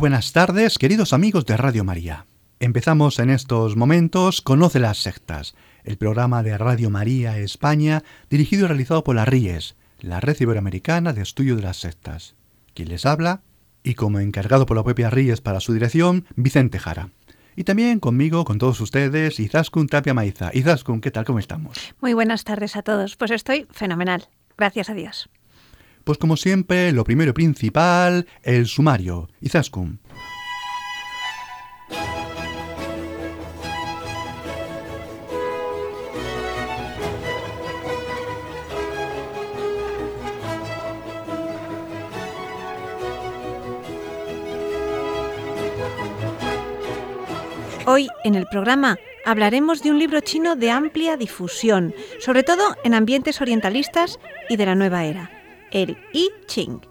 Buenas 0.00 0.32
tardes, 0.32 0.78
queridos 0.78 1.12
amigos 1.12 1.44
de 1.44 1.58
Radio 1.58 1.84
María. 1.84 2.24
Empezamos 2.58 3.18
en 3.18 3.28
estos 3.28 3.76
momentos 3.76 4.40
Conoce 4.40 4.80
las 4.80 4.96
sectas, 4.96 5.54
el 5.84 5.98
programa 5.98 6.42
de 6.42 6.56
Radio 6.56 6.88
María 6.88 7.36
España 7.36 8.02
dirigido 8.30 8.64
y 8.64 8.68
realizado 8.68 9.04
por 9.04 9.14
la 9.14 9.26
RIES, 9.26 9.76
la 10.00 10.20
Red 10.20 10.40
Iberoamericana 10.40 11.12
de 11.12 11.20
Estudio 11.20 11.54
de 11.54 11.62
las 11.62 11.76
Sectas. 11.76 12.34
Quien 12.72 12.88
les 12.88 13.04
habla, 13.04 13.42
y 13.82 13.92
como 13.92 14.20
encargado 14.20 14.64
por 14.64 14.78
la 14.78 14.84
propia 14.84 15.10
RIES 15.10 15.42
para 15.42 15.60
su 15.60 15.74
dirección, 15.74 16.24
Vicente 16.34 16.78
Jara. 16.78 17.10
Y 17.54 17.64
también 17.64 18.00
conmigo, 18.00 18.44
con 18.46 18.56
todos 18.56 18.80
ustedes, 18.80 19.38
Izaskun 19.38 19.86
Tapia 19.86 20.14
Maiza. 20.14 20.50
Izaskun, 20.54 21.02
¿qué 21.02 21.10
tal? 21.10 21.26
¿Cómo 21.26 21.40
estamos? 21.40 21.76
Muy 22.00 22.14
buenas 22.14 22.44
tardes 22.44 22.74
a 22.74 22.80
todos. 22.80 23.16
Pues 23.16 23.32
estoy 23.32 23.66
fenomenal. 23.70 24.28
Gracias 24.56 24.88
a 24.88 24.94
Dios. 24.94 25.28
Pues 26.04 26.18
como 26.18 26.36
siempre, 26.36 26.92
lo 26.92 27.04
primero 27.04 27.30
y 27.30 27.34
principal, 27.34 28.26
el 28.42 28.66
sumario. 28.66 29.28
Izaskun. 29.40 30.00
Hoy 47.86 48.08
en 48.22 48.36
el 48.36 48.46
programa 48.46 48.98
hablaremos 49.24 49.82
de 49.82 49.90
un 49.90 49.98
libro 49.98 50.20
chino 50.20 50.54
de 50.54 50.70
amplia 50.70 51.16
difusión, 51.16 51.92
sobre 52.20 52.44
todo 52.44 52.76
en 52.84 52.94
ambientes 52.94 53.40
orientalistas 53.40 54.20
y 54.48 54.56
de 54.56 54.66
la 54.66 54.76
nueva 54.76 55.04
era, 55.04 55.28
el 55.70 55.96
I 56.12 56.28
Ching. 56.46 56.89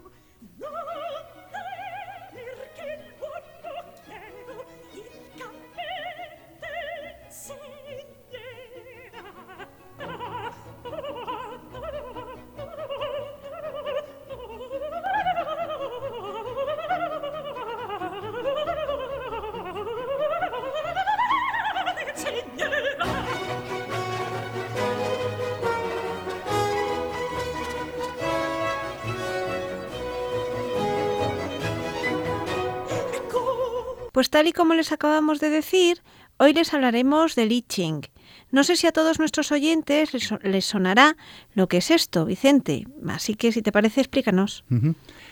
Tal 34.40 34.48
y 34.48 34.54
como 34.54 34.74
les 34.74 34.94
acabamos 34.94 35.42
de 35.42 35.50
decir, 35.50 36.02
hoy 36.38 36.54
les 36.54 36.74
hablaremos 36.74 37.36
del 37.36 37.52
I 37.52 37.62
Ching. 37.62 38.06
No 38.52 38.64
sé 38.64 38.78
si 38.78 38.88
a 38.88 38.94
todos 38.94 39.20
nuestros 39.20 39.52
oyentes 39.52 40.12
les, 40.14 40.64
sonará 40.66 41.18
lo 41.56 41.68
que 41.68 41.76
es 41.76 41.92
esto, 41.92 42.24
Vicente. 42.24 42.88
Así 43.10 43.36
que 43.36 43.52
si 43.52 43.62
te 43.62 43.74
parece, 43.74 44.00
explícanos. 44.00 44.64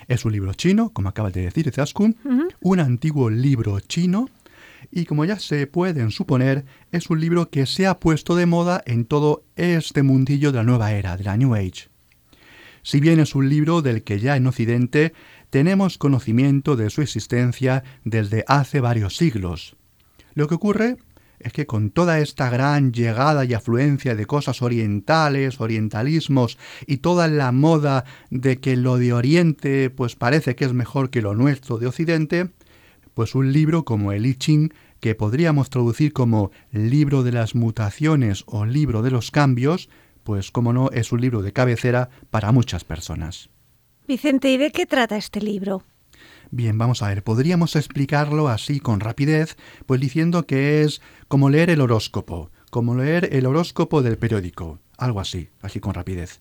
Es 0.09 0.25
un 0.25 0.34
libro 0.34 0.53
chino, 0.56 0.90
como 0.90 1.07
acabas 1.07 1.31
de 1.31 1.44
decir, 1.44 1.66
Izaskun, 1.68 2.18
Ujú. 2.25 2.50
un 2.59 2.79
antiguo 2.81 3.29
libro 3.29 3.79
chino 3.79 4.29
y 4.91 5.06
como 5.06 5.24
ya 5.24 5.39
se 5.39 5.68
pueden 5.68 6.12
suponer, 6.12 6.66
es 6.91 7.09
un 7.09 7.22
libro 7.22 7.50
que 7.50 7.66
se 7.66 7.88
ha 7.88 7.97
puesto 8.01 8.35
de 8.35 8.45
moda 8.45 8.84
en 8.85 9.06
todo 9.06 9.45
este 9.56 10.03
mundillo 10.03 10.51
de 10.51 10.57
la 10.57 10.63
nueva 10.66 10.91
era, 10.91 11.16
de 11.16 11.24
la 11.24 11.38
New 11.38 11.56
Age. 11.56 11.88
Si 12.84 13.01
bien 13.01 13.19
es 13.19 13.35
un 13.35 13.50
libro 13.50 13.81
del 13.81 14.03
que 14.03 14.19
ya 14.19 14.35
en 14.38 14.47
Occidente 14.47 15.13
tenemos 15.50 15.97
conocimiento 15.97 16.75
de 16.75 16.90
su 16.90 17.02
existencia 17.02 17.84
desde 18.03 18.44
hace 18.47 18.81
varios 18.81 19.16
siglos. 19.18 19.75
Lo 20.34 20.47
que 20.47 20.56
ocurre 20.56 20.97
es 21.40 21.53
que 21.53 21.66
con 21.66 21.91
toda 21.91 22.19
esta 22.19 22.50
gran 22.50 22.91
llegada 22.91 23.46
y 23.46 23.53
afluencia 23.53 24.16
de 24.16 24.25
cosas 24.25 24.62
orientales, 24.62 25.62
orientalismos 25.62 26.57
y 26.86 26.97
toda 26.97 27.28
la 27.28 27.52
moda 27.52 28.06
de 28.30 28.59
que 28.59 28.75
lo 28.75 28.97
de 28.97 29.13
Oriente 29.13 29.90
pues 29.90 30.16
parece 30.16 30.56
que 30.56 30.66
es 30.66 30.74
mejor 30.74 31.09
que 31.09 31.22
lo 31.22 31.36
nuestro 31.36 31.78
de 31.78 31.88
Occidente, 31.88 32.50
pues 33.13 33.36
un 33.36 33.52
libro 33.52 33.86
como 33.86 34.12
el 34.12 34.25
I 34.25 34.36
Ching, 34.36 34.74
que 35.00 35.16
podríamos 35.16 35.69
traducir 35.69 36.12
como 36.12 36.52
libro 36.72 37.24
de 37.24 37.31
las 37.31 37.53
mutaciones 37.53 38.44
o 38.47 38.66
libro 38.66 39.03
de 39.03 39.12
los 39.12 39.30
cambios, 39.30 39.90
pues 40.24 40.52
como 40.52 40.74
no 40.74 40.90
es 40.91 41.12
un 41.12 41.22
libro 41.22 41.44
de 41.44 41.53
cabecera 41.53 42.09
para 42.31 42.52
muchas 42.52 42.84
personas. 42.84 43.50
Vicente, 44.07 44.50
¿y 44.50 44.57
de 44.57 44.72
qué 44.72 44.85
trata 44.85 45.18
este 45.18 45.41
libro? 45.41 45.84
Bien, 46.50 46.78
vamos 46.78 47.03
a 47.03 47.09
ver, 47.09 47.23
podríamos 47.23 47.75
explicarlo 47.75 48.47
así 48.47 48.79
con 48.79 49.01
rapidez, 49.01 49.57
pues 49.85 50.00
diciendo 50.00 50.45
que 50.45 50.84
es 50.84 51.01
como 51.28 51.50
leer 51.50 51.69
el 51.69 51.81
horóscopo, 51.81 52.50
como 52.69 52.95
leer 52.95 53.28
el 53.34 53.45
horóscopo 53.45 54.01
del 54.01 54.18
periódico, 54.18 54.79
algo 54.97 55.19
así, 55.19 55.50
así 55.62 55.81
con 55.81 55.94
rapidez. 55.94 56.40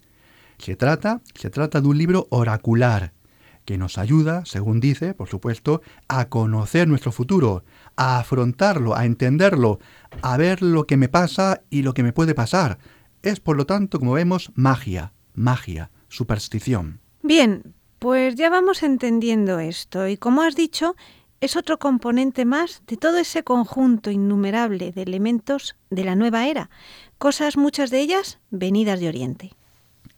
Se 0.59 0.77
trata, 0.77 1.22
se 1.34 1.50
trata 1.50 1.81
de 1.81 1.88
un 1.88 1.99
libro 1.99 2.28
oracular 2.31 3.15
que 3.65 3.78
nos 3.78 3.98
ayuda, 3.98 4.44
según 4.47 4.78
dice, 4.78 5.12
por 5.12 5.28
supuesto, 5.28 5.83
a 6.06 6.28
conocer 6.28 6.87
nuestro 6.87 7.10
futuro, 7.10 7.65
a 7.97 8.21
afrontarlo, 8.21 8.94
a 8.94 9.06
entenderlo, 9.06 9.81
a 10.22 10.37
ver 10.37 10.62
lo 10.62 10.87
que 10.87 10.97
me 10.97 11.09
pasa 11.09 11.62
y 11.69 11.83
lo 11.83 11.94
que 11.94 12.04
me 12.04 12.12
puede 12.12 12.37
pasar. 12.37 12.78
Es, 13.22 13.41
por 13.41 13.56
lo 13.56 13.66
tanto, 13.66 13.98
como 13.98 14.12
vemos, 14.12 14.53
magia, 14.54 15.15
magia, 15.34 15.91
superstición. 16.09 17.00
Bien, 17.27 17.75
pues 17.99 18.37
ya 18.37 18.51
vamos 18.51 18.85
entendiendo 18.85 19.59
esto 19.59 20.07
y 20.07 20.17
como 20.17 20.43
has 20.43 20.55
dicho, 20.55 20.95
es 21.41 21.57
otro 21.57 21.81
componente 21.81 22.45
más 22.45 22.85
de 22.87 22.97
todo 22.97 23.19
ese 23.19 23.43
conjunto 23.43 24.13
innumerable 24.13 24.93
de 24.93 25.03
elementos 25.03 25.75
de 25.91 26.05
la 26.05 26.15
nueva 26.15 26.47
era, 26.47 26.71
cosas 27.19 27.57
muchas 27.57 27.91
de 27.91 27.99
ellas 27.99 28.39
venidas 28.51 29.01
de 29.01 29.09
Oriente. 29.09 29.51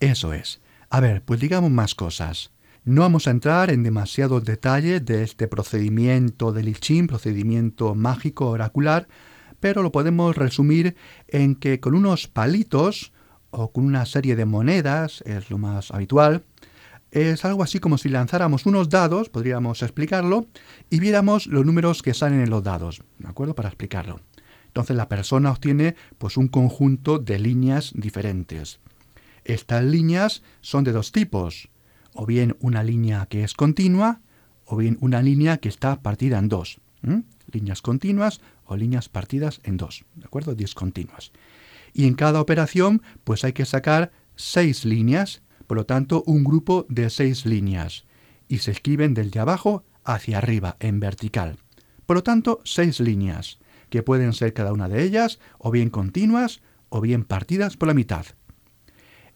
Eso 0.00 0.34
es. 0.34 0.60
A 0.90 1.00
ver, 1.00 1.22
pues 1.22 1.40
digamos 1.40 1.70
más 1.70 1.94
cosas. 1.94 2.50
No 2.84 3.00
vamos 3.00 3.26
a 3.26 3.30
entrar 3.30 3.70
en 3.70 3.84
demasiados 3.84 4.44
detalles 4.44 5.02
de 5.02 5.22
este 5.22 5.48
procedimiento 5.48 6.52
del 6.52 6.68
I 6.68 6.74
Ching, 6.74 7.06
procedimiento 7.06 7.94
mágico 7.94 8.50
oracular, 8.50 9.08
pero 9.60 9.82
lo 9.82 9.92
podemos 9.92 10.36
resumir 10.36 10.94
en 11.26 11.54
que 11.54 11.80
con 11.80 11.94
unos 11.94 12.28
palitos 12.28 13.14
o 13.50 13.72
con 13.72 13.86
una 13.86 14.04
serie 14.04 14.36
de 14.36 14.44
monedas, 14.44 15.22
es 15.22 15.48
lo 15.48 15.56
más 15.56 15.90
habitual, 15.90 16.44
es 17.10 17.44
algo 17.44 17.62
así 17.62 17.78
como 17.78 17.98
si 17.98 18.08
lanzáramos 18.08 18.66
unos 18.66 18.88
dados, 18.88 19.28
podríamos 19.28 19.82
explicarlo, 19.82 20.46
y 20.90 21.00
viéramos 21.00 21.46
los 21.46 21.64
números 21.64 22.02
que 22.02 22.14
salen 22.14 22.40
en 22.40 22.50
los 22.50 22.62
dados, 22.62 23.02
¿de 23.18 23.28
acuerdo? 23.28 23.54
Para 23.54 23.68
explicarlo. 23.68 24.20
Entonces 24.66 24.96
la 24.96 25.08
persona 25.08 25.50
obtiene 25.50 25.96
pues 26.18 26.36
un 26.36 26.48
conjunto 26.48 27.18
de 27.18 27.38
líneas 27.38 27.92
diferentes. 27.94 28.80
Estas 29.44 29.82
líneas 29.82 30.42
son 30.60 30.84
de 30.84 30.92
dos 30.92 31.10
tipos, 31.10 31.70
o 32.12 32.26
bien 32.26 32.56
una 32.60 32.82
línea 32.82 33.26
que 33.26 33.44
es 33.44 33.54
continua, 33.54 34.20
o 34.66 34.76
bien 34.76 34.98
una 35.00 35.22
línea 35.22 35.56
que 35.56 35.68
está 35.68 36.02
partida 36.02 36.38
en 36.38 36.48
dos. 36.48 36.80
Líneas 37.50 37.80
continuas 37.80 38.40
o 38.66 38.76
líneas 38.76 39.08
partidas 39.08 39.60
en 39.64 39.78
dos, 39.78 40.04
¿de 40.14 40.26
acuerdo? 40.26 40.54
Discontinuas. 40.54 41.32
Y 41.94 42.06
en 42.06 42.14
cada 42.14 42.40
operación, 42.40 43.02
pues 43.24 43.44
hay 43.44 43.54
que 43.54 43.64
sacar 43.64 44.12
seis 44.36 44.84
líneas, 44.84 45.40
por 45.68 45.76
lo 45.76 45.86
tanto, 45.86 46.24
un 46.26 46.42
grupo 46.42 46.86
de 46.88 47.10
seis 47.10 47.46
líneas, 47.46 48.06
y 48.48 48.58
se 48.58 48.72
escriben 48.72 49.14
desde 49.14 49.38
abajo 49.38 49.84
hacia 50.02 50.38
arriba, 50.38 50.76
en 50.80 50.98
vertical. 50.98 51.58
Por 52.06 52.16
lo 52.16 52.22
tanto, 52.24 52.60
seis 52.64 52.98
líneas, 52.98 53.58
que 53.90 54.02
pueden 54.02 54.32
ser 54.32 54.54
cada 54.54 54.72
una 54.72 54.88
de 54.88 55.02
ellas 55.02 55.38
o 55.58 55.70
bien 55.70 55.90
continuas 55.90 56.62
o 56.88 57.02
bien 57.02 57.24
partidas 57.24 57.76
por 57.76 57.88
la 57.88 57.94
mitad. 57.94 58.24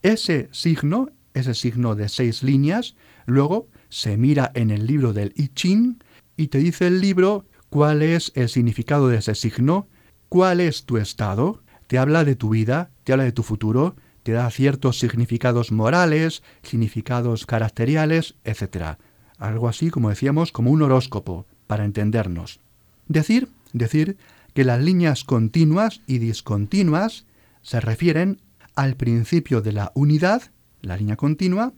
Ese 0.02 0.48
signo, 0.52 1.10
ese 1.34 1.54
signo 1.54 1.94
de 1.94 2.08
seis 2.08 2.42
líneas, 2.42 2.96
luego 3.26 3.68
se 3.90 4.16
mira 4.16 4.50
en 4.54 4.70
el 4.70 4.86
libro 4.86 5.12
del 5.12 5.34
I 5.36 5.48
Ching 5.48 6.02
y 6.36 6.48
te 6.48 6.58
dice 6.58 6.86
el 6.86 7.02
libro 7.02 7.44
cuál 7.68 8.00
es 8.00 8.32
el 8.34 8.48
significado 8.48 9.08
de 9.08 9.18
ese 9.18 9.34
signo, 9.34 9.86
cuál 10.30 10.60
es 10.60 10.86
tu 10.86 10.96
estado, 10.96 11.62
te 11.88 11.98
habla 11.98 12.24
de 12.24 12.36
tu 12.36 12.48
vida, 12.48 12.90
te 13.04 13.12
habla 13.12 13.24
de 13.24 13.32
tu 13.32 13.42
futuro, 13.42 13.96
te 14.22 14.32
da 14.32 14.50
ciertos 14.50 14.98
significados 14.98 15.72
morales, 15.72 16.42
significados 16.62 17.46
caracteriales, 17.46 18.34
etc. 18.44 18.98
Algo 19.38 19.68
así, 19.68 19.90
como 19.90 20.10
decíamos, 20.10 20.52
como 20.52 20.70
un 20.70 20.82
horóscopo, 20.82 21.46
para 21.66 21.84
entendernos. 21.84 22.60
Decir, 23.08 23.48
decir 23.72 24.16
que 24.54 24.64
las 24.64 24.80
líneas 24.80 25.24
continuas 25.24 26.02
y 26.06 26.18
discontinuas 26.18 27.26
se 27.62 27.80
refieren 27.80 28.40
al 28.74 28.96
principio 28.96 29.60
de 29.60 29.72
la 29.72 29.92
unidad, 29.94 30.42
la 30.80 30.96
línea 30.96 31.16
continua, 31.16 31.72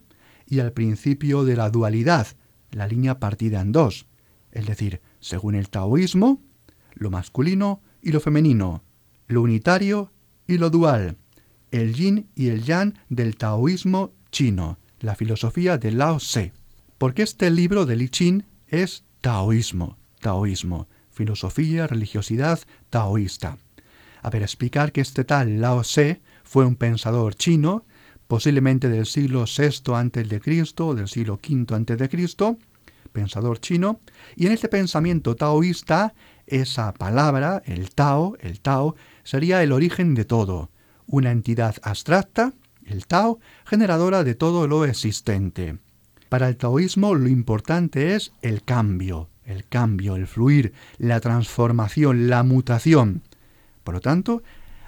y 0.47 0.61
al 0.61 0.73
principio 0.73 1.45
de 1.45 1.57
la 1.57 1.71
dualidad, 1.71 2.27
la 2.71 2.87
línea 2.87 3.19
partida 3.19 3.61
en 3.61 3.73
dos. 3.73 4.07
Es 4.53 4.67
decir, 4.67 5.01
según 5.21 5.55
el 5.55 5.71
taoísmo, 5.71 6.41
lo 6.95 7.11
masculino 7.11 7.81
y 8.03 8.13
lo 8.13 8.21
femenino, 8.21 8.85
lo 9.27 9.43
unitario 9.43 10.13
y 10.47 10.59
lo 10.59 10.71
dual, 10.71 11.17
el 11.75 11.93
yin 11.93 12.29
y 12.37 12.51
el 12.51 12.63
yang 12.63 12.95
del 13.09 13.37
taoísmo 13.37 14.13
chino, 14.31 14.79
la 15.01 15.17
filosofía 15.17 15.77
de 15.77 15.91
Lao 15.91 16.19
Tse. 16.19 16.53
Porque 16.99 17.23
este 17.23 17.51
libro 17.51 17.85
de 17.85 17.97
Li 17.97 18.09
Qin 18.09 18.45
es 18.69 19.03
taoísmo, 19.21 19.97
taoísmo, 20.21 20.87
filosofía, 21.11 21.89
religiosidad 21.89 22.61
taoísta. 22.91 23.59
A 24.23 24.31
ver, 24.31 24.43
explicar 24.43 24.93
que 24.93 25.01
este 25.01 25.25
tal 25.25 25.61
Lao 25.61 25.83
Tse 25.83 26.21
fue 26.45 26.65
un 26.65 26.77
pensador 26.77 27.35
chino, 27.35 27.85
posiblemente 28.29 28.89
del 28.89 29.07
siglo 29.07 29.45
VI 29.45 29.95
antes 29.95 30.29
de 30.29 30.41
Cristo 30.41 30.89
o 30.89 30.95
del 30.95 31.09
siglo 31.09 31.41
V 31.43 31.75
antes 31.75 31.99
de 31.99 32.09
Cristo, 32.09 32.57
pensador 33.13 33.59
chino, 33.59 33.99
y 34.37 34.47
en 34.47 34.53
este 34.53 34.69
pensamiento 34.69 35.35
taoísta 35.35 36.15
esa 36.47 36.95
palabra, 36.95 37.65
el 37.67 37.91
Tao, 37.91 38.37
el 38.39 38.61
Tao, 38.61 38.95
sería 39.25 39.61
el 39.65 39.73
origen 39.73 40.15
de 40.15 40.25
todo, 40.25 40.71
una 41.07 41.31
entidad 41.31 41.77
abstracta, 41.83 42.53
el 42.87 43.07
Tao, 43.07 43.39
generadora 43.65 44.25
de 44.25 44.35
todo 44.35 44.67
lo 44.67 44.85
existente. 44.85 45.79
Para 46.29 46.49
el 46.49 46.57
taoísmo 46.57 47.15
lo 47.15 47.29
importante 47.29 48.15
es 48.15 48.33
el 48.43 48.63
cambio, 48.63 49.29
el 49.45 49.67
cambio, 49.67 50.17
el 50.17 50.27
fluir, 50.27 50.73
la 50.99 51.21
transformación, 51.21 52.29
la 52.29 52.43
mutación. 52.43 53.23
Por 53.85 53.95
lo 53.95 54.01
tanto, 54.01 54.43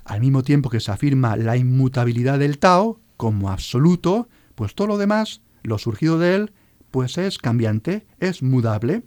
al 0.05 0.21
mismo 0.21 0.43
tiempo 0.43 0.71
que 0.71 0.81
se 0.81 0.91
afirma 0.91 1.37
la 1.37 1.57
inmutabilidad 1.57 2.39
del 2.39 2.59
Tao 2.59 2.99
como 3.17 3.51
absoluto, 3.51 4.29
pues 4.55 4.75
todo 4.75 4.87
lo 4.87 4.99
demás, 4.99 5.41
lo 5.63 5.79
surgido 5.79 6.19
de 6.19 6.35
él, 6.35 6.53
pues 6.91 7.19
es 7.19 7.39
cambiante, 7.39 8.07
es 8.21 8.43
mudable. 8.43 9.03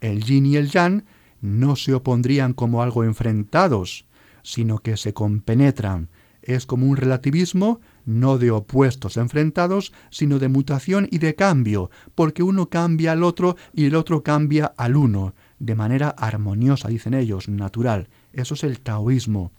El 0.00 0.22
yin 0.22 0.46
y 0.46 0.56
el 0.56 0.70
yang 0.70 1.04
no 1.40 1.76
se 1.76 1.94
opondrían 1.94 2.52
como 2.52 2.82
algo 2.82 3.04
enfrentados, 3.04 4.06
sino 4.42 4.78
que 4.78 4.96
se 4.96 5.12
compenetran. 5.12 6.08
Es 6.46 6.64
como 6.64 6.86
un 6.86 6.96
relativismo 6.96 7.80
no 8.04 8.38
de 8.38 8.52
opuestos 8.52 9.16
enfrentados, 9.16 9.92
sino 10.10 10.38
de 10.38 10.48
mutación 10.48 11.08
y 11.10 11.18
de 11.18 11.34
cambio, 11.34 11.90
porque 12.14 12.44
uno 12.44 12.70
cambia 12.70 13.12
al 13.12 13.24
otro 13.24 13.56
y 13.72 13.86
el 13.86 13.96
otro 13.96 14.22
cambia 14.22 14.66
al 14.76 14.94
uno, 14.94 15.34
de 15.58 15.74
manera 15.74 16.10
armoniosa, 16.10 16.86
dicen 16.86 17.14
ellos, 17.14 17.48
natural. 17.48 18.08
Eso 18.32 18.54
es 18.54 18.62
el 18.62 18.78
taoísmo. 18.78 19.50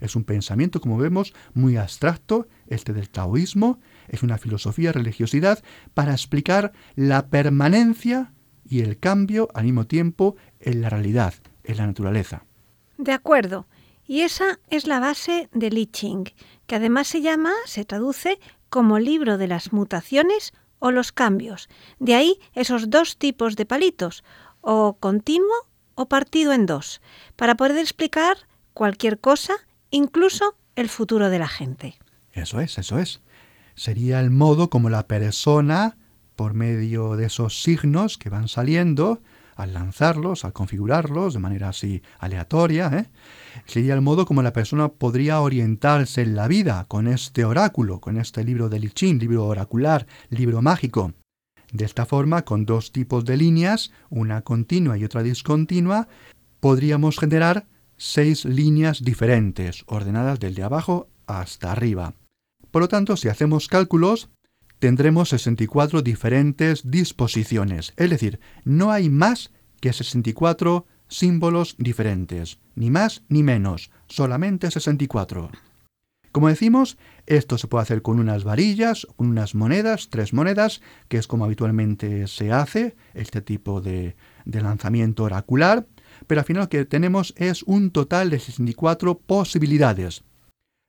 Es 0.00 0.16
un 0.16 0.24
pensamiento, 0.24 0.80
como 0.80 0.98
vemos, 0.98 1.32
muy 1.54 1.76
abstracto, 1.76 2.48
este 2.66 2.92
del 2.92 3.08
taoísmo, 3.08 3.78
es 4.08 4.24
una 4.24 4.36
filosofía 4.36 4.90
religiosidad 4.90 5.62
para 5.94 6.10
explicar 6.10 6.72
la 6.96 7.28
permanencia 7.28 8.32
y 8.68 8.80
el 8.80 8.98
cambio 8.98 9.48
al 9.54 9.62
mismo 9.62 9.86
tiempo 9.86 10.34
en 10.58 10.80
la 10.80 10.90
realidad, 10.90 11.34
en 11.62 11.76
la 11.76 11.86
naturaleza. 11.86 12.42
De 12.98 13.12
acuerdo. 13.12 13.66
Y 14.12 14.20
esa 14.20 14.58
es 14.68 14.86
la 14.86 15.00
base 15.00 15.48
de 15.54 15.70
Li 15.70 15.86
Ching, 15.86 16.34
que 16.66 16.74
además 16.74 17.08
se 17.08 17.22
llama, 17.22 17.50
se 17.64 17.86
traduce 17.86 18.38
como 18.68 18.98
libro 18.98 19.38
de 19.38 19.48
las 19.48 19.72
mutaciones 19.72 20.52
o 20.80 20.90
los 20.90 21.12
cambios. 21.12 21.70
De 21.98 22.14
ahí 22.14 22.38
esos 22.52 22.90
dos 22.90 23.16
tipos 23.16 23.56
de 23.56 23.64
palitos, 23.64 24.22
o 24.60 24.98
continuo 25.00 25.56
o 25.94 26.10
partido 26.10 26.52
en 26.52 26.66
dos, 26.66 27.00
para 27.36 27.54
poder 27.54 27.78
explicar 27.78 28.36
cualquier 28.74 29.18
cosa, 29.18 29.54
incluso 29.90 30.56
el 30.76 30.90
futuro 30.90 31.30
de 31.30 31.38
la 31.38 31.48
gente. 31.48 31.94
Eso 32.32 32.60
es, 32.60 32.76
eso 32.76 32.98
es. 32.98 33.22
Sería 33.76 34.20
el 34.20 34.28
modo 34.28 34.68
como 34.68 34.90
la 34.90 35.06
persona, 35.06 35.96
por 36.36 36.52
medio 36.52 37.16
de 37.16 37.24
esos 37.24 37.62
signos 37.62 38.18
que 38.18 38.28
van 38.28 38.48
saliendo, 38.48 39.22
al 39.62 39.74
lanzarlos, 39.74 40.44
al 40.44 40.52
configurarlos 40.52 41.34
de 41.34 41.40
manera 41.40 41.68
así 41.68 42.02
aleatoria, 42.18 42.90
¿eh? 42.92 43.06
sería 43.64 43.94
el 43.94 44.00
modo 44.00 44.26
como 44.26 44.42
la 44.42 44.52
persona 44.52 44.88
podría 44.88 45.40
orientarse 45.40 46.22
en 46.22 46.34
la 46.34 46.48
vida 46.48 46.86
con 46.88 47.06
este 47.06 47.44
oráculo, 47.44 48.00
con 48.00 48.16
este 48.16 48.44
libro 48.44 48.68
de 48.68 48.80
Lichín, 48.80 49.18
libro 49.18 49.46
oracular, 49.46 50.06
libro 50.30 50.62
mágico. 50.62 51.12
De 51.72 51.84
esta 51.84 52.06
forma, 52.06 52.42
con 52.42 52.66
dos 52.66 52.92
tipos 52.92 53.24
de 53.24 53.36
líneas, 53.36 53.92
una 54.10 54.42
continua 54.42 54.98
y 54.98 55.04
otra 55.04 55.22
discontinua, 55.22 56.08
podríamos 56.60 57.18
generar 57.18 57.66
seis 57.96 58.44
líneas 58.44 59.02
diferentes, 59.02 59.84
ordenadas 59.86 60.40
desde 60.40 60.64
abajo 60.64 61.08
hasta 61.26 61.72
arriba. 61.72 62.14
Por 62.72 62.82
lo 62.82 62.88
tanto, 62.88 63.16
si 63.16 63.28
hacemos 63.28 63.68
cálculos, 63.68 64.28
tendremos 64.82 65.28
64 65.28 66.02
diferentes 66.02 66.90
disposiciones. 66.90 67.92
Es 67.96 68.10
decir, 68.10 68.40
no 68.64 68.90
hay 68.90 69.10
más 69.10 69.52
que 69.80 69.92
64 69.92 70.86
símbolos 71.06 71.76
diferentes, 71.78 72.58
ni 72.74 72.90
más 72.90 73.22
ni 73.28 73.44
menos, 73.44 73.92
solamente 74.08 74.72
64. 74.72 75.52
Como 76.32 76.48
decimos, 76.48 76.98
esto 77.26 77.58
se 77.58 77.68
puede 77.68 77.82
hacer 77.82 78.02
con 78.02 78.18
unas 78.18 78.42
varillas, 78.42 79.06
con 79.14 79.28
unas 79.28 79.54
monedas, 79.54 80.08
tres 80.10 80.32
monedas, 80.32 80.80
que 81.06 81.18
es 81.18 81.28
como 81.28 81.44
habitualmente 81.44 82.26
se 82.26 82.50
hace 82.50 82.96
este 83.14 83.40
tipo 83.40 83.80
de, 83.80 84.16
lanzamiento 84.46 85.22
oracular, 85.22 85.86
pero 86.26 86.40
al 86.40 86.44
final 86.44 86.64
lo 86.64 86.68
que 86.68 86.86
tenemos 86.86 87.34
es 87.36 87.62
un 87.62 87.92
total 87.92 88.30
de 88.30 88.40
64 88.40 89.16
posibilidades. 89.16 90.24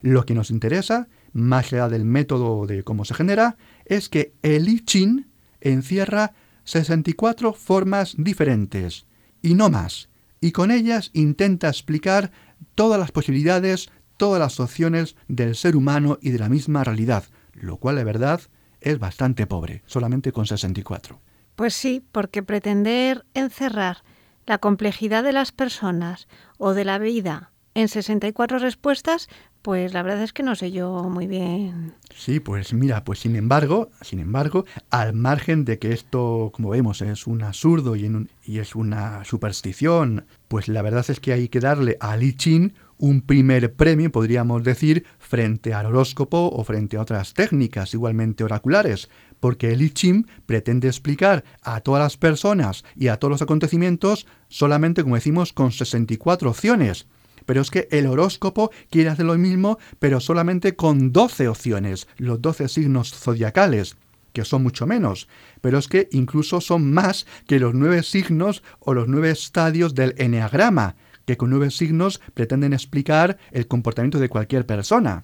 Lo 0.01 0.25
que 0.25 0.33
nos 0.33 0.49
interesa 0.49 1.07
más 1.33 1.73
allá 1.73 1.89
del 1.89 2.05
método 2.05 2.65
de 2.65 2.83
cómo 2.83 3.05
se 3.05 3.15
genera, 3.15 3.57
es 3.85 4.09
que 4.09 4.33
el 4.41 4.69
I 4.69 4.83
Ching 4.83 5.27
encierra 5.61 6.33
64 6.65 7.53
formas 7.53 8.15
diferentes, 8.17 9.05
y 9.41 9.55
no 9.55 9.69
más, 9.69 10.09
y 10.41 10.51
con 10.51 10.71
ellas 10.71 11.09
intenta 11.13 11.67
explicar 11.67 12.31
todas 12.75 12.99
las 12.99 13.11
posibilidades, 13.11 13.89
todas 14.17 14.39
las 14.39 14.59
opciones 14.59 15.15
del 15.27 15.55
ser 15.55 15.75
humano 15.75 16.17
y 16.21 16.31
de 16.31 16.39
la 16.39 16.49
misma 16.49 16.83
realidad, 16.83 17.25
lo 17.53 17.77
cual 17.77 17.97
de 17.97 18.03
verdad 18.03 18.41
es 18.81 18.99
bastante 18.99 19.47
pobre, 19.47 19.83
solamente 19.85 20.31
con 20.31 20.45
64. 20.45 21.19
Pues 21.55 21.73
sí, 21.73 22.03
porque 22.11 22.43
pretender 22.43 23.25
encerrar 23.33 24.03
la 24.45 24.57
complejidad 24.57 25.23
de 25.23 25.31
las 25.31 25.51
personas 25.51 26.27
o 26.57 26.73
de 26.73 26.83
la 26.83 26.97
vida 26.97 27.52
en 27.75 27.87
64 27.87 28.59
respuestas 28.59 29.29
pues 29.63 29.93
la 29.93 30.03
verdad 30.03 30.21
es 30.21 30.33
que 30.33 30.43
no 30.43 30.55
sé 30.55 30.73
yo 30.73 31.09
muy 31.09 31.25
bien. 31.25 31.93
Sí, 32.13 32.41
pues 32.41 32.73
mira, 32.73 33.05
pues 33.05 33.19
sin 33.19 33.37
embargo, 33.37 33.91
sin 34.01 34.19
embargo, 34.19 34.65
al 34.89 35.13
margen 35.13 35.63
de 35.63 35.79
que 35.79 35.93
esto, 35.93 36.51
como 36.53 36.69
vemos, 36.69 37.01
es 37.01 37.25
un 37.27 37.41
absurdo 37.43 37.95
y, 37.95 38.27
y 38.43 38.59
es 38.59 38.75
una 38.75 39.23
superstición, 39.23 40.25
pues 40.49 40.67
la 40.67 40.81
verdad 40.81 41.05
es 41.07 41.21
que 41.21 41.31
hay 41.31 41.47
que 41.47 41.61
darle 41.61 41.95
a 42.01 42.17
Li 42.17 42.35
Chin 42.35 42.73
un 42.97 43.21
primer 43.21 43.73
premio, 43.73 44.11
podríamos 44.11 44.65
decir, 44.65 45.05
frente 45.17 45.73
al 45.73 45.85
horóscopo 45.85 46.49
o 46.53 46.63
frente 46.65 46.97
a 46.97 47.01
otras 47.01 47.33
técnicas 47.33 47.93
igualmente 47.93 48.43
oraculares, 48.43 49.09
porque 49.39 49.71
el 49.71 49.81
I 49.81 49.91
Ching 49.91 50.27
pretende 50.45 50.89
explicar 50.89 51.45
a 51.61 51.79
todas 51.79 52.03
las 52.03 52.17
personas 52.17 52.83
y 52.95 53.07
a 53.07 53.17
todos 53.17 53.31
los 53.31 53.41
acontecimientos 53.41 54.27
solamente, 54.49 55.03
como 55.03 55.15
decimos, 55.15 55.53
con 55.53 55.71
64 55.71 56.49
opciones. 56.49 57.07
Pero 57.45 57.61
es 57.61 57.71
que 57.71 57.87
el 57.91 58.07
horóscopo 58.07 58.71
quiere 58.89 59.09
hacer 59.09 59.25
lo 59.25 59.37
mismo, 59.37 59.77
pero 59.99 60.19
solamente 60.19 60.75
con 60.75 61.11
12 61.11 61.47
opciones, 61.47 62.07
los 62.17 62.41
12 62.41 62.67
signos 62.67 63.13
zodiacales 63.13 63.95
que 64.33 64.43
son 64.43 64.63
mucho 64.63 64.85
menos, 64.87 65.27
pero 65.61 65.77
es 65.77 65.87
que 65.87 66.09
incluso 66.11 66.59
son 66.59 66.91
más 66.91 67.25
que 67.45 67.59
los 67.59 67.73
nueve 67.73 68.03
signos 68.03 68.63
o 68.79 68.93
los 68.93 69.07
nueve 69.07 69.29
estadios 69.29 69.93
del 69.93 70.15
eneagrama, 70.17 70.95
que 71.25 71.37
con 71.37 71.51
nueve 71.51 71.71
signos 71.71 72.19
pretenden 72.33 72.73
explicar 72.73 73.37
el 73.51 73.67
comportamiento 73.67 74.19
de 74.19 74.29
cualquier 74.29 74.65
persona. 74.65 75.23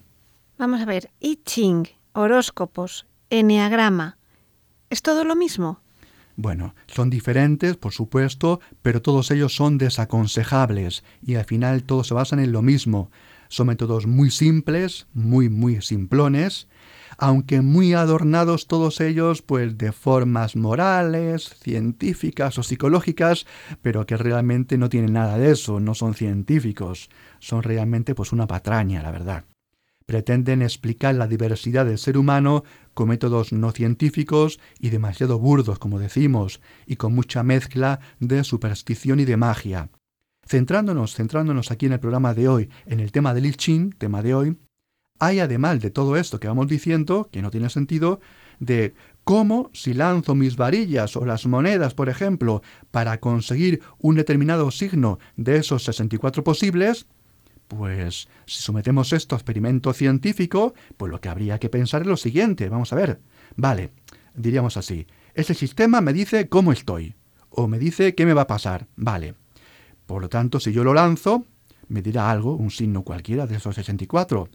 Vamos 0.58 0.80
a 0.80 0.84
ver, 0.84 1.10
I 1.20 1.40
Ching, 1.44 1.88
horóscopos, 2.12 3.06
eneagrama, 3.28 4.16
¿es 4.88 5.02
todo 5.02 5.24
lo 5.24 5.36
mismo? 5.36 5.80
Bueno, 6.42 6.74
son 6.86 7.10
diferentes, 7.10 7.76
por 7.76 7.92
supuesto, 7.92 8.60
pero 8.80 9.02
todos 9.02 9.30
ellos 9.30 9.54
son 9.54 9.76
desaconsejables 9.76 11.04
y 11.20 11.34
al 11.34 11.44
final 11.44 11.82
todos 11.82 12.06
se 12.06 12.14
basan 12.14 12.38
en 12.40 12.50
lo 12.50 12.62
mismo. 12.62 13.10
Son 13.50 13.66
métodos 13.66 14.06
muy 14.06 14.30
simples, 14.30 15.06
muy, 15.12 15.50
muy 15.50 15.82
simplones, 15.82 16.66
aunque 17.18 17.60
muy 17.60 17.92
adornados 17.92 18.68
todos 18.68 19.02
ellos 19.02 19.42
pues 19.42 19.76
de 19.76 19.92
formas 19.92 20.56
morales, 20.56 21.54
científicas 21.62 22.56
o 22.56 22.62
psicológicas, 22.62 23.44
pero 23.82 24.06
que 24.06 24.16
realmente 24.16 24.78
no 24.78 24.88
tienen 24.88 25.12
nada 25.12 25.36
de 25.36 25.50
eso, 25.50 25.78
no 25.78 25.94
son 25.94 26.14
científicos, 26.14 27.10
son 27.38 27.62
realmente 27.62 28.14
pues 28.14 28.32
una 28.32 28.46
patraña, 28.46 29.02
la 29.02 29.10
verdad. 29.10 29.44
Pretenden 30.10 30.60
explicar 30.60 31.14
la 31.14 31.28
diversidad 31.28 31.86
del 31.86 31.96
ser 31.96 32.18
humano 32.18 32.64
con 32.94 33.10
métodos 33.10 33.52
no 33.52 33.70
científicos 33.70 34.58
y 34.80 34.90
demasiado 34.90 35.38
burdos, 35.38 35.78
como 35.78 36.00
decimos, 36.00 36.60
y 36.84 36.96
con 36.96 37.14
mucha 37.14 37.44
mezcla 37.44 38.00
de 38.18 38.42
superstición 38.42 39.20
y 39.20 39.24
de 39.24 39.36
magia. 39.36 39.88
Centrándonos, 40.44 41.14
centrándonos 41.14 41.70
aquí 41.70 41.86
en 41.86 41.92
el 41.92 42.00
programa 42.00 42.34
de 42.34 42.48
hoy, 42.48 42.70
en 42.86 42.98
el 42.98 43.12
tema 43.12 43.34
del 43.34 43.46
I 43.46 43.90
tema 43.98 44.20
de 44.20 44.34
hoy, 44.34 44.56
hay 45.20 45.38
además 45.38 45.80
de 45.80 45.92
todo 45.92 46.16
esto 46.16 46.40
que 46.40 46.48
vamos 46.48 46.66
diciendo, 46.66 47.28
que 47.30 47.40
no 47.40 47.52
tiene 47.52 47.70
sentido, 47.70 48.18
de 48.58 48.94
cómo 49.22 49.70
si 49.72 49.94
lanzo 49.94 50.34
mis 50.34 50.56
varillas 50.56 51.14
o 51.14 51.24
las 51.24 51.46
monedas, 51.46 51.94
por 51.94 52.08
ejemplo, 52.08 52.62
para 52.90 53.20
conseguir 53.20 53.80
un 53.98 54.16
determinado 54.16 54.72
signo 54.72 55.20
de 55.36 55.58
esos 55.58 55.84
64 55.84 56.42
posibles, 56.42 57.06
pues 57.70 58.28
si 58.46 58.62
sometemos 58.62 59.12
esto 59.12 59.36
a 59.36 59.38
experimento 59.38 59.92
científico, 59.92 60.74
pues 60.96 61.10
lo 61.10 61.20
que 61.20 61.28
habría 61.28 61.60
que 61.60 61.68
pensar 61.68 62.02
es 62.02 62.08
lo 62.08 62.16
siguiente. 62.16 62.68
Vamos 62.68 62.92
a 62.92 62.96
ver. 62.96 63.20
Vale, 63.54 63.92
diríamos 64.34 64.76
así. 64.76 65.06
Ese 65.34 65.54
sistema 65.54 66.00
me 66.00 66.12
dice 66.12 66.48
cómo 66.48 66.72
estoy. 66.72 67.14
O 67.48 67.68
me 67.68 67.78
dice 67.78 68.16
qué 68.16 68.26
me 68.26 68.34
va 68.34 68.42
a 68.42 68.46
pasar. 68.48 68.88
Vale. 68.96 69.36
Por 70.06 70.20
lo 70.20 70.28
tanto, 70.28 70.58
si 70.58 70.72
yo 70.72 70.82
lo 70.82 70.94
lanzo, 70.94 71.44
me 71.86 72.02
dirá 72.02 72.28
algo, 72.28 72.56
un 72.56 72.72
signo 72.72 73.02
cualquiera 73.02 73.46
de 73.46 73.56
esos 73.56 73.76
64. 73.76 74.48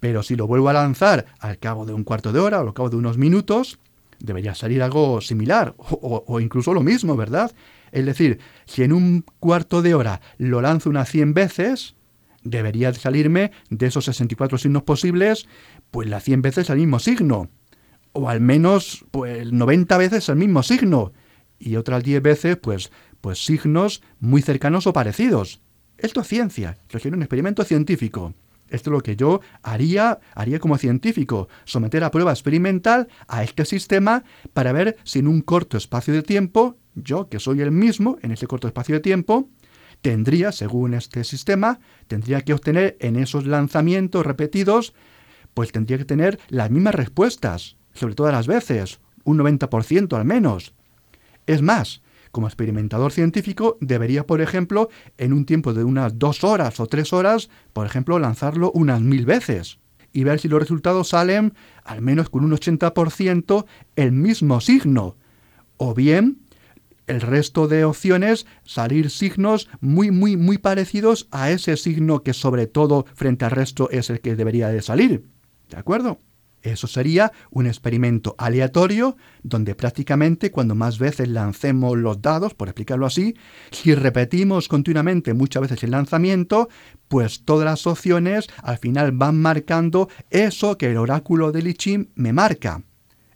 Pero 0.00 0.22
si 0.22 0.34
lo 0.34 0.46
vuelvo 0.46 0.70
a 0.70 0.72
lanzar 0.72 1.26
al 1.40 1.58
cabo 1.58 1.84
de 1.84 1.92
un 1.92 2.04
cuarto 2.04 2.32
de 2.32 2.40
hora 2.40 2.62
o 2.62 2.66
al 2.66 2.72
cabo 2.72 2.88
de 2.88 2.96
unos 2.96 3.18
minutos, 3.18 3.78
debería 4.18 4.54
salir 4.54 4.82
algo 4.82 5.20
similar 5.20 5.74
o, 5.76 6.40
incluso 6.40 6.72
lo 6.72 6.82
mismo, 6.82 7.16
¿verdad? 7.16 7.52
Es 7.92 8.06
decir, 8.06 8.38
si 8.64 8.82
en 8.82 8.94
un 8.94 9.26
cuarto 9.40 9.82
de 9.82 9.94
hora 9.94 10.22
lo 10.38 10.62
lanzo 10.62 10.88
unas 10.88 11.10
100 11.10 11.34
veces, 11.34 11.96
debería 12.42 12.92
salirme 12.94 13.52
de 13.68 13.86
esos 13.86 14.04
64 14.06 14.58
signos 14.58 14.82
posibles, 14.82 15.46
pues 15.90 16.08
las 16.08 16.24
100 16.24 16.42
veces 16.42 16.70
el 16.70 16.78
mismo 16.78 16.98
signo. 16.98 17.50
O 18.12 18.28
al 18.28 18.40
menos, 18.40 19.04
pues 19.10 19.52
90 19.52 19.96
veces 19.98 20.28
el 20.28 20.36
mismo 20.36 20.62
signo. 20.62 21.12
Y 21.58 21.76
otras 21.76 22.02
10 22.02 22.22
veces, 22.22 22.56
pues, 22.56 22.90
pues 23.20 23.44
signos 23.44 24.02
muy 24.18 24.42
cercanos 24.42 24.86
o 24.86 24.92
parecidos. 24.92 25.60
Esto 25.98 26.22
es 26.22 26.28
ciencia, 26.28 26.78
es 26.88 27.04
un 27.04 27.22
experimento 27.22 27.62
científico. 27.64 28.34
Esto 28.70 28.90
es 28.90 28.92
lo 28.92 29.00
que 29.02 29.16
yo 29.16 29.40
haría, 29.62 30.20
haría 30.34 30.60
como 30.60 30.78
científico, 30.78 31.48
someter 31.64 32.04
a 32.04 32.10
prueba 32.10 32.30
experimental 32.30 33.08
a 33.26 33.42
este 33.42 33.64
sistema 33.64 34.24
para 34.52 34.72
ver 34.72 34.96
si 35.04 35.18
en 35.18 35.28
un 35.28 35.42
corto 35.42 35.76
espacio 35.76 36.14
de 36.14 36.22
tiempo, 36.22 36.76
yo 36.94 37.28
que 37.28 37.40
soy 37.40 37.60
el 37.60 37.72
mismo 37.72 38.16
en 38.22 38.30
ese 38.30 38.46
corto 38.46 38.68
espacio 38.68 38.94
de 38.94 39.00
tiempo, 39.00 39.48
tendría, 40.02 40.52
según 40.52 40.94
este 40.94 41.24
sistema, 41.24 41.80
tendría 42.06 42.42
que 42.42 42.52
obtener 42.52 42.96
en 43.00 43.16
esos 43.16 43.46
lanzamientos 43.46 44.24
repetidos, 44.24 44.94
pues 45.54 45.72
tendría 45.72 45.98
que 45.98 46.04
tener 46.04 46.38
las 46.48 46.70
mismas 46.70 46.94
respuestas, 46.94 47.76
sobre 47.92 48.14
todas 48.14 48.32
las 48.32 48.46
veces, 48.46 49.00
un 49.24 49.38
90% 49.38 50.16
al 50.16 50.24
menos. 50.24 50.74
Es 51.46 51.62
más, 51.62 52.02
como 52.30 52.46
experimentador 52.46 53.12
científico 53.12 53.76
debería, 53.80 54.26
por 54.26 54.40
ejemplo, 54.40 54.88
en 55.18 55.32
un 55.32 55.44
tiempo 55.44 55.74
de 55.74 55.84
unas 55.84 56.18
dos 56.18 56.44
horas 56.44 56.78
o 56.80 56.86
tres 56.86 57.12
horas, 57.12 57.50
por 57.72 57.86
ejemplo, 57.86 58.18
lanzarlo 58.18 58.70
unas 58.72 59.00
mil 59.00 59.26
veces 59.26 59.78
y 60.12 60.24
ver 60.24 60.40
si 60.40 60.48
los 60.48 60.60
resultados 60.60 61.08
salen 61.08 61.54
al 61.84 62.02
menos 62.02 62.30
con 62.30 62.44
un 62.44 62.52
80% 62.52 63.64
el 63.96 64.12
mismo 64.12 64.60
signo. 64.60 65.16
O 65.76 65.94
bien 65.94 66.38
el 67.10 67.20
resto 67.20 67.66
de 67.66 67.84
opciones 67.84 68.46
salir 68.64 69.10
signos 69.10 69.68
muy, 69.80 70.12
muy, 70.12 70.36
muy 70.36 70.58
parecidos 70.58 71.26
a 71.32 71.50
ese 71.50 71.76
signo 71.76 72.22
que 72.22 72.32
sobre 72.32 72.68
todo 72.68 73.04
frente 73.14 73.44
al 73.44 73.50
resto 73.50 73.90
es 73.90 74.10
el 74.10 74.20
que 74.20 74.36
debería 74.36 74.68
de 74.68 74.80
salir. 74.80 75.24
¿De 75.68 75.76
acuerdo? 75.76 76.20
Eso 76.62 76.86
sería 76.86 77.32
un 77.50 77.66
experimento 77.66 78.34
aleatorio 78.38 79.16
donde 79.42 79.74
prácticamente 79.74 80.50
cuando 80.50 80.74
más 80.74 80.98
veces 80.98 81.28
lancemos 81.28 81.96
los 81.96 82.20
dados, 82.20 82.54
por 82.54 82.68
explicarlo 82.68 83.06
así, 83.06 83.34
si 83.70 83.94
repetimos 83.94 84.68
continuamente 84.68 85.34
muchas 85.34 85.62
veces 85.62 85.82
el 85.82 85.92
lanzamiento, 85.92 86.68
pues 87.08 87.44
todas 87.44 87.64
las 87.64 87.86
opciones 87.86 88.46
al 88.62 88.78
final 88.78 89.12
van 89.12 89.40
marcando 89.40 90.08
eso 90.28 90.76
que 90.76 90.90
el 90.90 90.98
oráculo 90.98 91.50
de 91.50 91.62
Lichim 91.62 92.08
me 92.14 92.32
marca. 92.32 92.82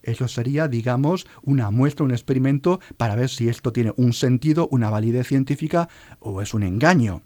Eso 0.05 0.29
sería, 0.29 0.69
digamos, 0.69 1.27
una 1.43 1.71
muestra, 1.71 2.05
un 2.05 2.13
experimento 2.13 2.79
para 2.97 3.17
ver 3.17 3.31
si 3.31 3.49
esto 3.49 3.73
tiene 3.73 3.93
un 3.97 4.13
sentido, 4.13 4.69
una 4.71 4.91
validez 4.91 5.27
científica 5.27 5.89
o 6.21 6.43
es 6.43 6.53
un 6.53 6.63
engaño. 6.63 7.23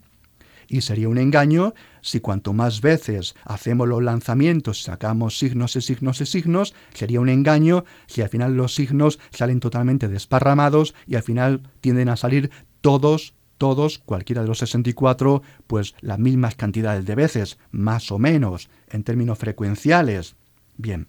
Y 0.68 0.82
sería 0.82 1.08
un 1.08 1.18
engaño 1.18 1.74
si 2.02 2.20
cuanto 2.20 2.52
más 2.52 2.80
veces 2.80 3.34
hacemos 3.44 3.88
los 3.88 4.02
lanzamientos, 4.02 4.82
sacamos 4.82 5.38
signos 5.38 5.74
y 5.76 5.80
signos 5.80 6.20
y 6.20 6.26
signos, 6.26 6.74
sería 6.92 7.20
un 7.20 7.30
engaño 7.30 7.84
si 8.06 8.22
al 8.22 8.28
final 8.28 8.54
los 8.54 8.74
signos 8.74 9.18
salen 9.30 9.60
totalmente 9.60 10.08
desparramados 10.08 10.94
y 11.06 11.16
al 11.16 11.22
final 11.22 11.62
tienden 11.80 12.10
a 12.10 12.16
salir 12.16 12.50
todos 12.80 13.34
todos, 13.56 13.98
cualquiera 13.98 14.42
de 14.42 14.48
los 14.48 14.58
64, 14.58 15.42
pues 15.66 15.96
las 16.00 16.20
mismas 16.20 16.54
cantidades 16.54 17.04
de 17.04 17.16
veces, 17.16 17.58
más 17.72 18.12
o 18.12 18.18
menos, 18.20 18.70
en 18.88 19.02
términos 19.02 19.36
frecuenciales. 19.36 20.36
Bien, 20.76 21.08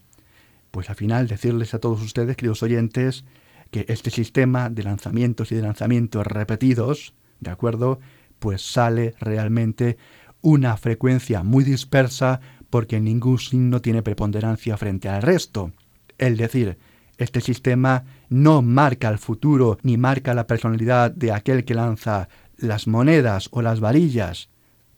pues 0.72 0.90
al 0.90 0.96
final 0.96 1.28
decirles 1.28 1.74
a 1.74 1.80
todos 1.80 2.02
ustedes, 2.02 2.36
queridos 2.36 2.64
oyentes, 2.64 3.26
que 3.72 3.86
este 3.88 4.10
sistema 4.10 4.70
de 4.70 4.84
lanzamientos 4.84 5.52
y 5.52 5.56
de 5.56 5.62
lanzamientos 5.62 6.26
repetidos, 6.26 7.14
¿de 7.40 7.52
acuerdo? 7.52 8.00
Pues 8.40 8.62
sale 8.62 9.16
realmente 9.20 9.98
una 10.42 10.78
frecuencia 10.78 11.44
muy 11.44 11.64
dispersa 11.64 12.40
porque 12.70 13.00
ningún 13.00 13.40
signo 13.40 13.82
tiene 13.82 14.02
preponderancia 14.02 14.78
frente 14.78 15.10
al 15.10 15.22
resto. 15.22 15.72
Es 16.18 16.38
decir, 16.38 16.78
este 17.18 17.42
sistema 17.42 18.06
no 18.30 18.62
marca 18.62 19.10
el 19.10 19.18
futuro 19.18 19.78
ni 19.84 19.98
marca 19.98 20.34
la 20.34 20.48
personalidad 20.48 21.12
de 21.12 21.32
aquel 21.32 21.66
que 21.66 21.74
lanza 21.74 22.30
las 22.58 22.88
monedas 22.88 23.50
o 23.52 23.62
las 23.62 23.80
varillas. 23.80 24.50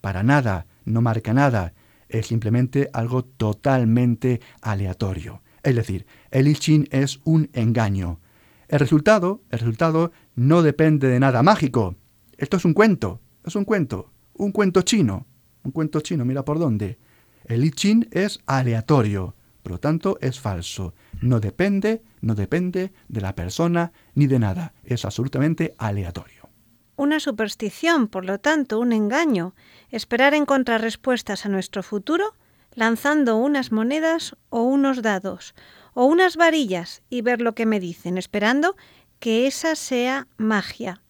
Para 0.01 0.23
nada, 0.23 0.67
no 0.85 1.01
marca 1.01 1.33
nada. 1.33 1.73
Es 2.09 2.27
simplemente 2.27 2.89
algo 2.93 3.23
totalmente 3.23 4.41
aleatorio. 4.61 5.41
Es 5.63 5.75
decir, 5.75 6.06
el 6.32 6.48
I 6.48 6.56
Ching 6.56 6.88
es 6.91 7.20
un 7.24 7.50
engaño. 7.53 8.20
El 8.68 8.80
resultado, 8.80 9.41
el 9.50 9.60
resultado 9.60 10.12
no 10.36 10.62
depende 10.62 11.08
de 11.08 11.20
nada 11.20 11.44
mágico. 11.44 11.96
Esto 12.38 12.58
es 12.58 12.65
un 12.65 12.74
cuento, 12.74 13.20
es 13.46 13.56
un 13.56 13.65
cuento, 13.65 14.12
un 14.34 14.51
cuento 14.51 14.82
chino, 14.82 15.27
un 15.63 15.72
cuento 15.72 16.00
chino, 16.01 16.25
mira 16.25 16.44
por 16.44 16.58
dónde. 16.58 16.98
El 17.46 17.65
I 17.65 17.72
Ching 17.72 18.08
es 18.12 18.39
aleatorio, 18.46 19.36
por 19.62 19.74
lo 19.74 19.80
tanto 19.80 20.18
es 20.22 20.39
falso. 20.39 20.94
No 21.22 21.39
depende, 21.39 22.01
no 22.22 22.34
depende 22.34 22.94
de 23.08 23.22
la 23.22 23.36
persona 23.36 23.91
ni 24.15 24.27
de 24.27 24.39
nada, 24.39 24.74
es 24.84 25.06
absolutamente 25.06 25.75
aleatorio. 25.77 26.50
Una 26.96 27.20
superstición, 27.20 28.08
por 28.08 28.25
lo 28.25 28.39
tanto, 28.39 28.80
un 28.80 28.94
engaño. 28.94 29.56
Esperar 29.89 30.34
encontrar 30.34 30.82
respuestas 30.82 31.46
a 31.46 31.50
nuestro 31.50 31.84
futuro 31.84 32.36
lanzando 32.73 33.37
unas 33.37 33.71
monedas 33.71 34.35
o 34.49 34.63
unos 34.63 35.01
dados 35.01 35.53
o 35.93 36.05
unas 36.05 36.37
varillas 36.37 37.01
y 37.09 37.21
ver 37.21 37.41
lo 37.41 37.53
que 37.53 37.65
me 37.65 37.79
dicen, 37.79 38.17
esperando 38.17 38.75
que 39.19 39.47
esa 39.47 39.75
sea 39.75 40.27
magia. 40.37 41.01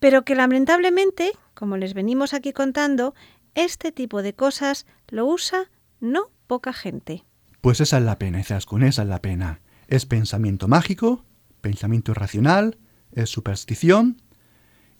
Pero 0.00 0.24
que 0.24 0.34
lamentablemente, 0.34 1.32
como 1.54 1.76
les 1.76 1.94
venimos 1.94 2.34
aquí 2.34 2.52
contando, 2.52 3.14
este 3.54 3.92
tipo 3.92 4.22
de 4.22 4.34
cosas 4.34 4.86
lo 5.08 5.26
usa 5.26 5.70
no 6.00 6.30
poca 6.46 6.72
gente. 6.72 7.24
Pues 7.60 7.80
esa 7.80 7.98
es 7.98 8.04
la 8.04 8.18
pena, 8.18 8.42
con 8.66 8.82
esa 8.82 9.02
es 9.02 9.08
la 9.08 9.22
pena. 9.22 9.60
Es 9.86 10.06
pensamiento 10.06 10.68
mágico, 10.68 11.24
pensamiento 11.60 12.12
irracional, 12.12 12.78
es 13.12 13.30
superstición, 13.30 14.20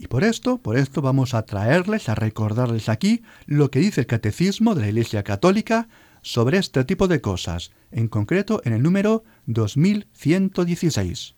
y 0.03 0.09
por 0.09 0.25
esto, 0.25 0.59
por 0.59 0.77
esto 0.77 1.01
vamos 1.01 1.33
a 1.33 1.47
traerles, 1.47 2.09
a 2.09 2.17
recordarles 2.17 2.89
aquí 2.89 3.23
lo 3.47 3.71
que 3.71 3.79
dice 3.79 4.01
el 4.01 4.09
Catecismo 4.09 4.75
de 4.75 4.81
la 4.81 4.89
Iglesia 4.89 5.23
Católica 5.23 5.87
sobre 6.23 6.59
este 6.59 6.85
tipo 6.85 7.07
de 7.07 7.21
cosas, 7.21 7.71
en 7.93 8.09
concreto 8.09 8.61
en 8.65 8.73
el 8.73 8.83
número 8.83 9.23
2116. 9.47 11.37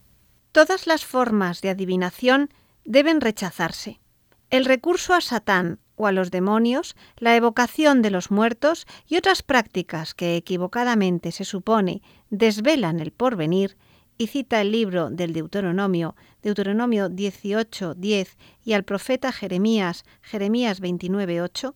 Todas 0.52 0.86
las 0.86 1.04
formas 1.04 1.60
de 1.60 1.68
adivinación 1.68 2.48
deben 2.86 3.20
rechazarse. 3.20 4.00
El 4.48 4.64
recurso 4.64 5.12
a 5.12 5.20
Satán 5.20 5.78
o 5.96 6.06
a 6.06 6.12
los 6.12 6.30
demonios, 6.30 6.96
la 7.18 7.36
evocación 7.36 8.00
de 8.00 8.10
los 8.10 8.30
muertos 8.30 8.86
y 9.06 9.18
otras 9.18 9.42
prácticas 9.42 10.14
que 10.14 10.36
equivocadamente 10.36 11.32
se 11.32 11.44
supone 11.44 12.00
desvelan 12.30 13.00
el 13.00 13.12
porvenir, 13.12 13.76
y 14.18 14.28
cita 14.28 14.60
el 14.60 14.72
libro 14.72 15.10
del 15.10 15.32
Deuteronomio, 15.32 16.14
Deuteronomio 16.42 17.08
18, 17.08 17.94
10 17.94 18.36
y 18.64 18.72
al 18.72 18.84
profeta 18.84 19.32
Jeremías, 19.32 20.04
Jeremías 20.22 20.80
29, 20.80 21.42
8, 21.42 21.74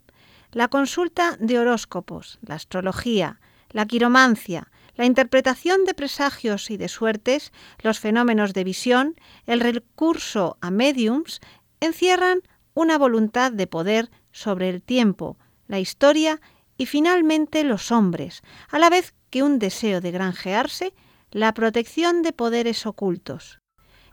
la 0.52 0.68
consulta 0.68 1.36
de 1.40 1.58
horóscopos, 1.58 2.38
la 2.42 2.54
astrología, 2.54 3.40
la 3.70 3.86
quiromancia, 3.86 4.70
la 4.96 5.06
interpretación 5.06 5.84
de 5.84 5.94
presagios 5.94 6.70
y 6.70 6.76
de 6.76 6.88
suertes, 6.88 7.52
los 7.82 8.00
fenómenos 8.00 8.52
de 8.52 8.64
visión, 8.64 9.14
el 9.46 9.60
recurso 9.60 10.58
a 10.60 10.70
mediums, 10.70 11.40
encierran 11.80 12.40
una 12.74 12.98
voluntad 12.98 13.52
de 13.52 13.66
poder 13.66 14.10
sobre 14.32 14.68
el 14.68 14.82
tiempo, 14.82 15.38
la 15.66 15.78
historia 15.78 16.40
y 16.76 16.86
finalmente 16.86 17.64
los 17.64 17.92
hombres, 17.92 18.42
a 18.70 18.78
la 18.78 18.90
vez 18.90 19.14
que 19.30 19.42
un 19.42 19.58
deseo 19.58 20.00
de 20.00 20.10
granjearse 20.10 20.94
la 21.30 21.54
protección 21.54 22.22
de 22.22 22.32
poderes 22.32 22.86
ocultos. 22.86 23.60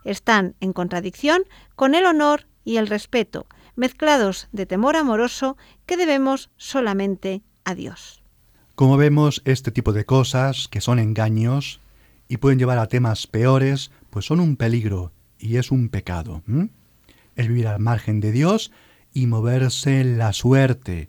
Están 0.04 0.54
en 0.60 0.72
contradicción 0.72 1.42
con 1.74 1.94
el 1.94 2.06
honor 2.06 2.46
y 2.64 2.76
el 2.76 2.86
respeto, 2.86 3.46
mezclados 3.74 4.48
de 4.52 4.66
temor 4.66 4.96
amoroso 4.96 5.56
que 5.86 5.96
debemos 5.96 6.50
solamente 6.56 7.42
a 7.64 7.74
Dios. 7.74 8.22
Como 8.74 8.96
vemos, 8.96 9.42
este 9.44 9.70
tipo 9.70 9.92
de 9.92 10.04
cosas, 10.04 10.68
que 10.68 10.80
son 10.80 10.98
engaños 10.98 11.80
y 12.28 12.36
pueden 12.36 12.58
llevar 12.58 12.78
a 12.78 12.88
temas 12.88 13.26
peores, 13.26 13.90
pues 14.10 14.26
son 14.26 14.40
un 14.40 14.56
peligro 14.56 15.12
y 15.38 15.56
es 15.56 15.70
un 15.70 15.88
pecado. 15.88 16.42
El 17.36 17.48
vivir 17.48 17.68
al 17.68 17.80
margen 17.80 18.20
de 18.20 18.32
Dios 18.32 18.70
y 19.12 19.26
moverse 19.26 20.00
en 20.00 20.18
la 20.18 20.32
suerte, 20.32 21.08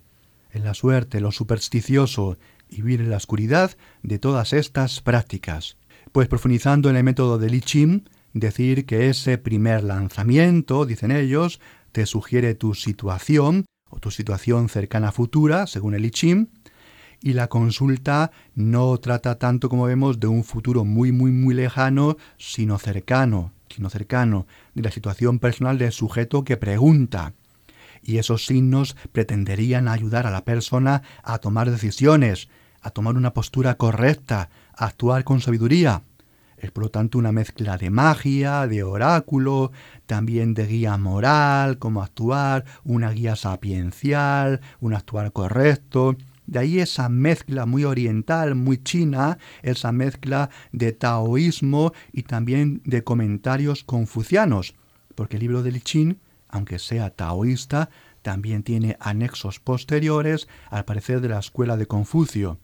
en 0.52 0.64
la 0.64 0.74
suerte, 0.74 1.20
lo 1.20 1.30
supersticioso, 1.30 2.38
y 2.70 2.76
vivir 2.76 3.00
en 3.00 3.10
la 3.10 3.16
oscuridad 3.16 3.76
de 4.02 4.18
todas 4.18 4.52
estas 4.52 5.00
prácticas. 5.00 5.76
Pues 6.18 6.26
profundizando 6.26 6.90
en 6.90 6.96
el 6.96 7.04
método 7.04 7.38
de 7.38 7.48
Lichim, 7.48 8.02
decir 8.32 8.86
que 8.86 9.08
ese 9.08 9.38
primer 9.38 9.84
lanzamiento, 9.84 10.84
dicen 10.84 11.12
ellos, 11.12 11.60
te 11.92 12.06
sugiere 12.06 12.56
tu 12.56 12.74
situación 12.74 13.66
o 13.88 14.00
tu 14.00 14.10
situación 14.10 14.68
cercana 14.68 15.12
futura, 15.12 15.68
según 15.68 15.94
el 15.94 16.02
Lichim, 16.02 16.48
y 17.22 17.34
la 17.34 17.46
consulta 17.46 18.32
no 18.56 18.98
trata 18.98 19.38
tanto 19.38 19.68
como 19.68 19.84
vemos 19.84 20.18
de 20.18 20.26
un 20.26 20.42
futuro 20.42 20.84
muy 20.84 21.12
muy 21.12 21.30
muy 21.30 21.54
lejano, 21.54 22.16
sino 22.36 22.78
cercano, 22.78 23.52
sino 23.68 23.88
cercano, 23.88 24.48
de 24.74 24.82
la 24.82 24.90
situación 24.90 25.38
personal 25.38 25.78
del 25.78 25.92
sujeto 25.92 26.42
que 26.42 26.56
pregunta. 26.56 27.34
Y 28.02 28.18
esos 28.18 28.44
signos 28.44 28.96
pretenderían 29.12 29.86
ayudar 29.86 30.26
a 30.26 30.32
la 30.32 30.44
persona 30.44 31.02
a 31.22 31.38
tomar 31.38 31.70
decisiones, 31.70 32.48
a 32.80 32.90
tomar 32.90 33.14
una 33.14 33.34
postura 33.34 33.76
correcta, 33.76 34.50
a 34.76 34.86
actuar 34.86 35.22
con 35.22 35.40
sabiduría. 35.40 36.02
Es 36.60 36.72
por 36.72 36.84
lo 36.84 36.90
tanto 36.90 37.18
una 37.18 37.30
mezcla 37.30 37.76
de 37.76 37.90
magia, 37.90 38.66
de 38.66 38.82
oráculo, 38.82 39.70
también 40.06 40.54
de 40.54 40.66
guía 40.66 40.96
moral, 40.96 41.78
cómo 41.78 42.02
actuar, 42.02 42.64
una 42.84 43.10
guía 43.10 43.36
sapiencial, 43.36 44.60
un 44.80 44.94
actuar 44.94 45.32
correcto. 45.32 46.16
De 46.46 46.58
ahí 46.58 46.80
esa 46.80 47.08
mezcla 47.08 47.64
muy 47.64 47.84
oriental, 47.84 48.56
muy 48.56 48.78
china, 48.78 49.38
esa 49.62 49.92
mezcla 49.92 50.50
de 50.72 50.92
taoísmo 50.92 51.92
y 52.12 52.22
también 52.22 52.82
de 52.84 53.04
comentarios 53.04 53.84
confucianos, 53.84 54.74
porque 55.14 55.36
el 55.36 55.42
libro 55.42 55.62
del 55.62 55.84
Chin, 55.84 56.18
aunque 56.48 56.78
sea 56.80 57.10
taoísta, 57.10 57.90
también 58.22 58.64
tiene 58.64 58.96
anexos 58.98 59.60
posteriores, 59.60 60.48
al 60.70 60.84
parecer 60.84 61.20
de 61.20 61.28
la 61.28 61.38
escuela 61.38 61.76
de 61.76 61.86
Confucio 61.86 62.58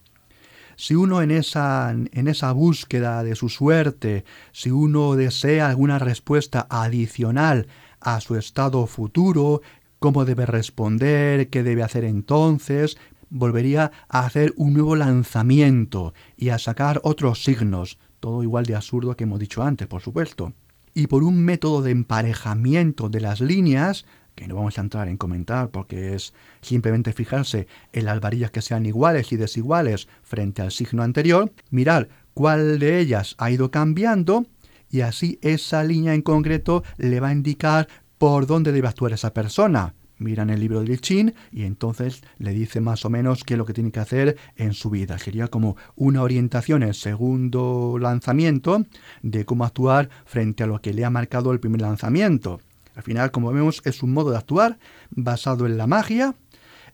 si 0.77 0.95
uno 0.95 1.23
en 1.23 1.31
esa, 1.31 1.91
en 1.91 2.29
esa 2.29 2.53
búsqueda 2.53 3.23
de 3.23 3.37
su 3.37 3.49
suerte, 3.49 4.25
si 4.53 4.71
uno 4.71 5.15
desea 5.15 5.69
alguna 5.69 5.99
respuesta 5.99 6.67
adicional 6.69 7.67
a 8.01 8.21
su 8.21 8.37
estado 8.37 8.87
futuro, 8.87 9.63
cómo 9.99 10.25
debe 10.25 10.47
responder, 10.47 11.49
qué 11.49 11.63
debe 11.63 11.83
hacer 11.83 12.05
entonces, 12.05 12.99
volvería 13.31 13.91
a 14.09 14.27
hacer 14.27 14.53
un 14.57 14.75
nuevo 14.75 14.97
lanzamiento 14.97 16.15
y 16.37 16.51
a 16.51 16.59
sacar 16.59 17.01
otros 17.03 17.43
signos, 17.43 17.99
todo 18.21 18.43
igual 18.43 18.67
de 18.67 18.77
absurdo 18.77 19.17
que 19.17 19.25
hemos 19.25 19.41
dicho 19.41 19.63
antes, 19.63 19.89
por 19.89 20.03
supuesto. 20.03 20.53
Y 20.95 21.09
por 21.09 21.25
un 21.25 21.45
método 21.45 21.83
de 21.83 21.91
emparejamiento 21.91 23.09
de 23.09 23.21
las 23.21 23.41
líneas, 23.41 24.07
que 24.35 24.49
no 24.49 24.57
vamos 24.57 24.79
a 24.79 24.81
entrar 24.81 25.09
en 25.09 25.17
comentar 25.17 25.71
porque 25.71 26.15
es 26.15 26.35
simplemente 26.61 27.13
fijarse 27.13 27.67
en 27.93 28.05
las 28.05 28.21
varillas 28.21 28.51
que 28.51 28.63
sean 28.63 28.87
iguales 28.87 29.33
y 29.33 29.37
desiguales 29.37 30.09
frente 30.23 30.63
al 30.63 30.73
signo 30.73 31.03
anterior, 31.03 31.53
mirar 31.71 32.09
cuál 32.35 32.79
de 32.79 32.99
ellas 32.99 33.35
ha 33.39 33.51
ido 33.51 33.71
cambiando 33.71 34.47
y 34.91 35.01
así 35.01 35.39
esa 35.43 35.83
línea 35.83 36.15
en 36.15 36.23
concreto 36.23 36.85
le 36.99 37.21
va 37.21 37.29
a 37.29 37.33
indicar 37.33 37.89
por 38.19 38.47
dónde 38.47 38.73
debe 38.73 38.89
actuar 38.89 39.13
esa 39.13 39.33
persona. 39.35 39.95
Miran 40.19 40.51
el 40.51 40.61
libro 40.61 40.83
de 40.83 40.99
Chin 40.99 41.35
y 41.51 41.65
entonces 41.65 42.23
le 42.39 42.53
dice 42.53 42.81
más 42.81 43.05
o 43.05 43.11
menos 43.11 43.43
qué 43.43 43.55
es 43.55 43.59
lo 43.59 43.67
que 43.67 43.73
tiene 43.73 43.91
que 43.91 44.01
hacer 44.01 44.37
en 44.57 44.73
su 44.73 44.91
vida. 44.91 45.19
Sería 45.19 45.49
como 45.49 45.77
una 45.97 46.23
orientación 46.23 46.85
en 46.85 46.95
segundo 46.95 47.99
lanzamiento 48.01 48.85
de 49.23 49.45
cómo 49.45 49.65
actuar 49.65 50.09
frente 50.25 50.63
a 50.63 50.69
lo 50.69 50.81
que 50.81 50.95
le 50.95 51.05
ha 51.05 51.11
marcado 51.11 51.51
el 51.53 51.61
primer 51.61 51.81
lanzamiento. 51.81 52.61
Al 52.95 53.03
final, 53.03 53.31
como 53.31 53.53
vemos, 53.53 53.83
es 53.85 54.03
un 54.03 54.13
modo 54.13 54.31
de 54.31 54.39
actuar 54.39 54.79
basado 55.11 55.67
en 55.67 55.77
la 55.77 55.87
magia, 55.87 56.35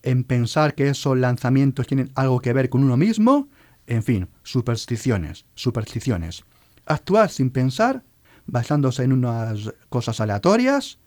en 0.03 0.25
pensar 0.25 0.75
que 0.75 0.89
esos 0.89 1.17
lanzamientos 1.17 1.87
tienen 1.87 2.11
algo 2.15 2.41
que 2.41 2.53
ver 2.53 2.71
con 2.71 2.83
uno 2.83 2.97
mismo, 2.97 3.49
en 3.87 4.03
fin, 4.03 4.29
supersticiones, 4.43 5.45
supersticiones. 5.55 6.45
Actuar 6.87 7.31
sin 7.31 7.51
pensar, 7.51 8.03
basándose 8.47 9.05
en 9.05 9.13
unas 9.13 9.73
cosas 9.89 10.21
aleatorias, 10.21 10.99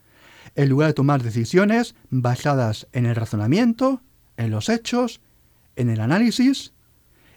en 0.54 0.68
lugar 0.68 0.88
de 0.88 0.94
tomar 0.94 1.22
decisiones 1.22 1.94
basadas 2.10 2.86
en 2.92 3.06
el 3.06 3.16
razonamiento, 3.16 4.00
en 4.36 4.50
los 4.50 4.68
hechos, 4.68 5.20
en 5.76 5.90
el 5.90 6.00
análisis 6.00 6.72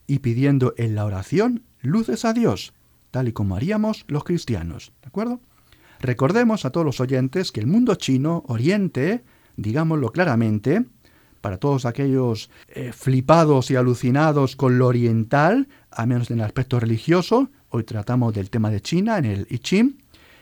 y 0.06 0.20
pidiendo 0.20 0.74
en 0.78 0.96
la 0.96 1.06
oración 1.06 1.63
luces 1.82 2.26
a 2.26 2.34
Dios, 2.34 2.74
tal 3.12 3.28
y 3.28 3.34
como 3.34 3.56
haríamos 3.56 4.06
los 4.08 4.24
cristianos. 4.24 4.93
¿De 5.02 5.08
acuerdo? 5.08 5.39
Recordemos 5.99 6.65
a 6.65 6.69
todos 6.71 6.86
los 6.86 6.99
oyentes 6.99 7.51
que 7.51 7.60
el 7.60 7.67
mundo 7.67 7.95
chino, 7.95 8.43
Oriente, 8.47 9.23
digámoslo 9.55 10.12
claramente, 10.12 10.86
para 11.41 11.57
todos 11.57 11.86
aquellos 11.86 12.49
eh, 12.67 12.91
flipados 12.93 13.71
y 13.71 13.75
alucinados 13.75 14.55
con 14.55 14.77
lo 14.77 14.88
oriental, 14.88 15.67
a 15.91 16.05
menos 16.05 16.29
en 16.29 16.39
el 16.39 16.45
aspecto 16.45 16.79
religioso, 16.79 17.49
hoy 17.69 17.83
tratamos 17.83 18.33
del 18.33 18.49
tema 18.49 18.69
de 18.69 18.81
China 18.81 19.17
en 19.17 19.25
el 19.25 19.47
I 19.49 19.60
Ching, 19.60 19.97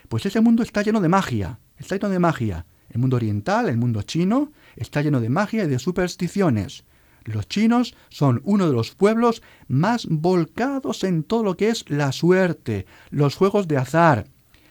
pues 0.08 0.26
ese 0.26 0.40
mundo 0.40 0.62
está 0.62 0.82
lleno 0.82 1.00
de 1.00 1.08
magia, 1.08 1.58
está 1.78 1.96
lleno 1.96 2.08
de 2.08 2.18
magia. 2.18 2.66
El 2.88 3.00
mundo 3.00 3.16
oriental, 3.16 3.68
el 3.68 3.76
mundo 3.76 4.02
chino, 4.02 4.52
está 4.76 5.02
lleno 5.02 5.20
de 5.20 5.28
magia 5.28 5.64
y 5.64 5.68
de 5.68 5.78
supersticiones. 5.78 6.84
Los 7.24 7.48
chinos 7.48 7.94
son 8.08 8.40
uno 8.44 8.68
de 8.68 8.72
los 8.72 8.92
pueblos 8.94 9.42
más 9.66 10.06
volcados 10.08 11.02
en 11.02 11.24
todo 11.24 11.42
lo 11.42 11.56
que 11.56 11.68
es 11.68 11.90
la 11.90 12.12
suerte, 12.12 12.86
los 13.10 13.34
juegos 13.34 13.66
de 13.66 13.76
azar, 13.76 14.28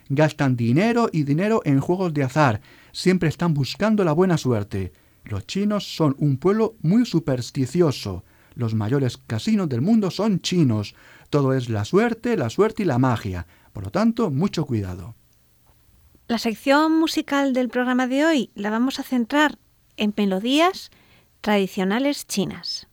gastan 0.08 0.56
dinero 0.56 1.08
y 1.12 1.24
dinero 1.24 1.62
en 1.64 1.80
juegos 1.80 2.14
de 2.14 2.22
azar, 2.22 2.60
siempre 2.92 3.28
están 3.28 3.54
buscando 3.54 4.04
la 4.04 4.12
buena 4.12 4.38
suerte. 4.38 4.92
Los 5.24 5.46
chinos 5.46 5.96
son 5.96 6.14
un 6.18 6.36
pueblo 6.36 6.76
muy 6.82 7.04
supersticioso. 7.04 8.24
Los 8.54 8.74
mayores 8.74 9.18
casinos 9.18 9.68
del 9.68 9.82
mundo 9.82 10.10
son 10.10 10.40
chinos. 10.40 10.94
Todo 11.30 11.52
es 11.52 11.68
la 11.68 11.84
suerte, 11.84 12.36
la 12.36 12.48
suerte 12.48 12.84
y 12.84 12.86
la 12.86 12.98
magia. 12.98 13.46
Por 13.72 13.84
lo 13.84 13.90
tanto, 13.90 14.30
mucho 14.30 14.64
cuidado. 14.64 15.14
La 16.28 16.38
sección 16.38 16.98
musical 16.98 17.52
del 17.52 17.68
programa 17.68 18.06
de 18.06 18.24
hoy 18.24 18.50
la 18.54 18.70
vamos 18.70 18.98
a 18.98 19.02
centrar 19.02 19.58
en 19.96 20.14
melodías 20.16 20.90
tradicionales 21.40 22.26
chinas. 22.26 22.85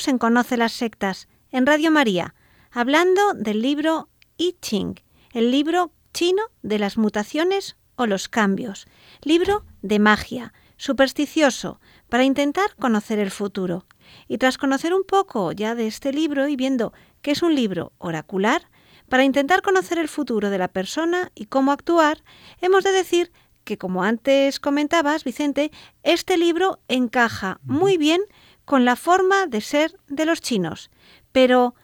Estamos 0.00 0.14
en 0.14 0.18
Conoce 0.18 0.56
las 0.56 0.72
Sectas, 0.72 1.28
en 1.50 1.66
Radio 1.66 1.90
María, 1.90 2.34
hablando 2.70 3.34
del 3.34 3.60
libro 3.60 4.08
I 4.38 4.56
Ching, 4.62 4.94
el 5.34 5.50
libro 5.50 5.92
chino 6.14 6.42
de 6.62 6.78
las 6.78 6.96
mutaciones 6.96 7.76
o 7.96 8.06
los 8.06 8.30
cambios, 8.30 8.86
libro 9.20 9.66
de 9.82 9.98
magia, 9.98 10.54
supersticioso, 10.78 11.80
para 12.08 12.24
intentar 12.24 12.74
conocer 12.76 13.18
el 13.18 13.30
futuro. 13.30 13.84
Y 14.26 14.38
tras 14.38 14.56
conocer 14.56 14.94
un 14.94 15.04
poco 15.04 15.52
ya 15.52 15.74
de 15.74 15.86
este 15.86 16.14
libro 16.14 16.48
y 16.48 16.56
viendo 16.56 16.94
que 17.20 17.32
es 17.32 17.42
un 17.42 17.54
libro 17.54 17.92
oracular, 17.98 18.70
para 19.10 19.24
intentar 19.24 19.60
conocer 19.60 19.98
el 19.98 20.08
futuro 20.08 20.48
de 20.48 20.56
la 20.56 20.68
persona 20.68 21.30
y 21.34 21.44
cómo 21.44 21.72
actuar, 21.72 22.24
hemos 22.62 22.84
de 22.84 22.92
decir 22.92 23.30
que, 23.64 23.76
como 23.76 24.02
antes 24.02 24.60
comentabas, 24.60 25.24
Vicente, 25.24 25.70
este 26.02 26.38
libro 26.38 26.80
encaja 26.88 27.60
muy 27.64 27.98
bien 27.98 28.22
con 28.70 28.84
la 28.84 28.94
forma 28.94 29.48
de 29.48 29.62
ser 29.62 29.98
de 30.06 30.24
los 30.24 30.40
chinos. 30.40 30.92
Pero, 31.32 31.74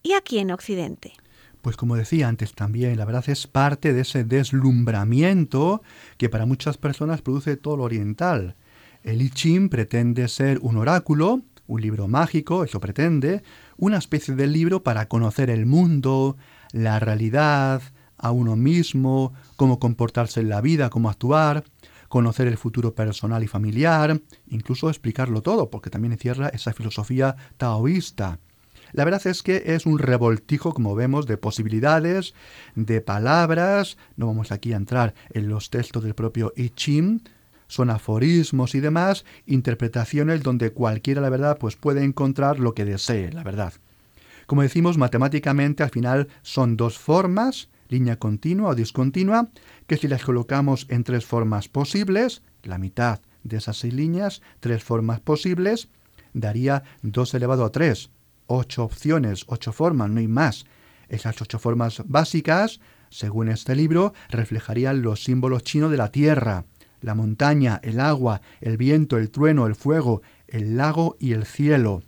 ¿y 0.00 0.12
aquí 0.12 0.38
en 0.38 0.52
Occidente? 0.52 1.14
Pues 1.60 1.76
como 1.76 1.96
decía 1.96 2.28
antes 2.28 2.54
también, 2.54 2.96
la 2.98 3.04
verdad 3.04 3.24
es 3.26 3.48
parte 3.48 3.92
de 3.92 4.02
ese 4.02 4.22
deslumbramiento 4.22 5.82
que 6.18 6.28
para 6.28 6.46
muchas 6.46 6.78
personas 6.78 7.20
produce 7.20 7.56
todo 7.56 7.78
lo 7.78 7.82
oriental. 7.82 8.54
El 9.02 9.22
I 9.22 9.30
Ching 9.30 9.70
pretende 9.70 10.28
ser 10.28 10.60
un 10.62 10.76
oráculo, 10.76 11.42
un 11.66 11.80
libro 11.80 12.06
mágico, 12.06 12.62
eso 12.62 12.78
pretende, 12.78 13.42
una 13.76 13.98
especie 13.98 14.36
de 14.36 14.46
libro 14.46 14.84
para 14.84 15.08
conocer 15.08 15.50
el 15.50 15.66
mundo, 15.66 16.36
la 16.70 17.00
realidad, 17.00 17.82
a 18.16 18.30
uno 18.30 18.54
mismo, 18.54 19.32
cómo 19.56 19.80
comportarse 19.80 20.38
en 20.38 20.48
la 20.48 20.60
vida, 20.60 20.90
cómo 20.90 21.10
actuar, 21.10 21.64
conocer 22.10 22.48
el 22.48 22.58
futuro 22.58 22.92
personal 22.92 23.44
y 23.44 23.46
familiar, 23.46 24.20
incluso 24.48 24.90
explicarlo 24.90 25.42
todo, 25.42 25.70
porque 25.70 25.90
también 25.90 26.12
encierra 26.12 26.48
esa 26.48 26.72
filosofía 26.72 27.36
taoísta. 27.56 28.40
La 28.92 29.04
verdad 29.04 29.24
es 29.28 29.44
que 29.44 29.62
es 29.66 29.86
un 29.86 30.00
revoltijo, 30.00 30.74
como 30.74 30.96
vemos, 30.96 31.26
de 31.26 31.36
posibilidades, 31.36 32.34
de 32.74 33.00
palabras. 33.00 33.96
No 34.16 34.26
vamos 34.26 34.50
aquí 34.50 34.72
a 34.72 34.76
entrar 34.76 35.14
en 35.30 35.48
los 35.48 35.70
textos 35.70 36.02
del 36.02 36.16
propio 36.16 36.52
I 36.56 36.70
Ching. 36.70 37.22
Son 37.68 37.90
aforismos 37.90 38.74
y 38.74 38.80
demás, 38.80 39.24
interpretaciones 39.46 40.42
donde 40.42 40.72
cualquiera, 40.72 41.20
la 41.20 41.30
verdad, 41.30 41.58
pues 41.58 41.76
puede 41.76 42.02
encontrar 42.02 42.58
lo 42.58 42.74
que 42.74 42.84
desee, 42.84 43.32
la 43.32 43.44
verdad. 43.44 43.72
Como 44.46 44.62
decimos, 44.62 44.98
matemáticamente 44.98 45.84
al 45.84 45.90
final 45.90 46.26
son 46.42 46.76
dos 46.76 46.98
formas, 46.98 47.68
línea 47.90 48.16
continua 48.16 48.70
o 48.70 48.74
discontinua, 48.74 49.50
que 49.86 49.96
si 49.96 50.08
las 50.08 50.24
colocamos 50.24 50.86
en 50.88 51.04
tres 51.04 51.26
formas 51.26 51.68
posibles, 51.68 52.42
la 52.62 52.78
mitad 52.78 53.20
de 53.42 53.56
esas 53.58 53.78
seis 53.78 53.94
líneas, 53.94 54.42
tres 54.60 54.82
formas 54.82 55.20
posibles, 55.20 55.88
daría 56.32 56.82
2 57.02 57.34
elevado 57.34 57.64
a 57.64 57.72
3. 57.72 58.10
Ocho 58.46 58.84
opciones, 58.84 59.44
ocho 59.46 59.72
formas, 59.72 60.10
no 60.10 60.20
hay 60.20 60.28
más. 60.28 60.64
Esas 61.08 61.40
ocho 61.40 61.58
formas 61.58 62.02
básicas, 62.06 62.80
según 63.10 63.48
este 63.48 63.74
libro, 63.74 64.12
reflejarían 64.28 65.02
los 65.02 65.24
símbolos 65.24 65.62
chinos 65.64 65.90
de 65.90 65.96
la 65.96 66.10
tierra, 66.10 66.64
la 67.00 67.14
montaña, 67.14 67.80
el 67.82 68.00
agua, 68.00 68.40
el 68.60 68.76
viento, 68.76 69.18
el 69.18 69.30
trueno, 69.30 69.66
el 69.66 69.74
fuego, 69.74 70.22
el 70.46 70.76
lago 70.76 71.16
y 71.18 71.32
el 71.32 71.46
cielo. 71.46 72.02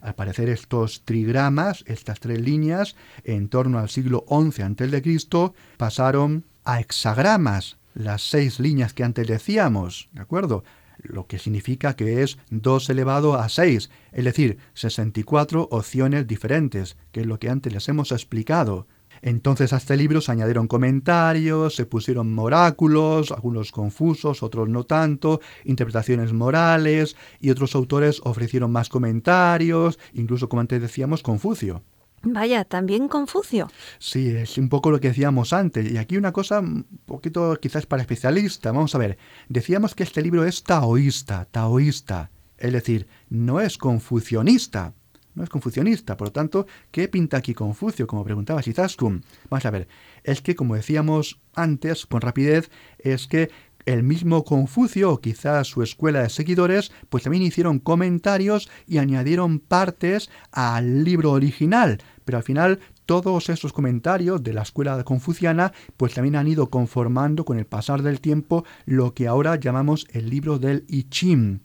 Al 0.00 0.14
parecer 0.14 0.48
estos 0.48 1.02
trigramas, 1.04 1.84
estas 1.86 2.20
tres 2.20 2.40
líneas, 2.40 2.96
en 3.24 3.48
torno 3.48 3.78
al 3.78 3.88
siglo 3.88 4.24
XI 4.28 4.62
a.C., 4.62 5.52
pasaron 5.76 6.44
a 6.64 6.80
hexagramas, 6.80 7.78
las 7.94 8.22
seis 8.22 8.60
líneas 8.60 8.92
que 8.92 9.04
antes 9.04 9.26
decíamos, 9.26 10.08
¿de 10.12 10.20
acuerdo? 10.20 10.64
Lo 10.98 11.26
que 11.26 11.38
significa 11.38 11.94
que 11.94 12.22
es 12.22 12.38
2 12.50 12.90
elevado 12.90 13.34
a 13.34 13.48
6, 13.48 13.90
es 14.12 14.24
decir, 14.24 14.58
64 14.74 15.68
opciones 15.70 16.26
diferentes, 16.26 16.96
que 17.12 17.20
es 17.20 17.26
lo 17.26 17.38
que 17.38 17.48
antes 17.48 17.72
les 17.72 17.88
hemos 17.88 18.12
explicado. 18.12 18.86
Entonces 19.26 19.72
a 19.72 19.78
este 19.78 19.96
libro 19.96 20.20
se 20.20 20.30
añadieron 20.30 20.68
comentarios, 20.68 21.74
se 21.74 21.84
pusieron 21.84 22.38
oráculos, 22.38 23.32
algunos 23.32 23.72
confusos, 23.72 24.44
otros 24.44 24.68
no 24.68 24.84
tanto, 24.84 25.40
interpretaciones 25.64 26.32
morales, 26.32 27.16
y 27.40 27.50
otros 27.50 27.74
autores 27.74 28.20
ofrecieron 28.22 28.70
más 28.70 28.88
comentarios, 28.88 29.98
incluso 30.12 30.48
como 30.48 30.60
antes 30.60 30.80
decíamos, 30.80 31.24
Confucio. 31.24 31.82
Vaya, 32.22 32.64
también 32.64 33.08
Confucio. 33.08 33.68
Sí, 33.98 34.28
es 34.28 34.58
un 34.58 34.68
poco 34.68 34.92
lo 34.92 35.00
que 35.00 35.08
decíamos 35.08 35.52
antes. 35.52 35.90
Y 35.90 35.96
aquí 35.96 36.16
una 36.16 36.32
cosa 36.32 36.60
un 36.60 36.86
poquito 37.04 37.58
quizás 37.60 37.84
para 37.84 38.02
especialista. 38.02 38.70
Vamos 38.70 38.94
a 38.94 38.98
ver, 38.98 39.18
decíamos 39.48 39.96
que 39.96 40.04
este 40.04 40.22
libro 40.22 40.44
es 40.44 40.62
taoísta, 40.62 41.48
taoísta. 41.50 42.30
Es 42.58 42.72
decir, 42.72 43.08
no 43.28 43.60
es 43.60 43.76
confucionista 43.76 44.94
no 45.36 45.44
es 45.44 45.48
confucionista. 45.48 46.16
Por 46.16 46.28
lo 46.28 46.32
tanto, 46.32 46.66
¿qué 46.90 47.06
pinta 47.06 47.36
aquí 47.36 47.54
Confucio? 47.54 48.08
Como 48.08 48.24
preguntaba 48.24 48.60
Shizaskun. 48.60 49.22
Vamos 49.48 49.66
a 49.66 49.70
ver, 49.70 49.86
es 50.24 50.42
que 50.42 50.56
como 50.56 50.74
decíamos 50.74 51.38
antes, 51.54 52.06
con 52.06 52.20
rapidez, 52.20 52.70
es 52.98 53.28
que 53.28 53.50
el 53.84 54.02
mismo 54.02 54.44
Confucio, 54.44 55.12
o 55.12 55.20
quizás 55.20 55.68
su 55.68 55.82
escuela 55.82 56.22
de 56.22 56.28
seguidores, 56.28 56.90
pues 57.08 57.22
también 57.22 57.44
hicieron 57.44 57.78
comentarios 57.78 58.68
y 58.88 58.98
añadieron 58.98 59.60
partes 59.60 60.28
al 60.50 61.04
libro 61.04 61.30
original. 61.30 62.02
Pero 62.24 62.38
al 62.38 62.44
final 62.44 62.80
todos 63.04 63.48
esos 63.48 63.72
comentarios 63.72 64.42
de 64.42 64.52
la 64.52 64.62
escuela 64.62 65.02
confuciana 65.04 65.72
pues 65.96 66.14
también 66.14 66.34
han 66.34 66.48
ido 66.48 66.70
conformando 66.70 67.44
con 67.44 67.58
el 67.58 67.66
pasar 67.66 68.02
del 68.02 68.20
tiempo 68.20 68.64
lo 68.84 69.14
que 69.14 69.28
ahora 69.28 69.54
llamamos 69.54 70.08
el 70.10 70.28
libro 70.28 70.58
del 70.58 70.84
I 70.88 71.04
Ching. 71.04 71.60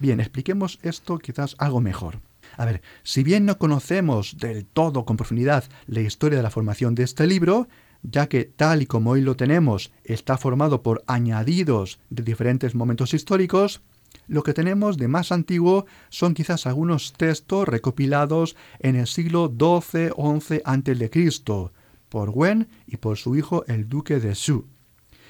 Bien, 0.00 0.18
expliquemos 0.18 0.80
esto 0.82 1.18
quizás 1.18 1.54
algo 1.58 1.80
mejor. 1.80 2.18
A 2.60 2.66
ver, 2.66 2.82
si 3.04 3.22
bien 3.22 3.46
no 3.46 3.56
conocemos 3.56 4.36
del 4.36 4.66
todo 4.66 5.06
con 5.06 5.16
profundidad 5.16 5.64
la 5.86 6.02
historia 6.02 6.36
de 6.36 6.42
la 6.42 6.50
formación 6.50 6.94
de 6.94 7.04
este 7.04 7.26
libro, 7.26 7.68
ya 8.02 8.28
que 8.28 8.44
tal 8.44 8.82
y 8.82 8.86
como 8.86 9.12
hoy 9.12 9.22
lo 9.22 9.34
tenemos 9.34 9.92
está 10.04 10.36
formado 10.36 10.82
por 10.82 11.02
añadidos 11.06 12.00
de 12.10 12.22
diferentes 12.22 12.74
momentos 12.74 13.14
históricos, 13.14 13.80
lo 14.28 14.42
que 14.42 14.52
tenemos 14.52 14.98
de 14.98 15.08
más 15.08 15.32
antiguo 15.32 15.86
son 16.10 16.34
quizás 16.34 16.66
algunos 16.66 17.14
textos 17.14 17.66
recopilados 17.66 18.56
en 18.80 18.96
el 18.96 19.06
siglo 19.06 19.50
XII-XI 19.50 20.60
a.C. 20.62 21.70
por 22.10 22.28
Wen 22.28 22.68
y 22.86 22.98
por 22.98 23.16
su 23.16 23.36
hijo 23.36 23.64
el 23.68 23.88
duque 23.88 24.20
de 24.20 24.34
Shu, 24.34 24.66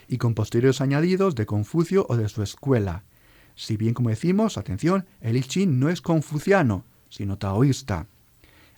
y 0.09 0.19
con 0.19 0.35
posteriores 0.35 0.81
añadidos 0.81 1.37
de 1.37 1.47
Confucio 1.47 2.07
o 2.09 2.17
de 2.17 2.29
su 2.29 2.43
escuela. 2.43 3.05
Si 3.55 3.77
bien, 3.77 3.95
como 3.95 4.09
decimos, 4.09 4.59
atención, 4.59 5.07
el 5.21 5.37
I 5.37 5.43
Ching 5.43 5.79
no 5.79 5.91
es 5.91 6.01
confuciano, 6.01 6.90
sino 7.11 7.37
taoísta. 7.37 8.07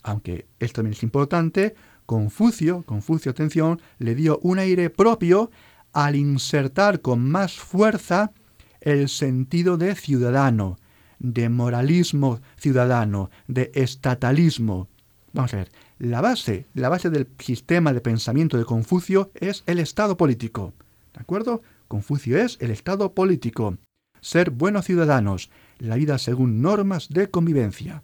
Aunque 0.03 0.47
esto 0.59 0.77
también 0.77 0.95
es 0.95 1.03
importante, 1.05 1.75
Confucio, 2.07 2.83
Confucio, 2.83 3.31
atención, 3.31 3.81
le 3.99 4.15
dio 4.15 4.39
un 4.43 4.59
aire 4.59 4.91
propio 4.91 5.51
al 5.93 6.17
insertar 6.17 7.01
con 7.01 7.31
más 7.31 7.55
fuerza 7.55 8.33
el 8.81 9.09
sentido 9.09 9.77
de 9.77 9.95
ciudadano, 9.95 10.79
de 11.19 11.49
moralismo 11.49 12.41
ciudadano, 12.57 13.31
de 13.47 13.71
estatalismo. 13.75 14.89
Vamos 15.33 15.55
a 15.55 15.59
ver, 15.59 15.71
la 15.99 16.21
base, 16.21 16.67
la 16.75 16.89
base 16.89 17.11
del 17.11 17.29
sistema 17.39 17.93
de 17.93 18.01
pensamiento 18.01 18.59
de 18.59 18.65
Confucio 18.65 19.31
es 19.35 19.63
el 19.67 19.79
Estado 19.79 20.17
político. 20.17 20.73
¿De 21.15 21.21
acuerdo? 21.21 21.63
Confucio 21.87 22.39
es 22.39 22.59
el 22.61 22.71
Estado 22.71 23.13
político. 23.13 23.79
Ser 24.21 24.51
buenos 24.51 24.87
ciudadanos, 24.87 25.51
la 25.79 25.97
vida 25.97 26.19
según 26.19 26.61
normas 26.61 27.09
de 27.09 27.31
convivencia. 27.31 28.03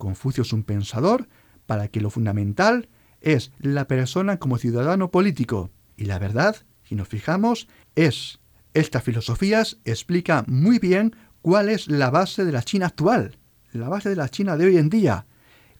Confucio 0.00 0.42
es 0.42 0.52
un 0.52 0.64
pensador 0.64 1.28
para 1.66 1.86
que 1.86 2.00
lo 2.00 2.10
fundamental 2.10 2.88
es 3.20 3.52
la 3.60 3.86
persona 3.86 4.38
como 4.38 4.58
ciudadano 4.58 5.12
político. 5.12 5.70
Y 5.96 6.06
la 6.06 6.18
verdad, 6.18 6.56
si 6.82 6.96
nos 6.96 7.06
fijamos, 7.06 7.68
es, 7.94 8.40
estas 8.74 9.04
filosofías 9.04 9.78
explican 9.84 10.44
muy 10.48 10.80
bien 10.80 11.14
cuál 11.42 11.68
es 11.68 11.86
la 11.86 12.10
base 12.10 12.44
de 12.44 12.50
la 12.50 12.62
China 12.62 12.86
actual, 12.86 13.38
la 13.72 13.88
base 13.88 14.08
de 14.08 14.16
la 14.16 14.28
China 14.28 14.56
de 14.56 14.64
hoy 14.66 14.78
en 14.78 14.88
día, 14.90 15.26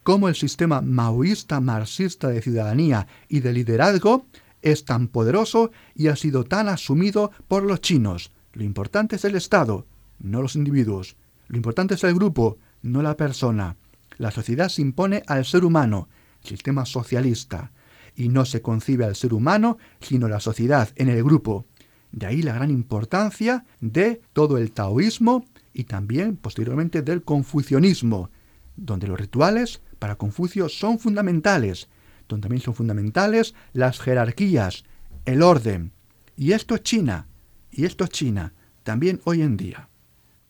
cómo 0.03 0.29
el 0.29 0.35
sistema 0.35 0.81
maoísta 0.81 1.59
marxista 1.59 2.29
de 2.29 2.41
ciudadanía 2.41 3.07
y 3.27 3.41
de 3.41 3.51
liderazgo 3.51 4.27
es 4.61 4.85
tan 4.85 5.07
poderoso 5.07 5.71
y 5.95 6.07
ha 6.07 6.15
sido 6.15 6.43
tan 6.43 6.69
asumido 6.69 7.31
por 7.47 7.63
los 7.63 7.81
chinos. 7.81 8.31
Lo 8.53 8.63
importante 8.63 9.15
es 9.15 9.25
el 9.25 9.35
Estado, 9.35 9.87
no 10.19 10.41
los 10.41 10.55
individuos. 10.55 11.15
Lo 11.47 11.57
importante 11.57 11.95
es 11.95 12.03
el 12.03 12.13
grupo, 12.13 12.57
no 12.81 13.01
la 13.01 13.17
persona. 13.17 13.75
La 14.21 14.29
sociedad 14.29 14.69
se 14.69 14.83
impone 14.83 15.23
al 15.25 15.45
ser 15.45 15.65
humano, 15.65 16.07
sistema 16.43 16.85
socialista, 16.85 17.71
y 18.15 18.29
no 18.29 18.45
se 18.45 18.61
concibe 18.61 19.03
al 19.03 19.15
ser 19.15 19.33
humano 19.33 19.79
sino 19.99 20.27
la 20.27 20.39
sociedad 20.39 20.89
en 20.95 21.09
el 21.09 21.23
grupo. 21.23 21.65
De 22.11 22.27
ahí 22.27 22.43
la 22.43 22.53
gran 22.53 22.69
importancia 22.69 23.65
de 23.79 24.21
todo 24.31 24.59
el 24.59 24.73
taoísmo 24.73 25.43
y 25.73 25.85
también 25.85 26.37
posteriormente 26.37 27.01
del 27.01 27.23
confucianismo, 27.23 28.29
donde 28.75 29.07
los 29.07 29.19
rituales 29.19 29.81
para 29.97 30.17
Confucio 30.17 30.69
son 30.69 30.99
fundamentales, 30.99 31.89
donde 32.29 32.43
también 32.43 32.61
son 32.61 32.75
fundamentales 32.75 33.55
las 33.73 33.99
jerarquías, 33.99 34.83
el 35.25 35.41
orden. 35.41 35.93
Y 36.37 36.51
esto 36.51 36.75
es 36.75 36.83
China, 36.83 37.25
y 37.71 37.85
esto 37.85 38.03
es 38.03 38.11
China, 38.11 38.53
también 38.83 39.19
hoy 39.23 39.41
en 39.41 39.57
día. 39.57 39.89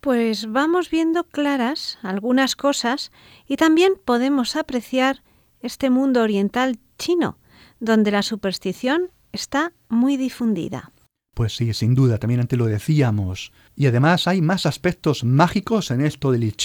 Pues 0.02 0.52
vamos 0.52 0.90
viendo 0.90 1.26
claras 1.26 2.00
algunas 2.02 2.56
cosas 2.56 3.12
y 3.48 3.56
también 3.56 3.94
podemos 4.04 4.56
apreciar 4.56 5.22
este 5.60 5.92
mundo 5.92 6.24
oriental 6.24 6.80
chino, 6.98 7.38
donde 7.80 8.10
la 8.10 8.24
superstición 8.24 9.12
está 9.32 9.74
muy 9.90 10.18
difundida. 10.18 10.92
Pues 11.36 11.56
sí, 11.56 11.72
sin 11.76 11.94
duda, 11.94 12.18
también 12.18 12.40
antes 12.40 12.58
lo 12.58 12.66
decíamos. 12.66 13.52
Y 13.76 13.86
además 13.86 14.28
hay 14.28 14.42
más 14.42 14.66
aspectos 14.66 15.24
mágicos 15.24 15.92
en 15.92 16.02
esto 16.02 16.32
del 16.32 16.46
I 16.46 16.56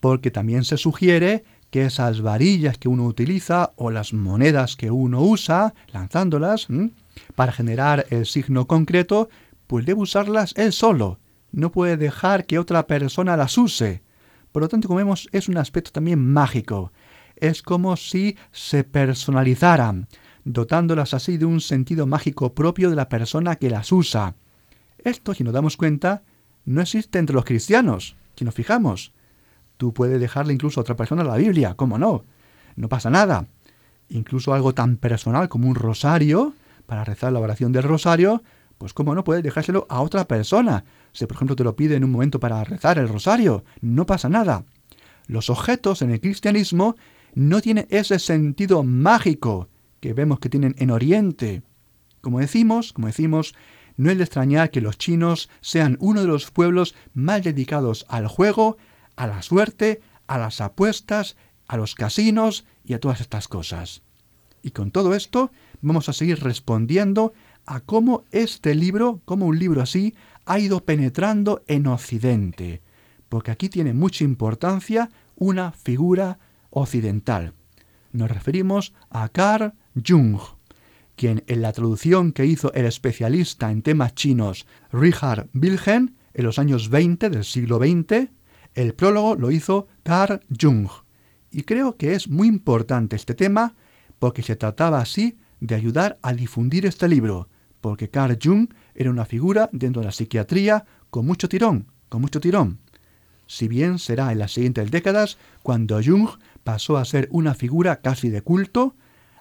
porque 0.00 0.32
también 0.32 0.64
se 0.64 0.76
sugiere 0.76 1.44
que 1.70 1.84
esas 1.84 2.20
varillas 2.20 2.78
que 2.78 2.88
uno 2.88 3.04
utiliza 3.04 3.74
o 3.76 3.92
las 3.92 4.12
monedas 4.12 4.74
que 4.74 4.90
uno 4.90 5.22
usa, 5.22 5.72
lanzándolas, 5.92 6.66
para 7.36 7.52
generar 7.52 8.06
el 8.10 8.26
signo 8.26 8.66
concreto, 8.66 9.28
pues 9.68 9.86
debe 9.86 10.00
usarlas 10.00 10.52
él 10.56 10.72
solo. 10.72 11.20
No 11.56 11.72
puede 11.72 11.96
dejar 11.96 12.44
que 12.44 12.58
otra 12.58 12.86
persona 12.86 13.34
las 13.34 13.56
use. 13.56 14.02
Por 14.52 14.60
lo 14.60 14.68
tanto, 14.68 14.88
como 14.88 14.98
vemos, 14.98 15.26
es 15.32 15.48
un 15.48 15.56
aspecto 15.56 15.90
también 15.90 16.22
mágico. 16.22 16.92
Es 17.34 17.62
como 17.62 17.96
si 17.96 18.36
se 18.52 18.84
personalizaran 18.84 20.06
dotándolas 20.44 21.14
así 21.14 21.38
de 21.38 21.46
un 21.46 21.62
sentido 21.62 22.06
mágico 22.06 22.54
propio 22.54 22.90
de 22.90 22.96
la 22.96 23.08
persona 23.08 23.56
que 23.56 23.70
las 23.70 23.90
usa. 23.90 24.34
Esto, 24.98 25.32
si 25.32 25.44
nos 25.44 25.54
damos 25.54 25.78
cuenta, 25.78 26.24
no 26.66 26.82
existe 26.82 27.18
entre 27.18 27.34
los 27.34 27.46
cristianos, 27.46 28.16
si 28.36 28.44
nos 28.44 28.54
fijamos. 28.54 29.14
Tú 29.78 29.94
puedes 29.94 30.20
dejarle 30.20 30.52
incluso 30.52 30.78
a 30.78 30.82
otra 30.82 30.96
persona 30.96 31.24
la 31.24 31.38
Biblia, 31.38 31.72
¿cómo 31.72 31.96
no? 31.96 32.26
No 32.76 32.90
pasa 32.90 33.08
nada. 33.08 33.46
Incluso 34.10 34.52
algo 34.52 34.74
tan 34.74 34.98
personal 34.98 35.48
como 35.48 35.70
un 35.70 35.74
rosario, 35.74 36.52
para 36.84 37.02
rezar 37.02 37.32
la 37.32 37.40
oración 37.40 37.72
del 37.72 37.84
rosario, 37.84 38.42
pues 38.78 38.92
cómo 38.92 39.14
no 39.14 39.24
puedes 39.24 39.42
dejárselo 39.42 39.86
a 39.88 40.02
otra 40.02 40.26
persona. 40.26 40.84
Si 41.12 41.26
por 41.26 41.36
ejemplo 41.36 41.56
te 41.56 41.64
lo 41.64 41.76
pide 41.76 41.96
en 41.96 42.04
un 42.04 42.10
momento 42.10 42.40
para 42.40 42.62
rezar 42.64 42.98
el 42.98 43.08
rosario, 43.08 43.64
no 43.80 44.06
pasa 44.06 44.28
nada. 44.28 44.64
Los 45.26 45.50
objetos 45.50 46.02
en 46.02 46.10
el 46.10 46.20
cristianismo 46.20 46.96
no 47.34 47.60
tienen 47.60 47.86
ese 47.90 48.18
sentido 48.18 48.82
mágico 48.84 49.68
que 50.00 50.12
vemos 50.12 50.38
que 50.38 50.48
tienen 50.48 50.74
en 50.78 50.90
Oriente. 50.90 51.62
Como 52.20 52.40
decimos, 52.40 52.92
como 52.92 53.08
decimos, 53.08 53.54
no 53.96 54.10
es 54.10 54.18
de 54.18 54.24
extrañar 54.24 54.70
que 54.70 54.80
los 54.80 54.98
chinos 54.98 55.48
sean 55.60 55.96
uno 56.00 56.20
de 56.20 56.26
los 56.26 56.50
pueblos 56.50 56.94
más 57.14 57.42
dedicados 57.42 58.04
al 58.08 58.28
juego, 58.28 58.76
a 59.16 59.26
la 59.26 59.42
suerte, 59.42 60.00
a 60.26 60.38
las 60.38 60.60
apuestas, 60.60 61.36
a 61.66 61.76
los 61.76 61.94
casinos 61.94 62.66
y 62.84 62.94
a 62.94 63.00
todas 63.00 63.20
estas 63.20 63.48
cosas. 63.48 64.02
Y 64.62 64.70
con 64.70 64.90
todo 64.90 65.14
esto 65.14 65.50
vamos 65.80 66.08
a 66.08 66.12
seguir 66.12 66.42
respondiendo 66.42 67.32
a 67.66 67.80
cómo 67.80 68.24
este 68.30 68.74
libro, 68.74 69.20
cómo 69.24 69.46
un 69.46 69.58
libro 69.58 69.82
así, 69.82 70.14
ha 70.44 70.58
ido 70.58 70.84
penetrando 70.84 71.62
en 71.66 71.86
Occidente, 71.86 72.82
porque 73.28 73.50
aquí 73.50 73.68
tiene 73.68 73.92
mucha 73.92 74.24
importancia 74.24 75.10
una 75.34 75.72
figura 75.72 76.38
occidental. 76.70 77.52
Nos 78.12 78.30
referimos 78.30 78.94
a 79.10 79.28
Carl 79.28 79.74
Jung, 80.06 80.38
quien 81.16 81.42
en 81.46 81.62
la 81.62 81.72
traducción 81.72 82.32
que 82.32 82.46
hizo 82.46 82.72
el 82.72 82.86
especialista 82.86 83.70
en 83.70 83.82
temas 83.82 84.14
chinos 84.14 84.66
Richard 84.92 85.48
Wilhelm 85.54 86.14
en 86.34 86.44
los 86.44 86.58
años 86.58 86.88
20 86.90 87.30
del 87.30 87.44
siglo 87.44 87.78
XX, 87.78 88.28
el 88.74 88.94
prólogo 88.94 89.34
lo 89.34 89.50
hizo 89.50 89.88
Carl 90.02 90.40
Jung. 90.58 90.88
Y 91.50 91.62
creo 91.62 91.96
que 91.96 92.14
es 92.14 92.28
muy 92.28 92.48
importante 92.48 93.16
este 93.16 93.34
tema 93.34 93.74
porque 94.18 94.42
se 94.42 94.56
trataba 94.56 95.00
así 95.00 95.38
de 95.60 95.74
ayudar 95.74 96.18
a 96.22 96.34
difundir 96.34 96.86
este 96.86 97.08
libro, 97.08 97.48
porque 97.86 98.10
Carl 98.10 98.36
Jung 98.42 98.68
era 98.96 99.10
una 99.10 99.24
figura 99.24 99.70
dentro 99.70 100.00
de 100.00 100.06
la 100.06 100.12
psiquiatría 100.12 100.84
con 101.08 101.24
mucho 101.24 101.48
tirón, 101.48 101.86
con 102.08 102.20
mucho 102.20 102.40
tirón. 102.40 102.80
Si 103.46 103.68
bien 103.68 104.00
será 104.00 104.32
en 104.32 104.40
las 104.40 104.54
siguientes 104.54 104.90
décadas 104.90 105.38
cuando 105.62 106.02
Jung 106.02 106.28
pasó 106.64 106.96
a 106.96 107.04
ser 107.04 107.28
una 107.30 107.54
figura 107.54 108.00
casi 108.00 108.28
de 108.28 108.42
culto, 108.42 108.96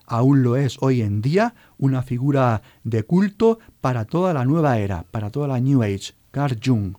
aún 0.06 0.44
lo 0.44 0.58
es 0.58 0.78
hoy 0.82 1.02
en 1.02 1.24
día 1.24 1.56
una 1.80 2.04
figura 2.04 2.62
de 2.84 3.02
culto 3.02 3.58
para 3.82 4.06
toda 4.06 4.32
la 4.32 4.46
nueva 4.46 4.78
era, 4.78 5.08
para 5.10 5.32
toda 5.32 5.48
la 5.48 5.60
New 5.60 5.82
Age, 5.82 6.14
Carl 6.30 6.60
Jung. 6.64 6.98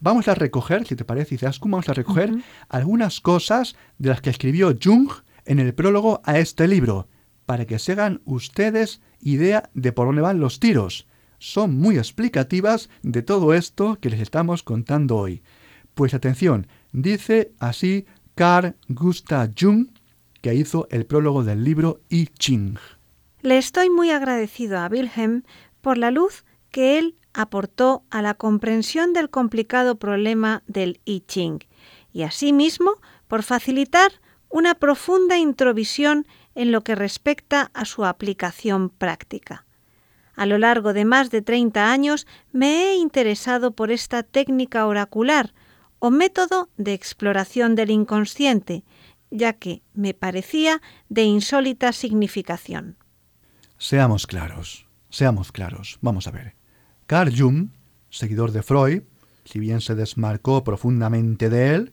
Vamos 0.00 0.26
a 0.26 0.34
recoger, 0.34 0.88
si 0.88 0.96
te 0.96 1.04
parece, 1.04 1.36
Izaskun, 1.36 1.70
vamos 1.70 1.88
a 1.88 1.94
recoger 1.94 2.32
algunas 2.68 3.20
cosas 3.20 3.76
de 3.98 4.08
las 4.08 4.20
que 4.22 4.30
escribió 4.30 4.76
Jung 4.82 5.08
en 5.44 5.60
el 5.60 5.72
prólogo 5.72 6.20
a 6.24 6.40
este 6.40 6.66
libro, 6.66 7.06
para 7.46 7.64
que 7.64 7.78
se 7.78 7.92
hagan 7.92 8.22
ustedes 8.24 9.00
idea 9.20 9.70
de 9.74 9.92
por 9.92 10.06
dónde 10.06 10.22
van 10.22 10.40
los 10.40 10.60
tiros. 10.60 11.06
Son 11.38 11.76
muy 11.76 11.96
explicativas 11.98 12.90
de 13.02 13.22
todo 13.22 13.54
esto 13.54 13.98
que 14.00 14.10
les 14.10 14.20
estamos 14.20 14.62
contando 14.62 15.16
hoy. 15.16 15.42
Pues 15.94 16.14
atención, 16.14 16.66
dice 16.92 17.52
así 17.58 18.06
Carl 18.34 18.74
Gustav 18.88 19.50
Jung 19.58 19.88
que 20.40 20.54
hizo 20.54 20.86
el 20.90 21.06
prólogo 21.06 21.44
del 21.44 21.64
libro 21.64 22.00
I 22.08 22.26
Ching. 22.26 22.78
Le 23.42 23.58
estoy 23.58 23.90
muy 23.90 24.10
agradecido 24.10 24.78
a 24.78 24.86
Wilhelm 24.86 25.44
por 25.80 25.98
la 25.98 26.10
luz 26.10 26.44
que 26.70 26.98
él 26.98 27.16
aportó 27.32 28.02
a 28.10 28.22
la 28.22 28.34
comprensión 28.34 29.12
del 29.12 29.30
complicado 29.30 29.96
problema 29.96 30.62
del 30.66 31.00
I 31.04 31.20
Ching 31.26 31.60
y 32.12 32.22
asimismo 32.22 32.92
por 33.28 33.42
facilitar 33.42 34.12
una 34.48 34.74
profunda 34.74 35.38
introvisión 35.38 36.26
en 36.54 36.72
lo 36.72 36.82
que 36.82 36.94
respecta 36.94 37.70
a 37.74 37.84
su 37.84 38.04
aplicación 38.04 38.90
práctica. 38.90 39.66
A 40.34 40.46
lo 40.46 40.58
largo 40.58 40.92
de 40.92 41.04
más 41.04 41.30
de 41.30 41.42
30 41.42 41.92
años 41.92 42.26
me 42.52 42.84
he 42.84 42.96
interesado 42.96 43.72
por 43.72 43.90
esta 43.90 44.22
técnica 44.22 44.86
oracular 44.86 45.52
o 45.98 46.10
método 46.10 46.70
de 46.76 46.94
exploración 46.94 47.74
del 47.74 47.90
inconsciente, 47.90 48.84
ya 49.30 49.52
que 49.52 49.82
me 49.94 50.14
parecía 50.14 50.80
de 51.08 51.24
insólita 51.24 51.92
significación. 51.92 52.96
Seamos 53.76 54.26
claros, 54.26 54.86
seamos 55.10 55.52
claros. 55.52 55.98
Vamos 56.00 56.26
a 56.26 56.30
ver. 56.30 56.54
Carl 57.06 57.32
Jung, 57.36 57.70
seguidor 58.08 58.52
de 58.52 58.62
Freud, 58.62 59.02
si 59.44 59.58
bien 59.58 59.80
se 59.80 59.94
desmarcó 59.94 60.64
profundamente 60.64 61.48
de 61.50 61.74
él, 61.74 61.92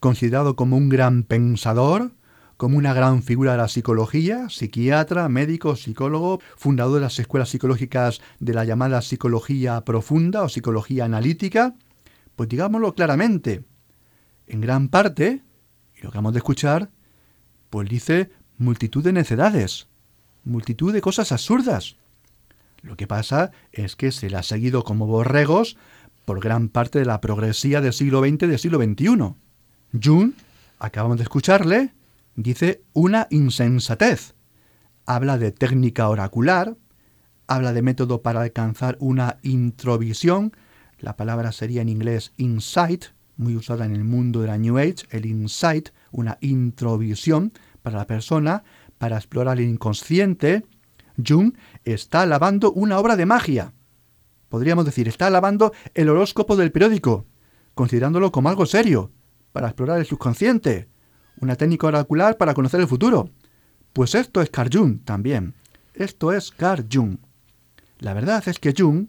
considerado 0.00 0.56
como 0.56 0.76
un 0.76 0.88
gran 0.88 1.22
pensador, 1.22 2.12
como 2.60 2.76
una 2.76 2.92
gran 2.92 3.22
figura 3.22 3.52
de 3.52 3.56
la 3.56 3.68
psicología, 3.68 4.50
psiquiatra, 4.50 5.30
médico, 5.30 5.76
psicólogo, 5.76 6.42
fundador 6.58 6.96
de 6.96 7.00
las 7.00 7.18
escuelas 7.18 7.48
psicológicas 7.48 8.20
de 8.38 8.52
la 8.52 8.66
llamada 8.66 9.00
psicología 9.00 9.82
profunda 9.82 10.42
o 10.42 10.50
psicología 10.50 11.06
analítica, 11.06 11.74
pues 12.36 12.50
digámoslo 12.50 12.94
claramente, 12.94 13.64
en 14.46 14.60
gran 14.60 14.90
parte 14.90 15.40
y 15.96 16.02
lo 16.02 16.10
acabamos 16.10 16.34
de 16.34 16.40
escuchar, 16.40 16.90
pues 17.70 17.88
dice 17.88 18.30
multitud 18.58 19.02
de 19.02 19.14
necedades, 19.14 19.88
multitud 20.44 20.92
de 20.92 21.00
cosas 21.00 21.32
absurdas. 21.32 21.96
Lo 22.82 22.94
que 22.94 23.06
pasa 23.06 23.52
es 23.72 23.96
que 23.96 24.12
se 24.12 24.28
le 24.28 24.36
ha 24.36 24.42
seguido 24.42 24.84
como 24.84 25.06
borregos 25.06 25.78
por 26.26 26.40
gran 26.40 26.68
parte 26.68 26.98
de 26.98 27.06
la 27.06 27.22
progresía 27.22 27.80
del 27.80 27.94
siglo 27.94 28.20
XX 28.20 28.42
y 28.42 28.46
del 28.48 28.58
siglo 28.58 28.76
XXI. 28.76 29.34
Jung, 29.98 30.32
acabamos 30.78 31.16
de 31.16 31.22
escucharle, 31.22 31.94
dice 32.36 32.82
una 32.92 33.26
insensatez. 33.30 34.34
Habla 35.06 35.38
de 35.38 35.52
técnica 35.52 36.08
oracular, 36.08 36.76
habla 37.46 37.72
de 37.72 37.82
método 37.82 38.22
para 38.22 38.42
alcanzar 38.42 38.96
una 39.00 39.38
introvisión, 39.42 40.52
la 40.98 41.16
palabra 41.16 41.52
sería 41.52 41.82
en 41.82 41.88
inglés 41.88 42.32
insight, 42.36 43.06
muy 43.36 43.56
usada 43.56 43.86
en 43.86 43.96
el 43.96 44.04
mundo 44.04 44.42
de 44.42 44.48
la 44.48 44.58
New 44.58 44.76
Age, 44.76 45.06
el 45.10 45.24
insight, 45.24 45.88
una 46.12 46.36
introvisión 46.42 47.52
para 47.82 47.96
la 47.96 48.06
persona, 48.06 48.64
para 48.98 49.16
explorar 49.16 49.58
el 49.58 49.64
inconsciente, 49.64 50.66
Jung 51.26 51.54
está 51.84 52.20
alabando 52.20 52.70
una 52.72 52.98
obra 52.98 53.16
de 53.16 53.24
magia. 53.24 53.72
Podríamos 54.50 54.84
decir, 54.84 55.08
está 55.08 55.28
alabando 55.28 55.72
el 55.94 56.10
horóscopo 56.10 56.54
del 56.54 56.70
periódico, 56.70 57.26
considerándolo 57.74 58.30
como 58.30 58.50
algo 58.50 58.66
serio, 58.66 59.10
para 59.52 59.68
explorar 59.68 60.00
el 60.00 60.06
subconsciente, 60.06 60.89
una 61.40 61.56
técnica 61.56 61.86
oracular 61.86 62.36
para 62.36 62.54
conocer 62.54 62.80
el 62.80 62.86
futuro. 62.86 63.30
Pues 63.92 64.14
esto 64.14 64.40
es 64.40 64.50
Carl 64.50 64.70
Jung 64.72 65.04
también. 65.04 65.54
Esto 65.94 66.32
es 66.32 66.50
Carl 66.50 66.86
Jung. 66.90 67.18
La 67.98 68.14
verdad 68.14 68.42
es 68.46 68.58
que 68.58 68.74
Jung, 68.76 69.08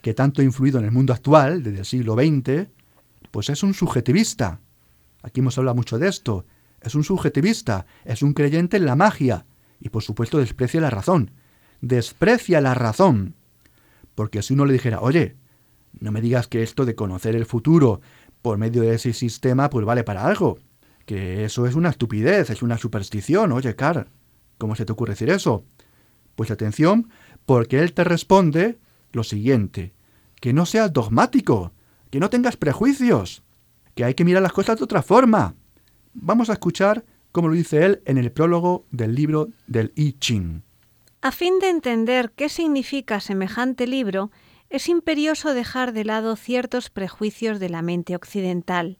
que 0.00 0.14
tanto 0.14 0.40
ha 0.40 0.44
influido 0.44 0.78
en 0.78 0.84
el 0.84 0.92
mundo 0.92 1.12
actual, 1.12 1.62
desde 1.62 1.80
el 1.80 1.84
siglo 1.84 2.14
XX, 2.14 2.68
pues 3.30 3.48
es 3.48 3.62
un 3.62 3.74
subjetivista. 3.74 4.60
Aquí 5.22 5.40
hemos 5.40 5.58
hablado 5.58 5.74
mucho 5.74 5.98
de 5.98 6.08
esto. 6.08 6.44
Es 6.80 6.94
un 6.94 7.04
subjetivista, 7.04 7.86
es 8.04 8.22
un 8.22 8.32
creyente 8.32 8.76
en 8.76 8.86
la 8.86 8.96
magia 8.96 9.46
y 9.80 9.88
por 9.88 10.02
supuesto 10.02 10.38
desprecia 10.38 10.80
la 10.80 10.90
razón. 10.90 11.32
Desprecia 11.80 12.60
la 12.60 12.74
razón. 12.74 13.34
Porque 14.14 14.42
si 14.42 14.54
uno 14.54 14.66
le 14.66 14.72
dijera, 14.72 15.00
oye, 15.00 15.36
no 16.00 16.12
me 16.12 16.20
digas 16.20 16.48
que 16.48 16.62
esto 16.62 16.84
de 16.84 16.94
conocer 16.94 17.36
el 17.36 17.46
futuro 17.46 18.00
por 18.42 18.58
medio 18.58 18.82
de 18.82 18.94
ese 18.94 19.12
sistema 19.12 19.70
pues 19.70 19.84
vale 19.86 20.04
para 20.04 20.26
algo. 20.26 20.58
Que 21.06 21.44
eso 21.44 21.66
es 21.66 21.74
una 21.74 21.90
estupidez, 21.90 22.50
es 22.50 22.62
una 22.62 22.78
superstición. 22.78 23.52
Oye, 23.52 23.74
Carl, 23.74 24.08
¿cómo 24.58 24.76
se 24.76 24.84
te 24.84 24.92
ocurre 24.92 25.12
decir 25.12 25.30
eso? 25.30 25.64
Pues 26.36 26.50
atención, 26.50 27.10
porque 27.44 27.80
él 27.80 27.92
te 27.92 28.04
responde 28.04 28.78
lo 29.12 29.24
siguiente, 29.24 29.92
que 30.40 30.52
no 30.52 30.66
seas 30.66 30.92
dogmático, 30.92 31.72
que 32.10 32.20
no 32.20 32.30
tengas 32.30 32.56
prejuicios, 32.56 33.42
que 33.94 34.04
hay 34.04 34.14
que 34.14 34.24
mirar 34.24 34.42
las 34.42 34.52
cosas 34.52 34.78
de 34.78 34.84
otra 34.84 35.02
forma. 35.02 35.54
Vamos 36.14 36.50
a 36.50 36.54
escuchar 36.54 37.04
cómo 37.32 37.48
lo 37.48 37.54
dice 37.54 37.84
él 37.84 38.02
en 38.04 38.18
el 38.18 38.32
prólogo 38.32 38.86
del 38.90 39.14
libro 39.14 39.48
del 39.66 39.92
I 39.96 40.12
Ching. 40.14 40.62
A 41.20 41.32
fin 41.32 41.58
de 41.60 41.68
entender 41.68 42.32
qué 42.34 42.48
significa 42.48 43.20
semejante 43.20 43.86
libro, 43.86 44.30
es 44.70 44.88
imperioso 44.88 45.54
dejar 45.54 45.92
de 45.92 46.04
lado 46.04 46.34
ciertos 46.34 46.90
prejuicios 46.90 47.60
de 47.60 47.68
la 47.68 47.82
mente 47.82 48.16
occidental. 48.16 48.98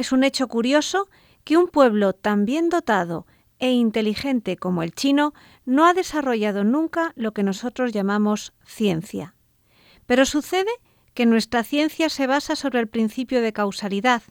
Es 0.00 0.12
un 0.12 0.24
hecho 0.24 0.48
curioso 0.48 1.10
que 1.44 1.58
un 1.58 1.68
pueblo 1.68 2.14
tan 2.14 2.46
bien 2.46 2.70
dotado 2.70 3.26
e 3.58 3.72
inteligente 3.72 4.56
como 4.56 4.82
el 4.82 4.94
chino 4.94 5.34
no 5.66 5.84
ha 5.84 5.92
desarrollado 5.92 6.64
nunca 6.64 7.12
lo 7.16 7.34
que 7.34 7.42
nosotros 7.42 7.92
llamamos 7.92 8.54
ciencia. 8.64 9.34
Pero 10.06 10.24
sucede 10.24 10.70
que 11.12 11.26
nuestra 11.26 11.64
ciencia 11.64 12.08
se 12.08 12.26
basa 12.26 12.56
sobre 12.56 12.80
el 12.80 12.88
principio 12.88 13.42
de 13.42 13.52
causalidad 13.52 14.22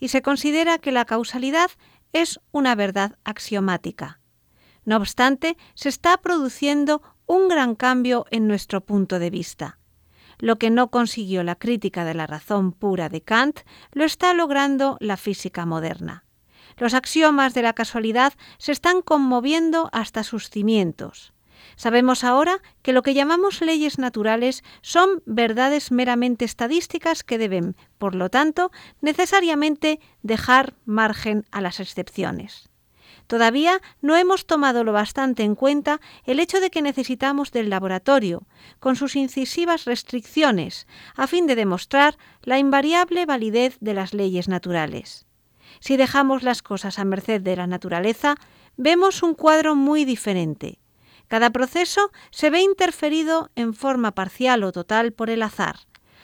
y 0.00 0.08
se 0.08 0.22
considera 0.22 0.78
que 0.78 0.90
la 0.90 1.04
causalidad 1.04 1.70
es 2.12 2.40
una 2.50 2.74
verdad 2.74 3.16
axiomática. 3.22 4.18
No 4.84 4.96
obstante, 4.96 5.56
se 5.74 5.88
está 5.88 6.16
produciendo 6.16 7.00
un 7.26 7.46
gran 7.46 7.76
cambio 7.76 8.26
en 8.32 8.48
nuestro 8.48 8.80
punto 8.80 9.20
de 9.20 9.30
vista. 9.30 9.78
Lo 10.42 10.58
que 10.58 10.70
no 10.70 10.90
consiguió 10.90 11.44
la 11.44 11.54
crítica 11.54 12.04
de 12.04 12.14
la 12.14 12.26
razón 12.26 12.72
pura 12.72 13.08
de 13.08 13.20
Kant 13.20 13.60
lo 13.92 14.04
está 14.04 14.34
logrando 14.34 14.96
la 14.98 15.16
física 15.16 15.66
moderna. 15.66 16.24
Los 16.76 16.94
axiomas 16.94 17.54
de 17.54 17.62
la 17.62 17.74
casualidad 17.74 18.32
se 18.58 18.72
están 18.72 19.02
conmoviendo 19.02 19.88
hasta 19.92 20.24
sus 20.24 20.50
cimientos. 20.50 21.32
Sabemos 21.76 22.24
ahora 22.24 22.60
que 22.82 22.92
lo 22.92 23.02
que 23.02 23.14
llamamos 23.14 23.60
leyes 23.60 24.00
naturales 24.00 24.64
son 24.80 25.22
verdades 25.26 25.92
meramente 25.92 26.44
estadísticas 26.44 27.22
que 27.22 27.38
deben, 27.38 27.76
por 27.98 28.16
lo 28.16 28.28
tanto, 28.28 28.72
necesariamente 29.00 30.00
dejar 30.24 30.74
margen 30.84 31.46
a 31.52 31.60
las 31.60 31.78
excepciones. 31.78 32.71
Todavía 33.26 33.80
no 34.00 34.16
hemos 34.16 34.46
tomado 34.46 34.84
lo 34.84 34.92
bastante 34.92 35.42
en 35.42 35.54
cuenta 35.54 36.00
el 36.24 36.40
hecho 36.40 36.60
de 36.60 36.70
que 36.70 36.82
necesitamos 36.82 37.50
del 37.50 37.70
laboratorio, 37.70 38.46
con 38.80 38.96
sus 38.96 39.16
incisivas 39.16 39.84
restricciones, 39.84 40.86
a 41.16 41.26
fin 41.26 41.46
de 41.46 41.56
demostrar 41.56 42.18
la 42.42 42.58
invariable 42.58 43.26
validez 43.26 43.76
de 43.80 43.94
las 43.94 44.14
leyes 44.14 44.48
naturales. 44.48 45.26
Si 45.80 45.96
dejamos 45.96 46.42
las 46.42 46.62
cosas 46.62 46.98
a 46.98 47.04
merced 47.04 47.40
de 47.40 47.56
la 47.56 47.66
naturaleza, 47.66 48.36
vemos 48.76 49.22
un 49.22 49.34
cuadro 49.34 49.74
muy 49.74 50.04
diferente. 50.04 50.78
Cada 51.28 51.50
proceso 51.50 52.10
se 52.30 52.50
ve 52.50 52.60
interferido 52.60 53.50
en 53.56 53.72
forma 53.74 54.12
parcial 54.12 54.64
o 54.64 54.72
total 54.72 55.12
por 55.12 55.30
el 55.30 55.42
azar, 55.42 55.76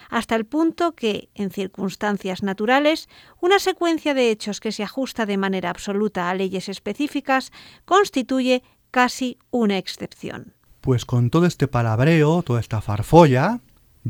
hasta 0.09 0.35
el 0.37 0.47
punto 0.47 0.93
que, 0.95 1.29
en 1.35 1.51
circunstancias 1.51 2.43
naturales, 2.43 3.09
una 3.41 3.59
secuencia 3.59 4.15
de 4.15 4.31
hechos 4.31 4.61
que 4.61 4.73
se 4.73 4.83
ajusta 4.83 5.27
de 5.27 5.37
manera 5.37 5.71
absoluta 5.71 6.31
a 6.31 6.35
leyes 6.35 6.69
específicas 6.69 7.53
constituye 7.85 8.63
casi 8.91 9.39
una 9.51 9.79
excepción. 9.79 10.55
Pues 10.81 11.05
con 11.05 11.31
todo 11.31 11.47
este 11.47 11.69
palabreo, 11.69 12.43
toda 12.43 12.61
esta 12.61 12.81
farfolla, 12.81 13.61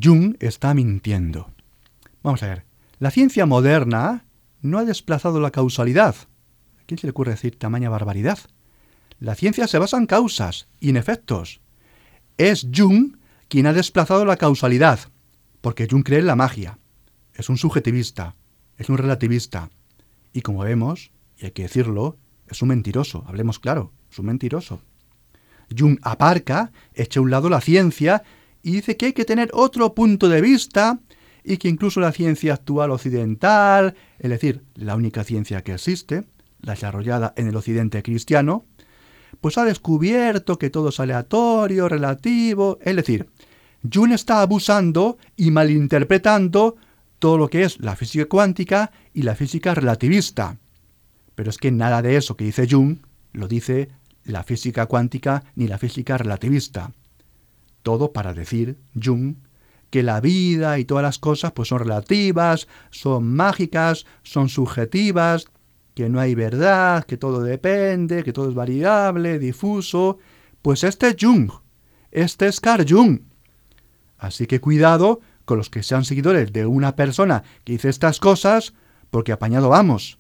Jung 0.01 0.37
está 0.41 0.75
mintiendo. 0.75 1.51
Vamos 2.23 2.43
a 2.43 2.49
ver, 2.49 2.65
la 2.99 3.11
ciencia 3.11 3.47
moderna 3.47 4.25
no 4.61 4.79
ha 4.79 4.85
desplazado 4.85 5.41
la 5.41 5.51
causalidad. 5.51 6.15
¿A 6.81 6.85
quién 6.87 6.99
se 6.99 7.07
le 7.07 7.13
ocurre 7.13 7.33
decir 7.33 7.59
tamaña 7.59 7.91
barbaridad? 7.91 8.39
La 9.21 9.35
ciencia 9.35 9.67
se 9.67 9.79
basa 9.79 9.97
en 9.97 10.07
causas 10.07 10.69
y 10.79 10.91
en 10.91 10.97
efectos. 10.97 11.61
Es 12.37 12.69
Jung 12.75 13.17
quien 13.49 13.67
ha 13.67 13.73
desplazado 13.73 14.25
la 14.25 14.37
causalidad, 14.37 15.01
porque 15.61 15.87
Jung 15.91 16.05
cree 16.05 16.21
en 16.21 16.27
la 16.27 16.37
magia. 16.37 16.79
Es 17.35 17.49
un 17.49 17.57
subjetivista, 17.57 18.35
es 18.77 18.89
un 18.89 18.99
relativista. 18.99 19.71
Y 20.33 20.43
como 20.43 20.61
vemos, 20.61 21.11
y 21.39 21.47
hay 21.47 21.51
que 21.53 21.63
decirlo, 21.63 22.17
es 22.49 22.63
un 22.63 22.69
mentiroso, 22.69 23.25
hablemos 23.27 23.59
claro, 23.59 23.93
es 24.11 24.19
un 24.19 24.27
mentiroso. 24.27 24.81
Jung 25.77 25.99
aparca, 26.03 26.73
echa 26.95 27.21
a 27.21 27.23
un 27.23 27.31
lado 27.31 27.49
la 27.49 27.61
ciencia 27.61 28.23
y 28.63 28.73
dice 28.73 28.97
que 28.97 29.07
hay 29.07 29.13
que 29.13 29.25
tener 29.25 29.51
otro 29.53 29.95
punto 29.95 30.29
de 30.29 30.41
vista 30.41 30.99
y 31.45 31.57
que 31.59 31.69
incluso 31.69 32.01
la 32.01 32.13
ciencia 32.13 32.55
actual 32.55 32.91
occidental, 32.91 33.95
es 34.19 34.31
decir, 34.31 34.63
la 34.75 34.97
única 34.97 35.25
ciencia 35.25 35.63
que 35.63 35.75
existe, 35.75 36.25
la 36.61 36.73
desarrollada 36.73 37.33
en 37.37 37.49
el 37.49 37.57
occidente 37.57 38.03
cristiano, 38.03 38.65
pues 39.41 39.59
ha 39.59 39.65
descubierto 39.65 40.59
que 40.59 40.71
todo 40.71 40.89
es 40.89 41.01
aleatorio, 41.01 41.89
relativo, 41.89 42.79
es 42.83 42.97
decir, 42.97 43.29
Jung 43.83 44.13
está 44.13 44.43
abusando 44.43 45.19
y 45.37 45.51
malinterpretando 45.51 46.77
todo 47.19 47.39
lo 47.39 47.49
que 47.49 47.65
es 47.65 47.81
la 47.81 47.97
física 47.97 48.27
cuántica 48.27 48.91
y 49.13 49.23
la 49.23 49.35
física 49.35 49.75
relativista. 49.75 50.57
Pero 51.35 51.51
es 51.51 51.59
que 51.59 51.71
nada 51.71 52.03
de 52.03 52.17
eso 52.17 52.37
que 52.37 52.45
dice 52.45 52.67
Jung 52.69 52.99
lo 53.33 53.49
dice 53.49 53.91
la 54.25 54.43
física 54.43 54.87
cuántica 54.87 55.45
ni 55.55 55.69
la 55.69 55.79
física 55.79 56.19
relativista. 56.19 56.93
Todo 57.83 58.13
para 58.13 58.35
decir 58.35 58.77
Jung 59.01 59.37
que 59.91 60.03
la 60.03 60.21
vida 60.21 60.79
y 60.79 60.85
todas 60.85 61.03
las 61.03 61.19
cosas 61.19 61.53
pues 61.53 61.69
son 61.69 61.79
relativas, 61.79 62.69
son 62.91 63.33
mágicas, 63.35 64.05
son 64.23 64.49
subjetivas, 64.49 65.47
que 65.95 66.09
no 66.09 66.21
hay 66.21 66.35
verdad, 66.35 67.05
que 67.05 67.17
todo 67.17 67.43
depende, 67.43 68.23
que 68.23 68.33
todo 68.33 68.49
es 68.49 68.55
variable, 68.55 69.39
difuso. 69.39 70.19
Pues 70.63 70.85
este 70.85 71.09
es 71.09 71.17
Jung, 71.19 71.51
este 72.11 72.49
es 72.49 72.61
Carl 72.61 72.85
Jung. 72.89 73.21
Así 74.19 74.47
que 74.47 74.61
cuidado 74.61 75.21
con 75.45 75.59
los 75.59 75.71
que 75.71 75.83
sean 75.83 76.05
seguidores 76.05 76.53
de 76.53 76.67
una 76.67 76.95
persona 76.97 77.43
que 77.65 77.73
dice 77.73 77.89
estas 77.89 78.21
cosas, 78.21 78.75
porque 79.11 79.33
apañado 79.33 79.71
vamos. 79.71 80.19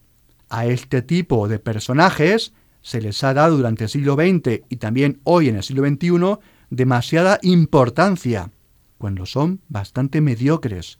A 0.48 0.66
este 0.66 1.02
tipo 1.02 1.48
de 1.48 1.58
personajes 1.58 2.54
se 2.80 3.02
les 3.02 3.22
ha 3.24 3.34
dado 3.34 3.56
durante 3.56 3.84
el 3.84 3.90
siglo 3.90 4.14
XX 4.14 4.62
y 4.68 4.76
también 4.76 5.20
hoy 5.24 5.48
en 5.48 5.56
el 5.56 5.62
siglo 5.62 5.86
XXI 5.86 6.38
demasiada 6.70 7.38
importancia 7.42 8.50
cuando 8.96 9.26
son 9.26 9.60
bastante 9.68 10.20
mediocres. 10.20 10.98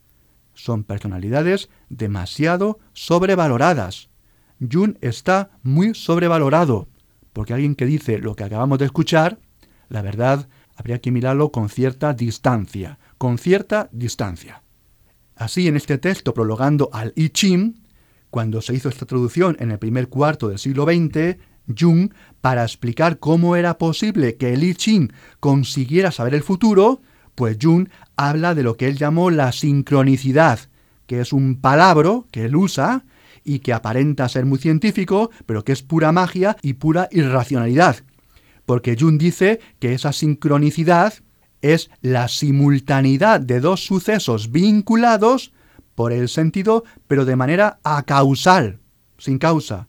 Son 0.54 0.84
personalidades 0.84 1.68
demasiado 1.88 2.78
sobrevaloradas. 2.92 4.10
Jung 4.60 4.96
está 5.00 5.50
muy 5.62 5.94
sobrevalorado, 5.94 6.88
porque 7.32 7.54
alguien 7.54 7.74
que 7.74 7.86
dice 7.86 8.18
lo 8.18 8.34
que 8.34 8.44
acabamos 8.44 8.78
de 8.78 8.86
escuchar, 8.86 9.38
la 9.88 10.02
verdad 10.02 10.48
habría 10.78 11.00
que 11.00 11.10
mirarlo 11.10 11.50
con 11.50 11.68
cierta 11.68 12.14
distancia, 12.14 12.98
con 13.18 13.36
cierta 13.36 13.88
distancia. 13.90 14.62
Así 15.34 15.66
en 15.66 15.76
este 15.76 15.98
texto 15.98 16.32
prologando 16.32 16.88
al 16.92 17.12
I 17.16 17.30
Ching, 17.30 17.82
cuando 18.30 18.62
se 18.62 18.74
hizo 18.74 18.88
esta 18.88 19.04
traducción 19.04 19.56
en 19.58 19.72
el 19.72 19.78
primer 19.78 20.08
cuarto 20.08 20.48
del 20.48 20.58
siglo 20.58 20.84
XX, 20.84 21.36
Jung, 21.76 22.12
para 22.40 22.62
explicar 22.62 23.18
cómo 23.18 23.56
era 23.56 23.76
posible 23.76 24.36
que 24.36 24.54
el 24.54 24.62
I 24.62 24.74
Ching 24.74 25.12
consiguiera 25.40 26.12
saber 26.12 26.34
el 26.34 26.44
futuro, 26.44 27.02
pues 27.34 27.58
Jung 27.60 27.88
habla 28.16 28.54
de 28.54 28.62
lo 28.62 28.76
que 28.76 28.86
él 28.86 28.96
llamó 28.96 29.30
la 29.30 29.50
sincronicidad, 29.50 30.60
que 31.06 31.20
es 31.20 31.32
un 31.32 31.60
palabra 31.60 32.20
que 32.30 32.44
él 32.44 32.54
usa 32.54 33.04
y 33.42 33.58
que 33.58 33.72
aparenta 33.72 34.28
ser 34.28 34.46
muy 34.46 34.58
científico, 34.58 35.30
pero 35.44 35.64
que 35.64 35.72
es 35.72 35.82
pura 35.82 36.12
magia 36.12 36.56
y 36.62 36.74
pura 36.74 37.08
irracionalidad. 37.10 37.96
Porque 38.68 38.98
Jung 39.00 39.16
dice 39.16 39.60
que 39.78 39.94
esa 39.94 40.12
sincronicidad 40.12 41.14
es 41.62 41.88
la 42.02 42.28
simultaneidad 42.28 43.40
de 43.40 43.60
dos 43.60 43.86
sucesos 43.86 44.52
vinculados 44.52 45.54
por 45.94 46.12
el 46.12 46.28
sentido, 46.28 46.84
pero 47.06 47.24
de 47.24 47.34
manera 47.34 47.78
acausal, 47.82 48.78
sin 49.16 49.38
causa. 49.38 49.88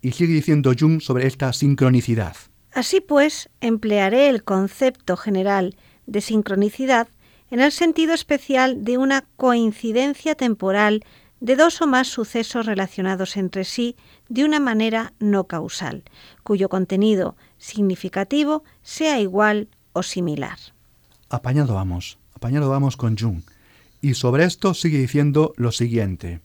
Y 0.00 0.12
sigue 0.12 0.32
diciendo 0.32 0.72
Jung 0.72 1.02
sobre 1.02 1.26
esta 1.26 1.52
sincronicidad. 1.52 2.34
Así 2.72 3.02
pues, 3.02 3.50
emplearé 3.60 4.30
el 4.30 4.42
concepto 4.42 5.18
general 5.18 5.76
de 6.06 6.22
sincronicidad 6.22 7.08
en 7.50 7.60
el 7.60 7.72
sentido 7.72 8.14
especial 8.14 8.84
de 8.84 8.96
una 8.96 9.26
coincidencia 9.36 10.34
temporal 10.34 11.04
de 11.40 11.56
dos 11.56 11.82
o 11.82 11.86
más 11.86 12.08
sucesos 12.08 12.64
relacionados 12.64 13.36
entre 13.36 13.64
sí 13.64 13.96
de 14.30 14.44
una 14.44 14.60
manera 14.60 15.12
no 15.18 15.44
causal, 15.44 16.04
cuyo 16.42 16.70
contenido 16.70 17.36
significativo 17.58 18.64
sea 18.82 19.20
igual 19.20 19.68
o 19.92 20.02
similar. 20.02 20.58
Apañado 21.28 21.74
vamos, 21.74 22.18
apañado 22.34 22.70
vamos 22.70 22.96
con 22.96 23.16
Jung. 23.16 23.42
Y 24.00 24.14
sobre 24.14 24.44
esto 24.44 24.74
sigue 24.74 24.98
diciendo 24.98 25.52
lo 25.56 25.72
siguiente. 25.72 26.40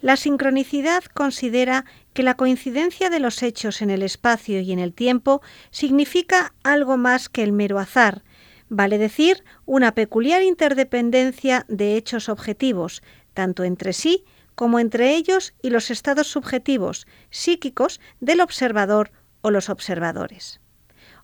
La 0.00 0.16
sincronicidad 0.16 1.02
considera 1.12 1.84
que 2.12 2.22
la 2.22 2.36
coincidencia 2.36 3.10
de 3.10 3.18
los 3.18 3.42
hechos 3.42 3.82
en 3.82 3.90
el 3.90 4.02
espacio 4.02 4.60
y 4.60 4.72
en 4.72 4.78
el 4.78 4.92
tiempo 4.92 5.42
significa 5.70 6.54
algo 6.62 6.96
más 6.96 7.28
que 7.28 7.42
el 7.42 7.52
mero 7.52 7.80
azar, 7.80 8.22
vale 8.68 8.98
decir 8.98 9.42
una 9.66 9.92
peculiar 9.92 10.42
interdependencia 10.42 11.64
de 11.68 11.96
hechos 11.96 12.28
objetivos, 12.28 13.02
tanto 13.34 13.64
entre 13.64 13.92
sí 13.92 14.24
como 14.54 14.78
entre 14.78 15.14
ellos 15.14 15.54
y 15.62 15.70
los 15.70 15.90
estados 15.90 16.26
subjetivos, 16.26 17.06
psíquicos, 17.30 18.00
del 18.20 18.40
observador 18.40 19.10
o 19.40 19.50
los 19.50 19.68
observadores. 19.68 20.60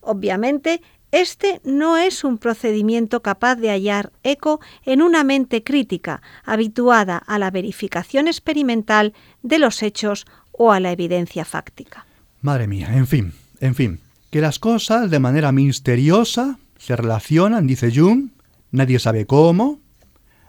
Obviamente, 0.00 0.80
Este 1.14 1.60
no 1.62 1.96
es 1.96 2.24
un 2.24 2.38
procedimiento 2.38 3.22
capaz 3.22 3.54
de 3.54 3.70
hallar 3.70 4.10
eco 4.24 4.60
en 4.84 5.00
una 5.00 5.22
mente 5.22 5.62
crítica, 5.62 6.22
habituada 6.44 7.18
a 7.18 7.38
la 7.38 7.52
verificación 7.52 8.26
experimental 8.26 9.14
de 9.40 9.60
los 9.60 9.84
hechos 9.84 10.26
o 10.50 10.72
a 10.72 10.80
la 10.80 10.90
evidencia 10.90 11.44
fáctica. 11.44 12.04
Madre 12.40 12.66
mía, 12.66 12.88
en 12.96 13.06
fin, 13.06 13.32
en 13.60 13.76
fin, 13.76 14.00
que 14.30 14.40
las 14.40 14.58
cosas 14.58 15.08
de 15.08 15.20
manera 15.20 15.52
misteriosa 15.52 16.58
se 16.78 16.96
relacionan, 16.96 17.68
dice 17.68 17.92
Jung, 17.94 18.30
nadie 18.72 18.98
sabe 18.98 19.24
cómo, 19.24 19.78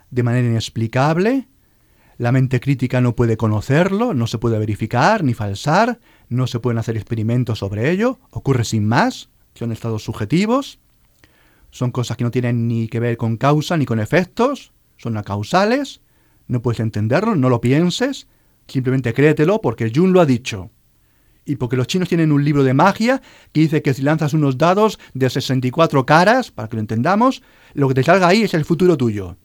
de 0.09 0.23
manera 0.23 0.47
inexplicable, 0.47 1.47
la 2.17 2.31
mente 2.31 2.59
crítica 2.59 3.01
no 3.01 3.15
puede 3.15 3.37
conocerlo, 3.37 4.15
no 4.15 4.25
se 4.25 4.39
puede 4.39 4.57
verificar 4.57 5.23
ni 5.23 5.35
falsar, 5.35 5.99
no 6.29 6.47
se 6.47 6.59
pueden 6.59 6.77
hacer 6.77 6.95
experimentos 6.95 7.59
sobre 7.59 7.91
ello, 7.91 8.19
ocurre 8.31 8.65
sin 8.65 8.87
más, 8.87 9.29
son 9.53 9.71
estados 9.71 10.03
subjetivos, 10.03 10.79
son 11.71 11.91
cosas 11.91 12.17
que 12.17 12.23
no 12.23 12.31
tienen 12.31 12.67
ni 12.67 12.87
que 12.87 12.99
ver 12.99 13.17
con 13.17 13.37
causa 13.37 13.77
ni 13.77 13.85
con 13.85 13.99
efectos, 13.99 14.71
son 14.97 15.17
acausales, 15.17 16.01
no 16.47 16.61
puedes 16.61 16.79
entenderlo, 16.79 17.35
no 17.35 17.49
lo 17.49 17.61
pienses, 17.61 18.27
simplemente 18.67 19.13
créetelo 19.13 19.61
porque 19.61 19.91
Jung 19.93 20.11
lo 20.11 20.21
ha 20.21 20.25
dicho. 20.25 20.71
Y 21.45 21.57
porque 21.57 21.77
los 21.77 21.87
chinos 21.87 22.09
tienen 22.09 22.31
un 22.31 22.43
libro 22.43 22.63
de 22.63 22.73
magia 22.73 23.21
que 23.51 23.61
dice 23.61 23.81
que 23.81 23.93
si 23.93 24.01
lanzas 24.01 24.33
unos 24.33 24.57
dados 24.57 24.99
de 25.13 25.29
64 25.29 26.05
caras, 26.05 26.49
para 26.49 26.67
que 26.67 26.75
lo 26.75 26.79
entendamos, 26.79 27.43
lo 27.73 27.87
que 27.87 27.93
te 27.93 28.03
salga 28.03 28.27
ahí 28.27 28.41
es 28.41 28.53
el 28.55 28.65
futuro 28.65 28.97
tuyo. 28.97 29.37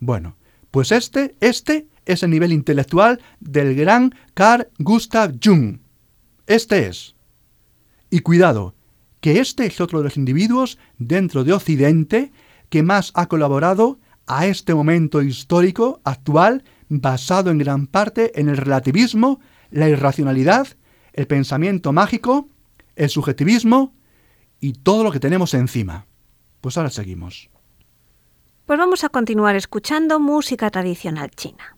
Bueno, 0.00 0.36
pues 0.70 0.92
este, 0.92 1.34
este 1.40 1.86
es 2.06 2.22
el 2.22 2.30
nivel 2.30 2.52
intelectual 2.52 3.20
del 3.40 3.74
gran 3.74 4.14
Carl 4.34 4.68
Gustav 4.78 5.34
Jung. 5.42 5.78
Este 6.48 6.86
es. 6.86 7.14
Y 8.08 8.20
cuidado, 8.20 8.74
que 9.20 9.38
este 9.38 9.66
es 9.66 9.82
otro 9.82 9.98
de 9.98 10.04
los 10.04 10.16
individuos 10.16 10.78
dentro 10.96 11.44
de 11.44 11.52
Occidente 11.52 12.32
que 12.70 12.82
más 12.82 13.12
ha 13.14 13.26
colaborado 13.26 14.00
a 14.26 14.46
este 14.46 14.74
momento 14.74 15.20
histórico 15.20 16.00
actual 16.04 16.64
basado 16.88 17.50
en 17.50 17.58
gran 17.58 17.86
parte 17.86 18.40
en 18.40 18.48
el 18.48 18.56
relativismo, 18.56 19.40
la 19.70 19.90
irracionalidad, 19.90 20.68
el 21.12 21.26
pensamiento 21.26 21.92
mágico, 21.92 22.48
el 22.96 23.10
subjetivismo 23.10 23.92
y 24.58 24.72
todo 24.72 25.04
lo 25.04 25.12
que 25.12 25.20
tenemos 25.20 25.52
encima. 25.52 26.06
Pues 26.62 26.78
ahora 26.78 26.88
seguimos. 26.88 27.50
Pues 28.64 28.78
vamos 28.78 29.04
a 29.04 29.10
continuar 29.10 29.54
escuchando 29.54 30.18
música 30.18 30.70
tradicional 30.70 31.30
china. 31.30 31.76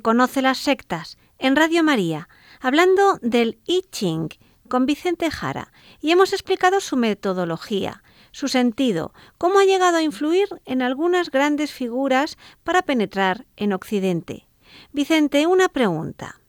Conoce 0.00 0.42
las 0.42 0.58
sectas, 0.58 1.18
en 1.38 1.56
Radio 1.56 1.82
María, 1.82 2.28
hablando 2.60 3.18
del 3.22 3.58
I 3.66 3.82
Ching 3.90 4.28
con 4.68 4.86
Vicente 4.86 5.30
Jara 5.30 5.72
y 6.00 6.10
hemos 6.10 6.32
explicado 6.32 6.80
su 6.80 6.96
metodología, 6.96 8.02
su 8.30 8.48
sentido, 8.48 9.12
cómo 9.38 9.58
ha 9.58 9.64
llegado 9.64 9.96
a 9.96 10.02
influir 10.02 10.48
en 10.64 10.82
algunas 10.82 11.30
grandes 11.30 11.72
figuras 11.72 12.36
para 12.64 12.82
penetrar 12.82 13.46
en 13.56 13.72
Occidente. 13.72 14.46
Vicente, 14.92 15.46
una 15.46 15.68
pregunta. 15.68 16.40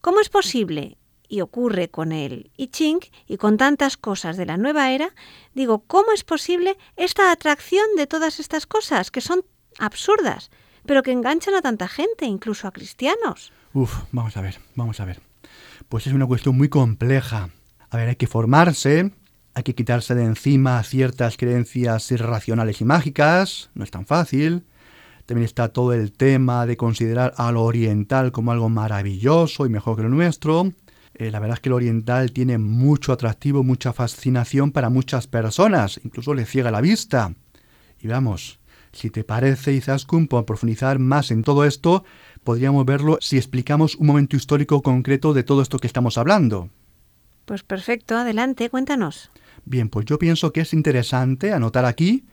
¿Cómo 0.00 0.20
es 0.20 0.28
posible, 0.28 0.98
y 1.28 1.42
ocurre 1.42 1.88
con 1.88 2.12
el 2.12 2.50
I 2.56 2.68
Ching 2.68 3.00
y 3.26 3.36
con 3.36 3.58
tantas 3.58 3.96
cosas 3.96 4.36
de 4.36 4.46
la 4.46 4.56
nueva 4.56 4.90
era, 4.90 5.14
digo, 5.54 5.84
¿cómo 5.86 6.12
es 6.12 6.24
posible 6.24 6.76
esta 6.96 7.30
atracción 7.30 7.86
de 7.96 8.06
todas 8.06 8.40
estas 8.40 8.66
cosas 8.66 9.10
que 9.10 9.20
son 9.20 9.44
absurdas? 9.78 10.50
Pero 10.88 11.02
que 11.02 11.12
enganchan 11.12 11.54
a 11.54 11.60
tanta 11.60 11.86
gente, 11.86 12.24
incluso 12.24 12.66
a 12.66 12.72
cristianos. 12.72 13.52
Uf, 13.74 14.04
vamos 14.10 14.38
a 14.38 14.40
ver, 14.40 14.58
vamos 14.74 14.98
a 15.00 15.04
ver. 15.04 15.20
Pues 15.90 16.06
es 16.06 16.14
una 16.14 16.26
cuestión 16.26 16.56
muy 16.56 16.70
compleja. 16.70 17.50
A 17.90 17.96
ver, 17.98 18.08
hay 18.08 18.16
que 18.16 18.26
formarse, 18.26 19.12
hay 19.52 19.62
que 19.62 19.74
quitarse 19.74 20.14
de 20.14 20.24
encima 20.24 20.82
ciertas 20.82 21.36
creencias 21.36 22.10
irracionales 22.10 22.80
y 22.80 22.86
mágicas, 22.86 23.68
no 23.74 23.84
es 23.84 23.90
tan 23.90 24.06
fácil. 24.06 24.64
También 25.26 25.44
está 25.44 25.68
todo 25.68 25.92
el 25.92 26.10
tema 26.10 26.64
de 26.64 26.78
considerar 26.78 27.34
a 27.36 27.52
lo 27.52 27.64
oriental 27.64 28.32
como 28.32 28.50
algo 28.50 28.70
maravilloso 28.70 29.66
y 29.66 29.68
mejor 29.68 29.96
que 29.96 30.04
lo 30.04 30.08
nuestro. 30.08 30.72
Eh, 31.12 31.30
la 31.30 31.38
verdad 31.38 31.56
es 31.56 31.60
que 31.60 31.68
lo 31.68 31.76
oriental 31.76 32.32
tiene 32.32 32.56
mucho 32.56 33.12
atractivo, 33.12 33.62
mucha 33.62 33.92
fascinación 33.92 34.72
para 34.72 34.88
muchas 34.88 35.26
personas, 35.26 36.00
incluso 36.02 36.32
le 36.32 36.46
ciega 36.46 36.70
la 36.70 36.80
vista. 36.80 37.34
Y 38.00 38.08
vamos, 38.08 38.58
si 38.98 39.10
te 39.10 39.24
parece, 39.24 39.72
Izaskun, 39.72 40.26
por 40.26 40.44
profundizar 40.44 40.98
más 40.98 41.30
en 41.30 41.42
todo 41.42 41.64
esto, 41.64 42.04
podríamos 42.44 42.84
verlo 42.84 43.18
si 43.20 43.36
explicamos 43.36 43.94
un 43.94 44.06
momento 44.08 44.36
histórico 44.36 44.82
concreto 44.82 45.32
de 45.32 45.44
todo 45.44 45.62
esto 45.62 45.78
que 45.78 45.86
estamos 45.86 46.18
hablando. 46.18 46.68
Pues 47.44 47.62
perfecto, 47.62 48.16
adelante, 48.16 48.68
cuéntanos. 48.68 49.30
Bien, 49.64 49.88
pues 49.88 50.06
yo 50.06 50.18
pienso 50.18 50.52
que 50.52 50.60
es 50.60 50.74
interesante 50.74 51.52
anotar 51.52 51.84
aquí 51.84 52.26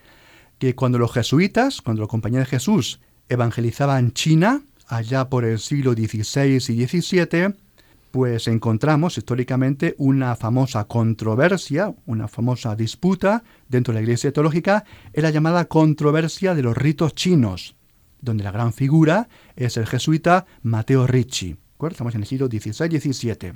que 0.57 0.75
cuando 0.75 0.97
los 0.97 1.13
jesuitas, 1.13 1.81
cuando 1.81 2.01
la 2.01 2.07
Compañía 2.07 2.39
de 2.39 2.45
Jesús 2.45 2.99
evangelizaban 3.29 4.11
China, 4.11 4.61
allá 4.87 5.29
por 5.29 5.45
el 5.45 5.59
siglo 5.59 5.93
XVI 5.93 6.55
y 6.55 6.87
XVII, 6.87 7.55
pues 8.15 8.47
encontramos 8.47 9.17
históricamente 9.17 9.93
una 9.97 10.37
famosa 10.37 10.85
controversia, 10.85 11.93
una 12.05 12.29
famosa 12.29 12.73
disputa 12.73 13.43
dentro 13.67 13.93
de 13.93 13.99
la 13.99 14.03
Iglesia 14.03 14.31
teológica, 14.31 14.85
es 15.11 15.21
la 15.21 15.31
llamada 15.31 15.65
controversia 15.65 16.55
de 16.55 16.63
los 16.63 16.77
ritos 16.77 17.13
chinos, 17.13 17.75
donde 18.21 18.45
la 18.45 18.51
gran 18.51 18.71
figura 18.71 19.27
es 19.57 19.75
el 19.75 19.85
jesuita 19.85 20.45
Mateo 20.63 21.05
Ricci. 21.05 21.57
Estamos 21.89 22.15
en 22.15 22.21
el 22.21 22.25
siglo 22.25 22.47
XVI-XVII. 22.47 23.51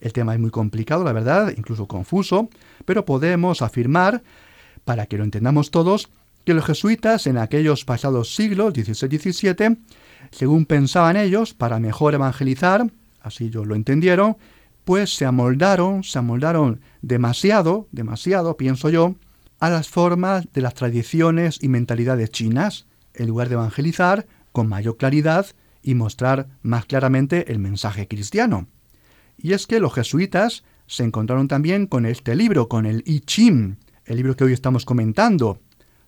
El 0.00 0.12
tema 0.12 0.34
es 0.34 0.40
muy 0.40 0.52
complicado, 0.52 1.02
la 1.02 1.12
verdad, 1.12 1.52
incluso 1.56 1.88
confuso, 1.88 2.48
pero 2.84 3.04
podemos 3.04 3.60
afirmar, 3.60 4.22
para 4.84 5.06
que 5.06 5.18
lo 5.18 5.24
entendamos 5.24 5.72
todos, 5.72 6.10
que 6.44 6.54
los 6.54 6.64
jesuitas 6.64 7.26
en 7.26 7.38
aquellos 7.38 7.84
pasados 7.84 8.36
siglos, 8.36 8.72
XVI-XVII, 8.72 9.78
según 10.30 10.64
pensaban 10.64 11.16
ellos, 11.16 11.54
para 11.54 11.80
mejor 11.80 12.14
evangelizar, 12.14 12.86
así 13.20 13.46
ellos 13.46 13.66
lo 13.66 13.74
entendieron, 13.74 14.36
pues 14.84 15.14
se 15.14 15.26
amoldaron, 15.26 16.02
se 16.02 16.18
amoldaron 16.18 16.80
demasiado, 17.02 17.88
demasiado, 17.92 18.56
pienso 18.56 18.88
yo, 18.88 19.16
a 19.58 19.70
las 19.70 19.88
formas 19.88 20.48
de 20.52 20.62
las 20.62 20.74
tradiciones 20.74 21.58
y 21.62 21.68
mentalidades 21.68 22.30
chinas, 22.30 22.86
en 23.14 23.28
lugar 23.28 23.48
de 23.48 23.54
evangelizar 23.54 24.26
con 24.52 24.68
mayor 24.68 24.96
claridad 24.96 25.46
y 25.82 25.94
mostrar 25.94 26.48
más 26.62 26.86
claramente 26.86 27.52
el 27.52 27.58
mensaje 27.58 28.08
cristiano. 28.08 28.68
Y 29.36 29.52
es 29.52 29.66
que 29.66 29.80
los 29.80 29.94
jesuitas 29.94 30.64
se 30.86 31.04
encontraron 31.04 31.48
también 31.48 31.86
con 31.86 32.04
este 32.04 32.34
libro, 32.34 32.68
con 32.68 32.84
el 32.84 33.02
I 33.06 33.20
Ching, 33.20 33.78
el 34.04 34.16
libro 34.16 34.34
que 34.36 34.44
hoy 34.44 34.52
estamos 34.52 34.84
comentando. 34.84 35.60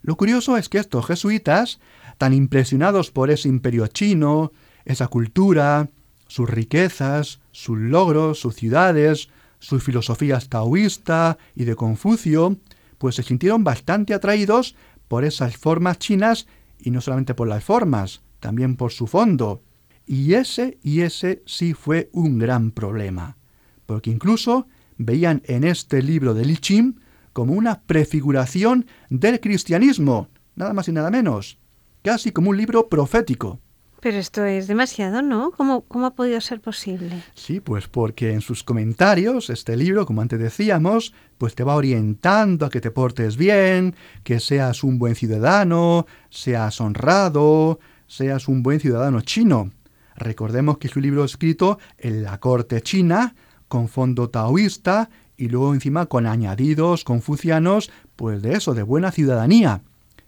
Lo 0.02 0.16
curioso 0.16 0.56
es 0.56 0.68
que 0.68 0.78
estos 0.78 1.06
jesuitas, 1.06 1.78
tan 2.18 2.32
impresionados 2.32 3.10
por 3.10 3.30
ese 3.30 3.48
imperio 3.48 3.86
chino, 3.86 4.52
esa 4.84 5.06
cultura, 5.06 5.90
sus 6.32 6.48
riquezas, 6.48 7.40
sus 7.50 7.76
logros, 7.76 8.40
sus 8.40 8.54
ciudades, 8.54 9.28
sus 9.58 9.84
filosofías 9.84 10.48
taoísta 10.48 11.36
y 11.54 11.64
de 11.64 11.76
Confucio, 11.76 12.56
pues 12.96 13.16
se 13.16 13.22
sintieron 13.22 13.64
bastante 13.64 14.14
atraídos 14.14 14.74
por 15.08 15.26
esas 15.26 15.58
formas 15.58 15.98
chinas 15.98 16.46
y 16.78 16.90
no 16.90 17.02
solamente 17.02 17.34
por 17.34 17.48
las 17.48 17.62
formas, 17.62 18.22
también 18.40 18.76
por 18.76 18.92
su 18.92 19.06
fondo. 19.06 19.62
Y 20.06 20.32
ese 20.32 20.78
y 20.82 21.02
ese 21.02 21.42
sí 21.44 21.74
fue 21.74 22.08
un 22.14 22.38
gran 22.38 22.70
problema, 22.70 23.36
porque 23.84 24.10
incluso 24.10 24.66
veían 24.96 25.42
en 25.44 25.64
este 25.64 26.02
libro 26.02 26.32
de 26.32 26.46
Lichim 26.46 26.94
como 27.34 27.52
una 27.52 27.82
prefiguración 27.82 28.86
del 29.10 29.38
cristianismo, 29.38 30.28
nada 30.54 30.72
más 30.72 30.88
y 30.88 30.92
nada 30.92 31.10
menos, 31.10 31.58
casi 32.02 32.32
como 32.32 32.48
un 32.48 32.56
libro 32.56 32.88
profético. 32.88 33.60
Pero 34.02 34.18
esto 34.18 34.44
es 34.44 34.66
demasiado, 34.66 35.22
¿no? 35.22 35.52
¿Cómo, 35.52 35.82
¿Cómo, 35.82 36.06
ha 36.06 36.14
podido 36.16 36.40
ser 36.40 36.60
posible? 36.60 37.22
Sí, 37.36 37.60
pues 37.60 37.86
porque 37.86 38.32
en 38.32 38.40
sus 38.40 38.64
comentarios, 38.64 39.48
este 39.48 39.76
libro, 39.76 40.06
como 40.06 40.22
antes 40.22 40.40
decíamos, 40.40 41.14
pues 41.38 41.54
te 41.54 41.62
va 41.62 41.76
orientando 41.76 42.66
a 42.66 42.68
que 42.70 42.80
te 42.80 42.90
portes 42.90 43.36
bien, 43.36 43.94
que 44.24 44.40
seas 44.40 44.82
un 44.82 44.98
buen 44.98 45.14
ciudadano, 45.14 46.08
seas 46.30 46.80
honrado, 46.80 47.78
seas 48.08 48.48
un 48.48 48.64
buen 48.64 48.80
ciudadano 48.80 49.20
chino. 49.20 49.70
Recordemos 50.16 50.78
que 50.78 50.88
es 50.88 50.96
un 50.96 51.02
libro 51.02 51.22
escrito 51.22 51.78
en 51.96 52.24
la 52.24 52.40
corte 52.40 52.80
china, 52.80 53.36
con 53.68 53.88
fondo 53.88 54.28
taoísta, 54.30 55.10
y 55.36 55.46
luego 55.46 55.74
encima 55.74 56.06
con 56.06 56.26
añadidos 56.26 57.04
confucianos, 57.04 57.92
pues 58.16 58.42
de 58.42 58.54
eso, 58.54 58.74
de 58.74 58.82
buena 58.82 59.12
ciudadanía. 59.12 59.82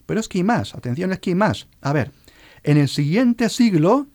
Pero 0.07 0.21
es 0.21 0.29
que 0.29 0.39
hay 0.39 0.45
más, 0.45 0.77
atención, 0.77 1.11
es 1.11 1.19
que 1.19 1.31
hay 1.31 1.35
más. 1.35 1.67
A 1.81 1.93
ver, 1.93 2.13
en 2.65 2.79
el 2.79 2.89
siguiente 2.89 3.49
siglo, 3.49 4.09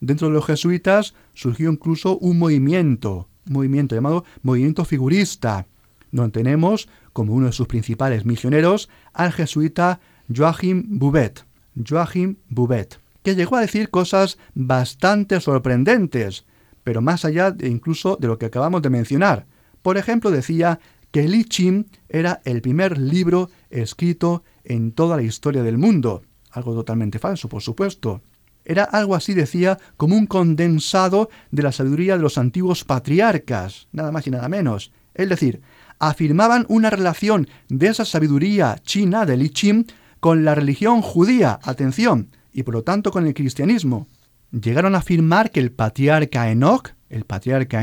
dentro 0.00 0.28
de 0.28 0.34
los 0.34 0.44
jesuitas, 0.44 1.14
surgió 1.34 1.70
incluso 1.70 2.18
un 2.18 2.38
movimiento, 2.38 3.28
un 3.46 3.54
movimiento 3.54 3.94
llamado 3.94 4.24
movimiento 4.42 4.84
figurista, 4.84 5.66
donde 6.10 6.32
tenemos 6.32 6.88
como 7.12 7.32
uno 7.32 7.46
de 7.46 7.52
sus 7.52 7.68
principales 7.68 8.26
misioneros 8.26 8.88
al 9.12 9.32
jesuita 9.32 10.00
Joachim 10.34 10.84
Bouvet. 10.98 11.44
Joachim 11.88 12.36
Bouvet, 12.48 13.00
que 13.22 13.34
llegó 13.34 13.56
a 13.56 13.60
decir 13.60 13.88
cosas 13.88 14.36
bastante 14.54 15.40
sorprendentes, 15.40 16.44
pero 16.84 17.00
más 17.00 17.24
allá 17.24 17.50
de 17.50 17.68
incluso 17.68 18.18
de 18.20 18.26
lo 18.26 18.38
que 18.38 18.46
acabamos 18.46 18.82
de 18.82 18.90
mencionar. 18.90 19.46
Por 19.80 19.96
ejemplo, 19.96 20.30
decía 20.30 20.80
que 21.12 21.24
el 21.24 21.34
I 21.34 21.44
Ching 21.44 21.86
era 22.08 22.40
el 22.44 22.62
primer 22.62 22.98
libro 22.98 23.50
escrito 23.70 24.42
en 24.64 24.92
toda 24.92 25.16
la 25.16 25.22
historia 25.22 25.62
del 25.62 25.78
mundo. 25.78 26.22
Algo 26.52 26.74
totalmente 26.74 27.18
falso, 27.18 27.48
por 27.48 27.62
supuesto. 27.62 28.22
Era 28.64 28.84
algo 28.84 29.14
así, 29.14 29.34
decía, 29.34 29.78
como 29.96 30.16
un 30.16 30.26
condensado 30.26 31.30
de 31.50 31.62
la 31.62 31.72
sabiduría 31.72 32.16
de 32.16 32.22
los 32.22 32.38
antiguos 32.38 32.84
patriarcas, 32.84 33.88
nada 33.92 34.12
más 34.12 34.26
y 34.26 34.30
nada 34.30 34.48
menos. 34.48 34.92
Es 35.14 35.28
decir, 35.28 35.62
afirmaban 35.98 36.66
una 36.68 36.90
relación 36.90 37.48
de 37.68 37.88
esa 37.88 38.04
sabiduría 38.04 38.78
china 38.84 39.26
del 39.26 39.42
I 39.42 39.50
Ching 39.50 39.86
con 40.20 40.44
la 40.44 40.54
religión 40.54 41.02
judía, 41.02 41.58
atención, 41.62 42.28
y 42.52 42.62
por 42.62 42.74
lo 42.74 42.82
tanto 42.82 43.10
con 43.10 43.26
el 43.26 43.34
cristianismo. 43.34 44.06
Llegaron 44.52 44.94
a 44.94 44.98
afirmar 44.98 45.50
que 45.50 45.60
el 45.60 45.72
patriarca 45.72 46.50
Enoch, 46.50 46.90
el 47.08 47.24
patriarca 47.24 47.82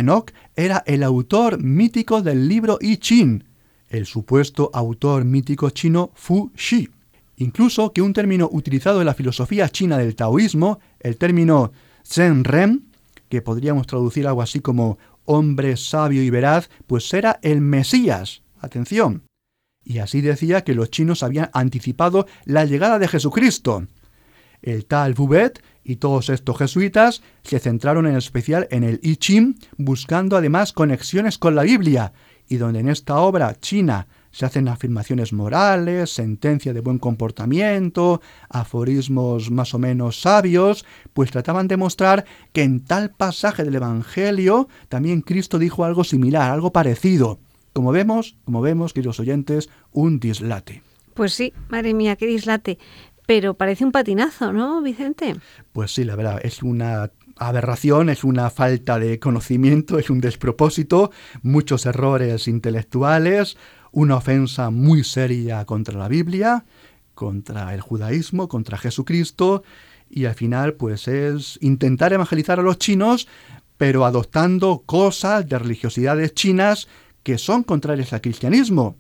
era 0.55 0.84
el 0.86 1.03
autor 1.03 1.61
mítico 1.61 2.22
del 2.22 2.47
libro 2.47 2.78
I 2.80 2.97
Ching, 2.97 3.43
el 3.89 4.05
supuesto 4.05 4.70
autor 4.74 5.26
mítico 5.26 5.72
chino 5.72 6.11
Fu 6.13 6.51
Xi. 6.55 6.89
Incluso 7.39 7.93
que 7.93 8.01
un 8.01 8.11
término 8.11 8.49
utilizado 8.51 8.99
en 8.99 9.05
la 9.05 9.13
filosofía 9.13 9.69
china 9.69 9.97
del 9.97 10.15
taoísmo, 10.15 10.79
el 10.99 11.17
término 11.17 11.71
Zen 12.05 12.43
Ren, 12.43 12.91
que 13.29 13.41
podríamos 13.41 13.87
traducir 13.87 14.27
algo 14.27 14.41
así 14.41 14.59
como 14.59 14.97
hombre 15.23 15.77
sabio 15.77 16.21
y 16.21 16.29
veraz, 16.29 16.69
pues 16.85 17.13
era 17.13 17.39
el 17.41 17.61
Mesías. 17.61 18.41
Atención. 18.59 19.23
Y 19.85 19.99
así 19.99 20.19
decía 20.19 20.65
que 20.65 20.75
los 20.75 20.91
chinos 20.91 21.23
habían 21.23 21.49
anticipado 21.53 22.27
la 22.43 22.65
llegada 22.65 22.99
de 22.99 23.07
Jesucristo. 23.07 23.87
El 24.61 24.85
tal 24.85 25.13
Bubet 25.13 25.63
y 25.81 25.95
todos 25.95 26.29
estos 26.29 26.57
jesuitas 26.57 27.21
se 27.43 27.59
centraron 27.59 28.05
en 28.05 28.17
especial 28.17 28.67
en 28.69 28.83
el 28.83 28.99
I 29.01 29.15
Ching, 29.15 29.55
buscando 29.77 30.35
además 30.35 30.73
conexiones 30.73 31.37
con 31.37 31.55
la 31.55 31.63
Biblia, 31.63 32.11
y 32.49 32.57
donde 32.57 32.81
en 32.81 32.89
esta 32.89 33.19
obra 33.19 33.55
china 33.55 34.07
se 34.32 34.45
hacen 34.45 34.67
afirmaciones 34.67 35.34
morales, 35.34 36.13
sentencia 36.13 36.73
de 36.73 36.82
buen 36.82 36.99
comportamiento, 36.99 38.21
aforismos 38.49 39.51
más 39.51 39.73
o 39.73 39.80
menos 39.80 40.21
sabios, 40.21 40.86
pues 41.13 41.32
trataban 41.32 41.67
de 41.67 41.77
mostrar 41.77 42.25
que 42.53 42.63
en 42.63 42.84
tal 42.84 43.11
pasaje 43.11 43.63
del 43.63 43.75
Evangelio 43.75 44.67
también 44.88 45.21
Cristo 45.21 45.59
dijo 45.59 45.86
algo 45.86 46.03
similar, 46.03 46.51
algo 46.51 46.71
parecido. 46.71 47.39
Como 47.73 47.91
vemos, 47.91 48.36
como 48.45 48.61
vemos, 48.61 48.93
queridos 48.93 49.19
oyentes, 49.19 49.69
un 49.91 50.19
dislate. 50.19 50.84
Pues 51.13 51.34
sí, 51.34 51.53
madre 51.69 51.93
mía, 51.93 52.15
qué 52.15 52.27
dislate. 52.27 52.80
Pero 53.27 53.53
parece 53.53 53.86
un 53.86 53.91
patinazo, 53.91 54.51
¿no, 54.53 54.82
Vicente? 54.82 55.36
Pues 55.71 55.93
sí, 55.93 56.03
la 56.03 56.15
verdad, 56.15 56.39
es 56.43 56.63
una 56.63 57.11
aberración, 57.39 58.09
es 58.09 58.23
una 58.23 58.49
falta 58.49 58.99
de 58.99 59.19
conocimiento, 59.19 59.97
es 59.97 60.09
un 60.09 60.19
despropósito, 60.19 61.11
muchos 61.41 61.86
errores 61.86 62.47
intelectuales, 62.47 63.57
una 63.91 64.15
ofensa 64.15 64.69
muy 64.69 65.03
seria 65.03 65.65
contra 65.65 65.97
la 65.97 66.07
Biblia, 66.07 66.65
contra 67.15 67.73
el 67.73 67.81
judaísmo, 67.81 68.47
contra 68.47 68.77
Jesucristo, 68.77 69.63
y 70.09 70.25
al 70.25 70.35
final 70.35 70.73
pues 70.73 71.07
es 71.07 71.59
intentar 71.61 72.13
evangelizar 72.13 72.59
a 72.59 72.63
los 72.63 72.77
chinos, 72.79 73.27
pero 73.77 74.05
adoptando 74.05 74.83
cosas 74.85 75.47
de 75.47 75.59
religiosidades 75.59 76.33
chinas 76.33 76.87
que 77.23 77.37
son 77.37 77.63
contrarias 77.63 78.13
al 78.13 78.21
cristianismo, 78.21 78.95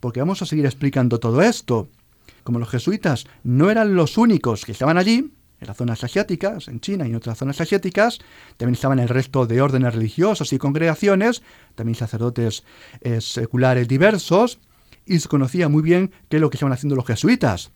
porque 0.00 0.20
vamos 0.20 0.42
a 0.42 0.46
seguir 0.46 0.66
explicando 0.66 1.20
todo 1.20 1.42
esto. 1.42 1.88
Como 2.42 2.58
los 2.58 2.68
jesuitas 2.68 3.26
no 3.42 3.70
eran 3.70 3.94
los 3.94 4.18
únicos 4.18 4.64
que 4.64 4.72
estaban 4.72 4.98
allí, 4.98 5.32
en 5.60 5.66
las 5.66 5.76
zonas 5.76 6.04
asiáticas, 6.04 6.68
en 6.68 6.80
China 6.80 7.06
y 7.06 7.10
en 7.10 7.16
otras 7.16 7.38
zonas 7.38 7.60
asiáticas. 7.60 8.18
También 8.56 8.74
estaban 8.74 8.98
el 8.98 9.08
resto 9.08 9.46
de 9.46 9.60
órdenes 9.60 9.94
religiosos 9.94 10.52
y 10.52 10.58
congregaciones, 10.58 11.42
también 11.74 11.96
sacerdotes 11.96 12.64
eh, 13.00 13.20
seculares 13.20 13.88
diversos, 13.88 14.58
y 15.06 15.18
se 15.18 15.28
conocía 15.28 15.68
muy 15.68 15.82
bien 15.82 16.10
qué 16.28 16.36
es 16.36 16.40
lo 16.40 16.50
que 16.50 16.56
estaban 16.56 16.72
haciendo 16.72 16.96
los 16.96 17.06
jesuitas. 17.06 17.72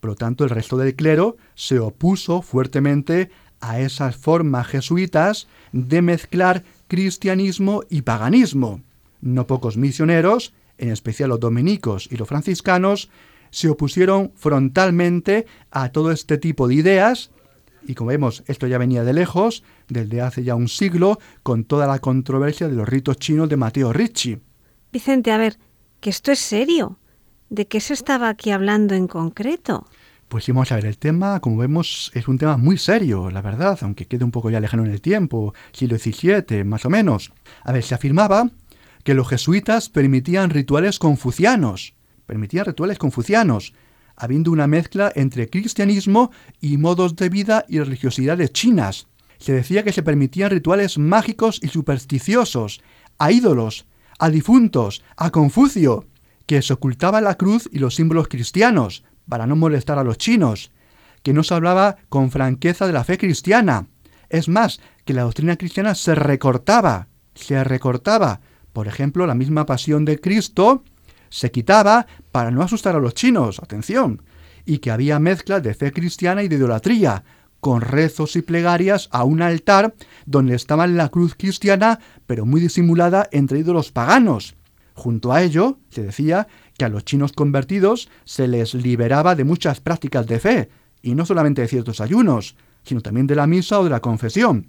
Por 0.00 0.10
lo 0.10 0.16
tanto, 0.16 0.44
el 0.44 0.50
resto 0.50 0.76
del 0.76 0.94
clero 0.94 1.36
se 1.54 1.78
opuso 1.78 2.42
fuertemente 2.42 3.30
a 3.60 3.80
esas 3.80 4.16
formas 4.16 4.66
jesuitas 4.66 5.46
de 5.72 6.02
mezclar 6.02 6.64
cristianismo 6.88 7.84
y 7.90 8.02
paganismo. 8.02 8.80
No 9.20 9.46
pocos 9.46 9.76
misioneros, 9.76 10.54
en 10.78 10.90
especial 10.90 11.28
los 11.28 11.40
dominicos 11.40 12.08
y 12.10 12.16
los 12.16 12.26
franciscanos, 12.26 13.10
se 13.50 13.68
opusieron 13.68 14.32
frontalmente 14.34 15.46
a 15.70 15.90
todo 15.90 16.12
este 16.12 16.38
tipo 16.38 16.68
de 16.68 16.74
ideas 16.74 17.30
y 17.86 17.94
como 17.94 18.10
vemos, 18.10 18.44
esto 18.46 18.66
ya 18.66 18.78
venía 18.78 19.04
de 19.04 19.12
lejos, 19.12 19.62
desde 19.88 20.20
hace 20.20 20.44
ya 20.44 20.54
un 20.54 20.68
siglo, 20.68 21.18
con 21.42 21.64
toda 21.64 21.86
la 21.86 21.98
controversia 21.98 22.68
de 22.68 22.74
los 22.74 22.88
ritos 22.88 23.18
chinos 23.18 23.48
de 23.48 23.56
Mateo 23.56 23.92
Ricci. 23.92 24.38
Vicente, 24.92 25.32
a 25.32 25.38
ver, 25.38 25.58
que 26.00 26.10
esto 26.10 26.32
es 26.32 26.40
serio. 26.40 26.98
¿De 27.48 27.66
qué 27.66 27.80
se 27.80 27.94
estaba 27.94 28.28
aquí 28.28 28.50
hablando 28.50 28.94
en 28.94 29.08
concreto? 29.08 29.86
Pues 30.28 30.44
sí, 30.44 30.52
vamos 30.52 30.70
a 30.70 30.76
ver, 30.76 30.86
el 30.86 30.98
tema, 30.98 31.40
como 31.40 31.56
vemos, 31.56 32.12
es 32.14 32.28
un 32.28 32.38
tema 32.38 32.56
muy 32.56 32.78
serio, 32.78 33.30
la 33.30 33.42
verdad, 33.42 33.78
aunque 33.82 34.06
quede 34.06 34.24
un 34.24 34.30
poco 34.30 34.50
ya 34.50 34.60
lejano 34.60 34.84
en 34.84 34.92
el 34.92 35.00
tiempo, 35.00 35.54
siglo 35.72 35.98
XVII, 35.98 36.62
más 36.62 36.84
o 36.84 36.90
menos. 36.90 37.32
A 37.64 37.72
ver, 37.72 37.82
se 37.82 37.96
afirmaba 37.96 38.50
que 39.02 39.14
los 39.14 39.28
jesuitas 39.28 39.88
permitían 39.88 40.50
rituales 40.50 41.00
confucianos, 41.00 41.94
permitían 42.30 42.64
rituales 42.64 42.96
confucianos, 42.96 43.74
habiendo 44.14 44.52
una 44.52 44.68
mezcla 44.68 45.10
entre 45.16 45.50
cristianismo 45.50 46.30
y 46.60 46.76
modos 46.76 47.16
de 47.16 47.28
vida 47.28 47.64
y 47.68 47.80
religiosidades 47.80 48.52
chinas. 48.52 49.08
Se 49.38 49.52
decía 49.52 49.82
que 49.82 49.90
se 49.90 50.04
permitían 50.04 50.52
rituales 50.52 50.96
mágicos 50.96 51.58
y 51.60 51.66
supersticiosos, 51.66 52.82
a 53.18 53.32
ídolos, 53.32 53.86
a 54.20 54.30
difuntos, 54.30 55.02
a 55.16 55.30
Confucio, 55.30 56.06
que 56.46 56.62
se 56.62 56.72
ocultaba 56.72 57.20
la 57.20 57.34
cruz 57.34 57.68
y 57.72 57.80
los 57.80 57.96
símbolos 57.96 58.28
cristianos, 58.28 59.02
para 59.28 59.48
no 59.48 59.56
molestar 59.56 59.98
a 59.98 60.04
los 60.04 60.16
chinos, 60.16 60.70
que 61.24 61.32
no 61.32 61.42
se 61.42 61.54
hablaba 61.54 61.96
con 62.08 62.30
franqueza 62.30 62.86
de 62.86 62.92
la 62.92 63.02
fe 63.02 63.18
cristiana. 63.18 63.88
Es 64.28 64.48
más, 64.48 64.80
que 65.04 65.14
la 65.14 65.22
doctrina 65.22 65.56
cristiana 65.56 65.96
se 65.96 66.14
recortaba, 66.14 67.08
se 67.34 67.64
recortaba. 67.64 68.40
Por 68.72 68.86
ejemplo, 68.86 69.26
la 69.26 69.34
misma 69.34 69.66
pasión 69.66 70.04
de 70.04 70.20
Cristo 70.20 70.84
se 71.30 71.50
quitaba 71.50 72.06
para 72.32 72.50
no 72.50 72.62
asustar 72.62 72.96
a 72.96 73.00
los 73.00 73.14
chinos, 73.14 73.60
atención, 73.60 74.22
y 74.66 74.78
que 74.78 74.90
había 74.90 75.18
mezcla 75.18 75.60
de 75.60 75.74
fe 75.74 75.92
cristiana 75.92 76.42
y 76.42 76.48
de 76.48 76.56
idolatría, 76.56 77.24
con 77.60 77.80
rezos 77.80 78.36
y 78.36 78.42
plegarias 78.42 79.08
a 79.12 79.24
un 79.24 79.42
altar 79.42 79.94
donde 80.26 80.54
estaba 80.54 80.86
la 80.86 81.08
cruz 81.08 81.34
cristiana, 81.34 82.00
pero 82.26 82.46
muy 82.46 82.60
disimulada 82.60 83.28
entre 83.32 83.58
ídolos 83.58 83.92
paganos. 83.92 84.56
Junto 84.94 85.32
a 85.32 85.42
ello, 85.42 85.78
se 85.90 86.02
decía 86.02 86.48
que 86.76 86.84
a 86.84 86.88
los 86.88 87.04
chinos 87.04 87.32
convertidos 87.32 88.08
se 88.24 88.48
les 88.48 88.74
liberaba 88.74 89.34
de 89.34 89.44
muchas 89.44 89.80
prácticas 89.80 90.26
de 90.26 90.40
fe, 90.40 90.70
y 91.02 91.14
no 91.14 91.24
solamente 91.24 91.62
de 91.62 91.68
ciertos 91.68 92.00
ayunos, 92.00 92.56
sino 92.82 93.00
también 93.00 93.26
de 93.26 93.34
la 93.34 93.46
misa 93.46 93.80
o 93.80 93.84
de 93.84 93.90
la 93.90 94.00
confesión. 94.00 94.66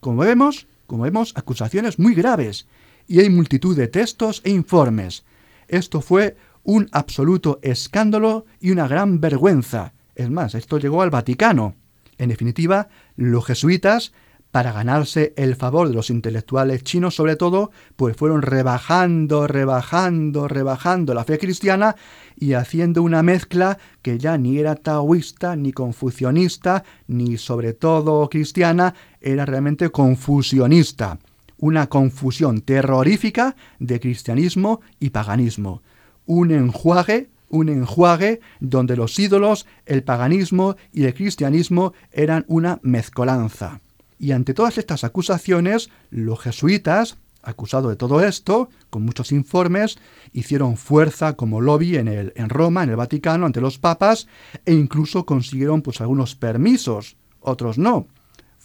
Como 0.00 0.22
vemos, 0.22 0.66
como 0.86 1.04
vemos, 1.04 1.32
acusaciones 1.36 1.98
muy 1.98 2.14
graves, 2.14 2.66
y 3.06 3.20
hay 3.20 3.30
multitud 3.30 3.76
de 3.76 3.88
textos 3.88 4.40
e 4.44 4.50
informes, 4.50 5.24
esto 5.70 6.00
fue 6.00 6.36
un 6.62 6.88
absoluto 6.92 7.58
escándalo 7.62 8.44
y 8.60 8.70
una 8.70 8.86
gran 8.86 9.20
vergüenza. 9.20 9.92
Es 10.14 10.30
más, 10.30 10.54
esto 10.54 10.78
llegó 10.78 11.02
al 11.02 11.10
Vaticano. 11.10 11.74
En 12.18 12.28
definitiva, 12.28 12.88
los 13.16 13.46
jesuitas 13.46 14.12
para 14.50 14.72
ganarse 14.72 15.32
el 15.36 15.54
favor 15.54 15.88
de 15.88 15.94
los 15.94 16.10
intelectuales 16.10 16.82
chinos 16.82 17.14
sobre 17.14 17.36
todo, 17.36 17.70
pues 17.96 18.16
fueron 18.16 18.42
rebajando, 18.42 19.46
rebajando, 19.46 20.48
rebajando 20.48 21.14
la 21.14 21.24
fe 21.24 21.38
cristiana 21.38 21.94
y 22.36 22.54
haciendo 22.54 23.02
una 23.02 23.22
mezcla 23.22 23.78
que 24.02 24.18
ya 24.18 24.36
ni 24.38 24.58
era 24.58 24.74
taoísta, 24.74 25.54
ni 25.54 25.72
confucionista, 25.72 26.84
ni 27.06 27.38
sobre 27.38 27.74
todo 27.74 28.28
cristiana, 28.28 28.94
era 29.20 29.46
realmente 29.46 29.90
confusionista. 29.90 31.18
Una 31.60 31.88
confusión 31.88 32.62
terrorífica 32.62 33.54
de 33.78 34.00
cristianismo 34.00 34.80
y 34.98 35.10
paganismo. 35.10 35.82
Un 36.26 36.50
enjuague 36.50 37.28
un 37.50 37.68
enjuague 37.68 38.40
donde 38.60 38.96
los 38.96 39.18
ídolos, 39.18 39.66
el 39.84 40.02
paganismo 40.02 40.76
y 40.92 41.04
el 41.04 41.14
cristianismo 41.14 41.92
eran 42.12 42.44
una 42.48 42.78
mezcolanza. 42.82 43.80
Y 44.18 44.32
ante 44.32 44.54
todas 44.54 44.78
estas 44.78 45.04
acusaciones, 45.04 45.90
los 46.10 46.40
jesuitas, 46.40 47.18
acusados 47.42 47.90
de 47.90 47.96
todo 47.96 48.22
esto, 48.22 48.68
con 48.88 49.02
muchos 49.02 49.32
informes, 49.32 49.98
hicieron 50.32 50.76
fuerza 50.76 51.34
como 51.34 51.60
lobby 51.60 51.96
en, 51.96 52.08
el, 52.08 52.32
en 52.36 52.48
Roma, 52.48 52.84
en 52.84 52.90
el 52.90 52.96
Vaticano, 52.96 53.46
ante 53.46 53.60
los 53.60 53.78
papas, 53.78 54.28
e 54.64 54.72
incluso 54.72 55.26
consiguieron 55.26 55.82
pues 55.82 56.00
algunos 56.00 56.36
permisos, 56.36 57.16
otros 57.40 57.78
no. 57.78 58.06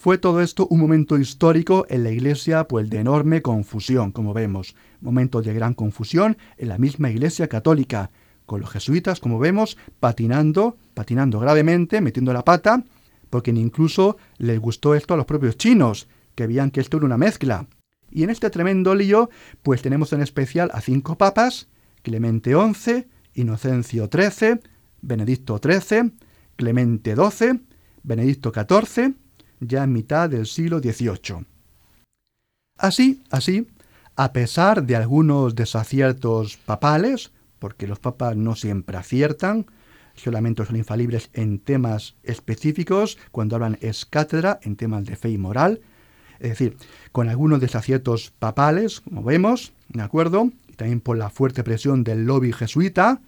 Fue 0.05 0.19
todo 0.19 0.41
esto 0.41 0.67
un 0.69 0.79
momento 0.79 1.17
histórico 1.17 1.87
en 1.89 2.03
la 2.03 2.11
Iglesia, 2.11 2.67
pues 2.67 2.91
de 2.91 2.99
enorme 2.99 3.41
confusión, 3.41 4.11
como 4.11 4.35
vemos. 4.35 4.75
Momento 5.01 5.41
de 5.41 5.51
gran 5.51 5.73
confusión 5.73 6.37
en 6.59 6.69
la 6.69 6.77
misma 6.77 7.09
Iglesia 7.09 7.47
católica, 7.47 8.11
con 8.45 8.61
los 8.61 8.69
jesuitas, 8.69 9.19
como 9.19 9.39
vemos, 9.39 9.79
patinando, 9.99 10.77
patinando 10.93 11.39
gravemente, 11.39 12.01
metiendo 12.01 12.33
la 12.33 12.45
pata, 12.45 12.83
porque 13.31 13.49
incluso 13.49 14.17
les 14.37 14.59
gustó 14.59 14.93
esto 14.93 15.15
a 15.15 15.17
los 15.17 15.25
propios 15.25 15.57
chinos, 15.57 16.07
que 16.35 16.45
veían 16.45 16.69
que 16.69 16.81
esto 16.81 16.97
era 16.97 17.07
una 17.07 17.17
mezcla. 17.17 17.65
Y 18.11 18.21
en 18.21 18.29
este 18.29 18.51
tremendo 18.51 18.93
lío, 18.93 19.31
pues 19.63 19.81
tenemos 19.81 20.13
en 20.13 20.21
especial 20.21 20.69
a 20.75 20.81
cinco 20.81 21.17
papas, 21.17 21.67
Clemente 22.03 22.53
XI, 22.53 23.07
Inocencio 23.33 24.07
XIII, 24.13 24.59
Benedicto 25.01 25.59
XIII, 25.59 26.11
Clemente 26.57 27.15
XII, 27.15 27.61
Benedicto 28.03 28.53
XIV, 28.53 29.15
ya 29.59 29.83
en 29.83 29.93
mitad 29.93 30.29
del 30.29 30.45
siglo 30.45 30.79
XVIII. 30.79 31.45
Así, 32.77 33.23
así, 33.31 33.67
a 34.15 34.33
pesar 34.33 34.83
de 34.83 34.95
algunos 34.95 35.55
desaciertos 35.55 36.57
papales, 36.57 37.31
porque 37.59 37.87
los 37.87 37.99
papas 37.99 38.35
no 38.35 38.55
siempre 38.55 38.97
aciertan, 38.97 39.65
solamente 40.15 40.65
son 40.65 40.75
infalibles 40.75 41.29
en 41.33 41.59
temas 41.59 42.15
específicos, 42.23 43.17
cuando 43.31 43.55
hablan 43.55 43.77
es 43.81 44.05
cátedra, 44.05 44.59
en 44.63 44.75
temas 44.75 45.05
de 45.05 45.15
fe 45.15 45.29
y 45.29 45.37
moral, 45.37 45.81
es 46.39 46.49
decir, 46.49 46.77
con 47.11 47.29
algunos 47.29 47.61
desaciertos 47.61 48.31
papales, 48.37 49.01
como 49.01 49.23
vemos, 49.23 49.73
¿de 49.89 50.01
acuerdo? 50.01 50.51
Y 50.69 50.73
también 50.73 50.99
por 50.99 51.17
la 51.17 51.29
fuerte 51.29 51.63
presión 51.63 52.03
del 52.03 52.25
lobby 52.25 52.51
jesuita, 52.51 53.21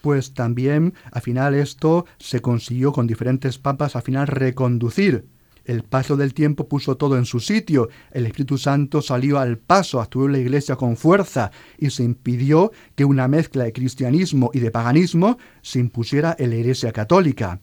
pues 0.00 0.34
también 0.34 0.94
al 1.12 1.22
final 1.22 1.54
esto 1.54 2.06
se 2.18 2.40
consiguió 2.40 2.92
con 2.92 3.06
diferentes 3.06 3.58
papas 3.58 3.96
al 3.96 4.02
final 4.02 4.26
reconducir 4.26 5.26
el 5.64 5.82
paso 5.82 6.16
del 6.16 6.34
tiempo 6.34 6.68
puso 6.68 6.96
todo 6.96 7.16
en 7.16 7.24
su 7.24 7.40
sitio. 7.40 7.88
El 8.10 8.26
Espíritu 8.26 8.58
Santo 8.58 9.02
salió 9.02 9.38
al 9.38 9.58
paso, 9.58 10.00
actuó 10.00 10.26
en 10.26 10.32
la 10.32 10.38
iglesia 10.38 10.76
con 10.76 10.96
fuerza 10.96 11.50
y 11.78 11.90
se 11.90 12.04
impidió 12.04 12.72
que 12.94 13.04
una 13.04 13.28
mezcla 13.28 13.64
de 13.64 13.72
cristianismo 13.72 14.50
y 14.52 14.60
de 14.60 14.70
paganismo 14.70 15.38
se 15.62 15.78
impusiera 15.78 16.36
en 16.38 16.50
la 16.50 16.56
iglesia 16.56 16.92
católica. 16.92 17.60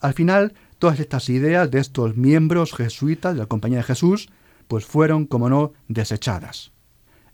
Al 0.00 0.14
final, 0.14 0.54
todas 0.78 1.00
estas 1.00 1.28
ideas 1.28 1.70
de 1.70 1.80
estos 1.80 2.16
miembros 2.16 2.74
jesuitas 2.74 3.34
de 3.34 3.40
la 3.40 3.46
Compañía 3.46 3.78
de 3.78 3.84
Jesús, 3.84 4.28
pues 4.68 4.84
fueron, 4.84 5.26
como 5.26 5.48
no, 5.48 5.72
desechadas. 5.88 6.72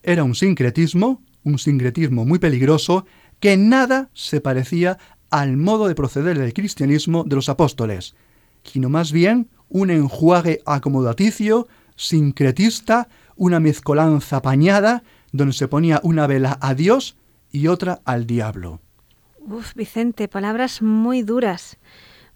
Era 0.03 0.25
un 0.25 0.35
sincretismo, 0.35 1.23
un 1.45 1.59
sincretismo 1.59 2.25
muy 2.25 2.39
peligroso, 2.39 3.07
que 3.39 3.57
nada 3.57 4.11
se 4.12 4.41
parecía 4.41 4.99
al 5.31 5.57
modo 5.57 5.89
de 5.89 5.95
proceder 5.95 6.39
del 6.39 6.53
cristianismo 6.53 7.25
de 7.25 7.37
los 7.37 7.49
apóstoles, 7.49 8.14
sino 8.64 8.88
más 8.88 9.12
bien 9.12 9.48
un 9.68 9.90
enjuague 9.90 10.61
acomodaticio, 10.66 11.68
sincretista, 11.96 13.08
una 13.36 13.61
mezcolanza 13.61 14.38
apañada, 14.38 15.02
donde 15.32 15.54
se 15.54 15.68
ponía 15.68 16.00
una 16.02 16.26
vela 16.26 16.58
a 16.61 16.74
Dios 16.74 17.16
y 17.52 17.68
otra 17.68 18.00
al 18.04 18.26
diablo. 18.26 18.80
Uf, 19.38 19.74
Vicente, 19.74 20.28
palabras 20.28 20.82
muy 20.82 21.22
duras. 21.22 21.78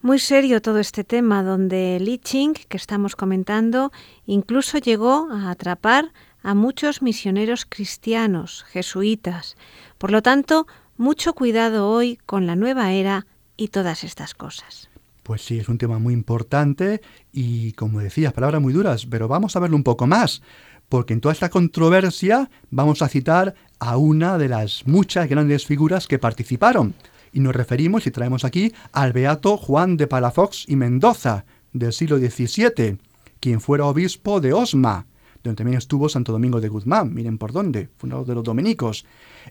Muy 0.01 0.19
serio 0.19 0.61
todo 0.61 0.79
este 0.79 1.03
tema, 1.03 1.43
donde 1.43 1.99
Li 1.99 2.19
Ching, 2.19 2.53
que 2.53 2.77
estamos 2.77 3.15
comentando, 3.15 3.91
incluso 4.25 4.77
llegó 4.77 5.29
a 5.31 5.49
atrapar 5.49 6.11
a 6.43 6.53
muchos 6.53 7.01
misioneros 7.01 7.65
cristianos, 7.65 8.65
jesuitas. 8.69 9.57
Por 9.97 10.11
lo 10.11 10.21
tanto, 10.21 10.67
mucho 10.97 11.33
cuidado 11.33 11.89
hoy 11.89 12.19
con 12.25 12.45
la 12.45 12.55
nueva 12.55 12.91
era 12.91 13.25
y 13.57 13.69
todas 13.69 14.03
estas 14.03 14.35
cosas. 14.35 14.89
Pues 15.25 15.41
sí, 15.41 15.57
es 15.57 15.69
un 15.69 15.79
tema 15.79 15.97
muy 15.97 16.13
importante 16.13 17.01
y, 17.31 17.71
como 17.71 17.99
decías, 17.99 18.31
palabras 18.31 18.61
muy 18.61 18.73
duras, 18.73 19.07
pero 19.07 19.27
vamos 19.27 19.55
a 19.55 19.59
verlo 19.59 19.75
un 19.75 19.81
poco 19.81 20.05
más, 20.05 20.43
porque 20.87 21.13
en 21.13 21.19
toda 21.19 21.33
esta 21.33 21.49
controversia 21.49 22.51
vamos 22.69 23.01
a 23.01 23.07
citar 23.07 23.55
a 23.79 23.97
una 23.97 24.37
de 24.37 24.49
las 24.49 24.85
muchas 24.85 25.27
grandes 25.27 25.65
figuras 25.65 26.05
que 26.05 26.19
participaron. 26.19 26.93
Y 27.33 27.39
nos 27.39 27.55
referimos 27.55 28.05
y 28.05 28.11
traemos 28.11 28.45
aquí 28.45 28.71
al 28.91 29.13
beato 29.13 29.57
Juan 29.57 29.97
de 29.97 30.05
Palafox 30.05 30.65
y 30.67 30.75
Mendoza, 30.75 31.45
del 31.73 31.91
siglo 31.91 32.19
XVII, 32.19 32.99
quien 33.39 33.61
fuera 33.61 33.85
obispo 33.85 34.39
de 34.39 34.53
Osma, 34.53 35.07
donde 35.43 35.57
también 35.57 35.79
estuvo 35.79 36.07
Santo 36.07 36.33
Domingo 36.33 36.61
de 36.61 36.69
Guzmán, 36.69 37.15
miren 37.15 37.39
por 37.39 37.51
dónde, 37.51 37.89
fundador 37.97 38.27
de 38.27 38.35
los 38.35 38.43
dominicos. 38.43 39.07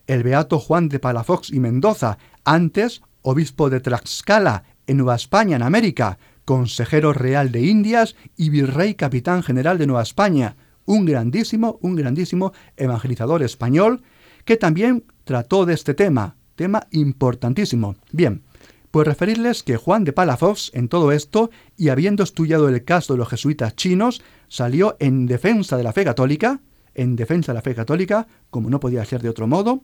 El 0.07 0.23
beato 0.23 0.61
Juan 0.61 0.89
de 0.89 1.01
Palafox 1.01 1.51
y 1.51 1.59
Mendoza, 1.59 2.17
antes 2.45 3.03
obispo 3.23 3.71
de 3.71 3.81
Tlaxcala, 3.81 4.63
en 4.87 4.97
Nueva 4.97 5.17
España, 5.17 5.57
en 5.57 5.63
América, 5.63 6.19
consejero 6.45 7.13
real 7.13 7.53
de 7.53 7.63
Indias 7.63 8.17
y 8.37 8.51
virrey 8.51 8.95
capitán 8.95 9.43
general 9.43 9.79
de 9.79 9.87
Nueva 9.87 10.03
España, 10.03 10.57
un 10.85 11.05
grandísimo, 11.05 11.79
un 11.81 11.97
grandísimo 11.97 12.53
evangelizador 12.77 13.43
español 13.43 14.03
que 14.45 14.57
también 14.57 15.05
trató 15.25 15.65
de 15.67 15.75
este 15.75 15.95
tema, 15.95 16.37
tema 16.55 16.87
importantísimo. 16.91 17.97
Bien, 18.13 18.43
pues 18.91 19.09
referirles 19.09 19.63
que 19.63 19.77
Juan 19.77 20.05
de 20.05 20.13
Palafox 20.13 20.71
en 20.75 20.89
todo 20.89 21.11
esto, 21.11 21.51
y 21.77 21.89
habiendo 21.89 22.23
estudiado 22.23 22.69
el 22.69 22.85
caso 22.85 23.15
de 23.15 23.19
los 23.19 23.29
jesuitas 23.29 23.75
chinos, 23.75 24.23
salió 24.49 24.97
en 25.01 25.27
defensa 25.27 25.77
de 25.77 25.83
la 25.83 25.93
fe 25.93 26.05
católica, 26.05 26.61
en 26.95 27.17
defensa 27.17 27.53
de 27.53 27.57
la 27.57 27.63
fe 27.63 27.75
católica, 27.75 28.29
como 28.51 28.71
no 28.71 28.79
podía 28.79 29.05
ser 29.05 29.21
de 29.21 29.31
otro 29.31 29.49
modo, 29.49 29.83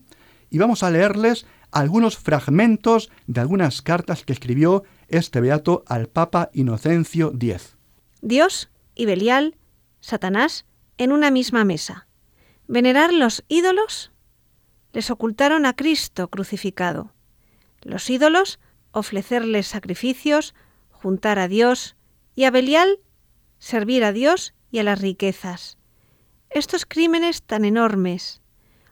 y 0.50 0.58
vamos 0.58 0.82
a 0.82 0.90
leerles 0.90 1.46
algunos 1.70 2.18
fragmentos 2.18 3.10
de 3.26 3.40
algunas 3.40 3.82
cartas 3.82 4.24
que 4.24 4.32
escribió 4.32 4.84
este 5.08 5.40
beato 5.40 5.84
al 5.86 6.08
Papa 6.08 6.50
Inocencio 6.52 7.32
X. 7.32 7.76
Dios 8.20 8.70
y 8.94 9.06
Belial, 9.06 9.56
Satanás, 10.00 10.66
en 10.98 11.12
una 11.12 11.30
misma 11.30 11.64
mesa. 11.64 12.06
Venerar 12.66 13.12
los 13.12 13.44
ídolos 13.48 14.12
les 14.92 15.10
ocultaron 15.10 15.64
a 15.66 15.74
Cristo 15.74 16.28
crucificado. 16.28 17.12
Los 17.82 18.10
ídolos 18.10 18.58
ofrecerles 18.92 19.68
sacrificios, 19.68 20.54
juntar 20.90 21.38
a 21.38 21.48
Dios 21.48 21.96
y 22.34 22.44
a 22.44 22.50
Belial 22.50 22.98
servir 23.60 24.02
a 24.04 24.12
Dios 24.12 24.54
y 24.72 24.80
a 24.80 24.82
las 24.82 25.00
riquezas. 25.00 25.78
Estos 26.48 26.84
crímenes 26.84 27.42
tan 27.42 27.64
enormes, 27.64 28.39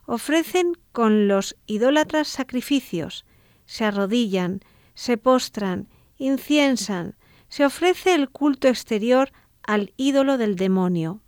ofrecen 0.09 0.73
con 0.91 1.29
los 1.29 1.55
idólatras 1.67 2.29
sacrificios, 2.29 3.27
se 3.67 3.85
arrodillan, 3.85 4.61
se 4.95 5.19
postran, 5.19 5.87
inciensan, 6.17 7.15
se 7.49 7.67
ofrece 7.67 8.15
el 8.15 8.31
culto 8.31 8.69
exterior 8.69 9.31
al 9.63 9.93
ídolo 9.99 10.39
del 10.39 10.57
demonio. 10.57 11.21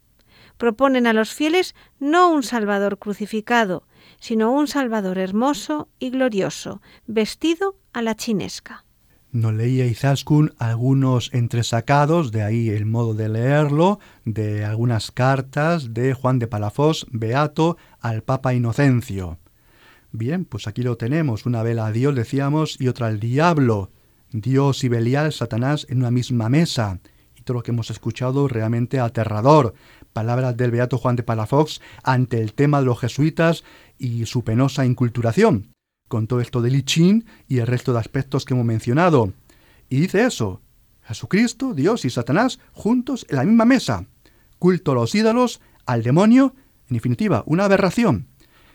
Proponen 0.56 1.06
a 1.06 1.12
los 1.12 1.34
fieles 1.34 1.74
no 1.98 2.32
un 2.32 2.42
Salvador 2.42 2.98
crucificado, 2.98 3.86
sino 4.18 4.50
un 4.50 4.66
Salvador 4.66 5.18
hermoso 5.18 5.88
y 5.98 6.08
glorioso, 6.08 6.80
vestido 7.06 7.76
a 7.92 8.00
la 8.00 8.16
chinesca. 8.16 8.86
No 9.32 9.52
leía 9.52 9.86
Izaskun 9.86 10.54
algunos 10.58 11.32
entresacados, 11.32 12.32
de 12.32 12.42
ahí 12.42 12.68
el 12.70 12.84
modo 12.84 13.14
de 13.14 13.28
leerlo, 13.28 14.00
de 14.24 14.64
algunas 14.64 15.12
cartas 15.12 15.94
de 15.94 16.14
Juan 16.14 16.40
de 16.40 16.48
Palafós, 16.48 17.06
Beato, 17.12 17.76
al 18.00 18.22
Papa 18.22 18.54
Inocencio. 18.54 19.38
Bien, 20.12 20.44
pues 20.44 20.66
aquí 20.66 20.82
lo 20.82 20.96
tenemos, 20.96 21.46
una 21.46 21.62
vela 21.62 21.86
a 21.86 21.92
Dios, 21.92 22.14
decíamos, 22.14 22.80
y 22.80 22.88
otra 22.88 23.06
al 23.06 23.20
diablo. 23.20 23.90
Dios 24.32 24.84
y 24.84 24.88
Belial, 24.88 25.32
Satanás 25.32 25.86
en 25.88 25.98
una 25.98 26.10
misma 26.10 26.48
mesa. 26.48 27.00
Y 27.36 27.42
todo 27.42 27.58
lo 27.58 27.62
que 27.62 27.70
hemos 27.70 27.90
escuchado 27.90 28.48
realmente 28.48 29.00
aterrador. 29.00 29.74
Palabras 30.12 30.56
del 30.56 30.70
Beato 30.70 30.98
Juan 30.98 31.16
de 31.16 31.22
Palafox 31.22 31.80
ante 32.02 32.40
el 32.40 32.54
tema 32.54 32.80
de 32.80 32.86
los 32.86 32.98
jesuitas 32.98 33.64
y 33.98 34.26
su 34.26 34.42
penosa 34.42 34.84
inculturación 34.84 35.70
con 36.10 36.26
todo 36.26 36.40
esto 36.40 36.60
del 36.60 36.74
I 36.74 36.82
Ching 36.82 37.24
y 37.46 37.58
el 37.58 37.68
resto 37.68 37.92
de 37.92 38.00
aspectos 38.00 38.44
que 38.44 38.52
hemos 38.52 38.66
mencionado. 38.66 39.32
Y 39.88 40.00
dice 40.00 40.24
eso, 40.24 40.60
Jesucristo, 41.02 41.72
Dios 41.72 42.04
y 42.04 42.10
Satanás 42.10 42.58
juntos 42.72 43.24
en 43.28 43.36
la 43.36 43.44
misma 43.44 43.64
mesa. 43.64 44.06
Culto 44.58 44.90
a 44.90 44.96
los 44.96 45.14
ídolos, 45.14 45.60
al 45.86 46.02
demonio, 46.02 46.56
en 46.90 46.94
definitiva, 46.94 47.44
una 47.46 47.64
aberración. 47.64 48.26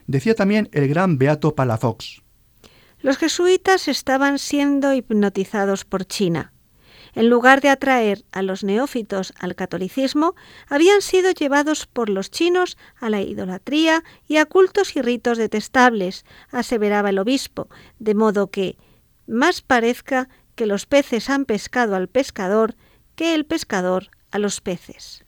Decía 0.07 0.35
también 0.35 0.69
el 0.71 0.87
gran 0.87 1.17
Beato 1.17 1.55
Palafox. 1.55 2.21
Los 2.99 3.17
jesuitas 3.17 3.87
estaban 3.87 4.39
siendo 4.39 4.93
hipnotizados 4.93 5.85
por 5.85 6.05
China. 6.05 6.53
En 7.13 7.29
lugar 7.29 7.61
de 7.61 7.69
atraer 7.69 8.25
a 8.31 8.41
los 8.41 8.63
neófitos 8.63 9.33
al 9.39 9.55
catolicismo, 9.55 10.35
habían 10.67 11.01
sido 11.01 11.31
llevados 11.31 11.87
por 11.87 12.09
los 12.09 12.29
chinos 12.29 12.77
a 12.99 13.09
la 13.09 13.21
idolatría 13.21 14.03
y 14.27 14.37
a 14.37 14.45
cultos 14.45 14.95
y 14.95 15.01
ritos 15.01 15.37
detestables, 15.37 16.25
aseveraba 16.51 17.09
el 17.09 17.19
obispo, 17.19 17.69
de 17.99 18.15
modo 18.15 18.47
que 18.47 18.77
más 19.27 19.61
parezca 19.61 20.29
que 20.55 20.65
los 20.65 20.85
peces 20.85 21.29
han 21.29 21.45
pescado 21.45 21.95
al 21.95 22.07
pescador 22.07 22.75
que 23.15 23.33
el 23.33 23.45
pescador 23.45 24.09
a 24.31 24.39
los 24.39 24.59
peces. 24.61 25.24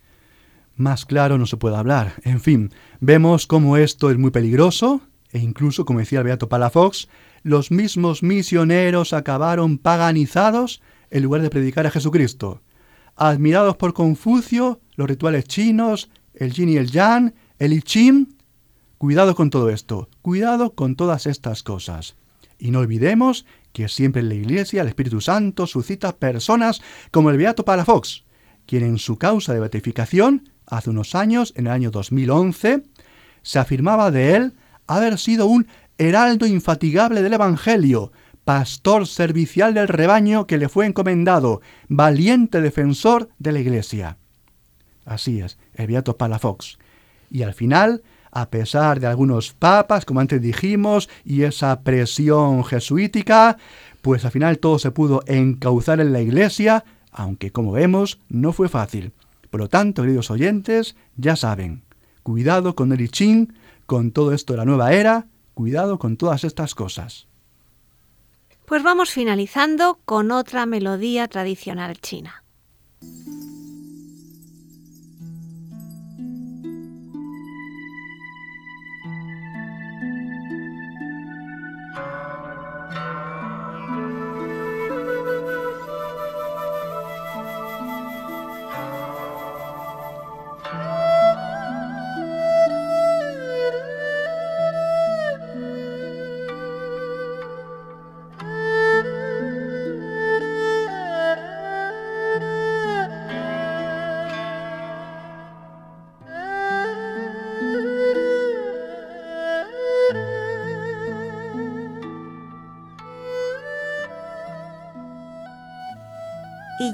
Más 0.77 1.05
claro 1.05 1.39
no 1.39 1.47
se 1.47 1.57
puede 1.57 1.75
hablar. 1.75 2.13
En 2.23 2.39
fin, 2.39 2.71
vemos 2.99 3.47
cómo 3.47 3.77
esto 3.77 4.11
es 4.11 4.17
muy 4.17 4.29
peligroso 4.29 5.01
e 5.31 5.39
incluso, 5.39 5.85
como 5.85 5.99
decía 5.99 6.19
el 6.19 6.25
Beato 6.25 6.47
Palafox, 6.47 7.09
los 7.41 7.71
mismos 7.71 8.21
misioneros 8.21 9.11
acabaron 9.11 9.79
paganizados 9.79 10.81
en 11.09 11.23
lugar 11.23 11.41
de 11.41 11.49
predicar 11.49 11.87
a 11.87 11.91
Jesucristo. 11.91 12.61
Admirados 13.15 13.75
por 13.77 13.93
Confucio, 13.93 14.79
los 14.95 15.07
rituales 15.07 15.45
chinos, 15.45 16.11
el 16.35 16.53
yin 16.53 16.69
y 16.69 16.77
el 16.77 16.91
yang, 16.91 17.33
el 17.57 17.73
I 17.73 17.81
Ching. 17.81 18.35
Cuidado 18.99 19.35
con 19.35 19.49
todo 19.49 19.69
esto, 19.71 20.09
cuidado 20.21 20.75
con 20.75 20.95
todas 20.95 21.25
estas 21.25 21.63
cosas. 21.63 22.15
Y 22.59 22.69
no 22.69 22.79
olvidemos 22.79 23.45
que 23.73 23.87
siempre 23.87 24.21
en 24.21 24.29
la 24.29 24.35
Iglesia 24.35 24.83
el 24.83 24.87
Espíritu 24.87 25.21
Santo 25.21 25.65
suscita 25.65 26.17
personas 26.17 26.81
como 27.11 27.31
el 27.31 27.37
Beato 27.37 27.65
Palafox, 27.65 28.25
quien 28.67 28.83
en 28.83 28.99
su 28.99 29.17
causa 29.17 29.53
de 29.53 29.59
beatificación, 29.59 30.49
hace 30.67 30.89
unos 30.89 31.15
años, 31.15 31.53
en 31.55 31.67
el 31.67 31.73
año 31.73 31.91
2011, 31.91 32.83
se 33.41 33.59
afirmaba 33.59 34.11
de 34.11 34.35
él 34.35 34.53
haber 34.85 35.17
sido 35.17 35.47
un 35.47 35.67
heraldo 35.97 36.45
infatigable 36.45 37.21
del 37.21 37.33
Evangelio, 37.33 38.11
pastor 38.43 39.07
servicial 39.07 39.73
del 39.73 39.87
rebaño 39.87 40.47
que 40.47 40.57
le 40.57 40.69
fue 40.69 40.85
encomendado, 40.85 41.61
valiente 41.89 42.61
defensor 42.61 43.29
de 43.39 43.51
la 43.51 43.59
Iglesia. 43.59 44.17
Así 45.05 45.39
es, 45.39 45.57
el 45.73 45.87
Beato 45.87 46.17
Palafox. 46.17 46.77
Y 47.29 47.43
al 47.43 47.53
final, 47.53 48.03
a 48.31 48.49
pesar 48.49 48.99
de 48.99 49.07
algunos 49.07 49.53
papas, 49.53 50.05
como 50.05 50.19
antes 50.19 50.41
dijimos, 50.41 51.09
y 51.25 51.43
esa 51.43 51.81
presión 51.81 52.63
jesuítica, 52.63 53.57
pues 54.01 54.23
al 54.25 54.31
final 54.31 54.59
todo 54.59 54.79
se 54.79 54.91
pudo 54.91 55.23
encauzar 55.27 55.99
en 55.99 56.13
la 56.13 56.21
Iglesia, 56.21 56.85
aunque 57.11 57.51
como 57.51 57.71
vemos 57.71 58.19
no 58.29 58.53
fue 58.53 58.69
fácil. 58.69 59.11
Por 59.49 59.59
lo 59.59 59.69
tanto, 59.69 60.01
queridos 60.01 60.31
oyentes, 60.31 60.95
ya 61.15 61.35
saben, 61.35 61.83
cuidado 62.23 62.75
con 62.75 62.91
el 62.91 63.01
I 63.01 63.47
con 63.85 64.11
todo 64.11 64.33
esto 64.33 64.53
de 64.53 64.57
la 64.57 64.65
nueva 64.65 64.91
era, 64.93 65.27
cuidado 65.53 65.97
con 65.97 66.17
todas 66.17 66.43
estas 66.43 66.75
cosas. 66.75 67.27
Pues 68.65 68.83
vamos 68.83 69.11
finalizando 69.11 69.99
con 70.03 70.31
otra 70.31 70.65
melodía 70.65 71.27
tradicional 71.29 71.97
china. 72.01 72.43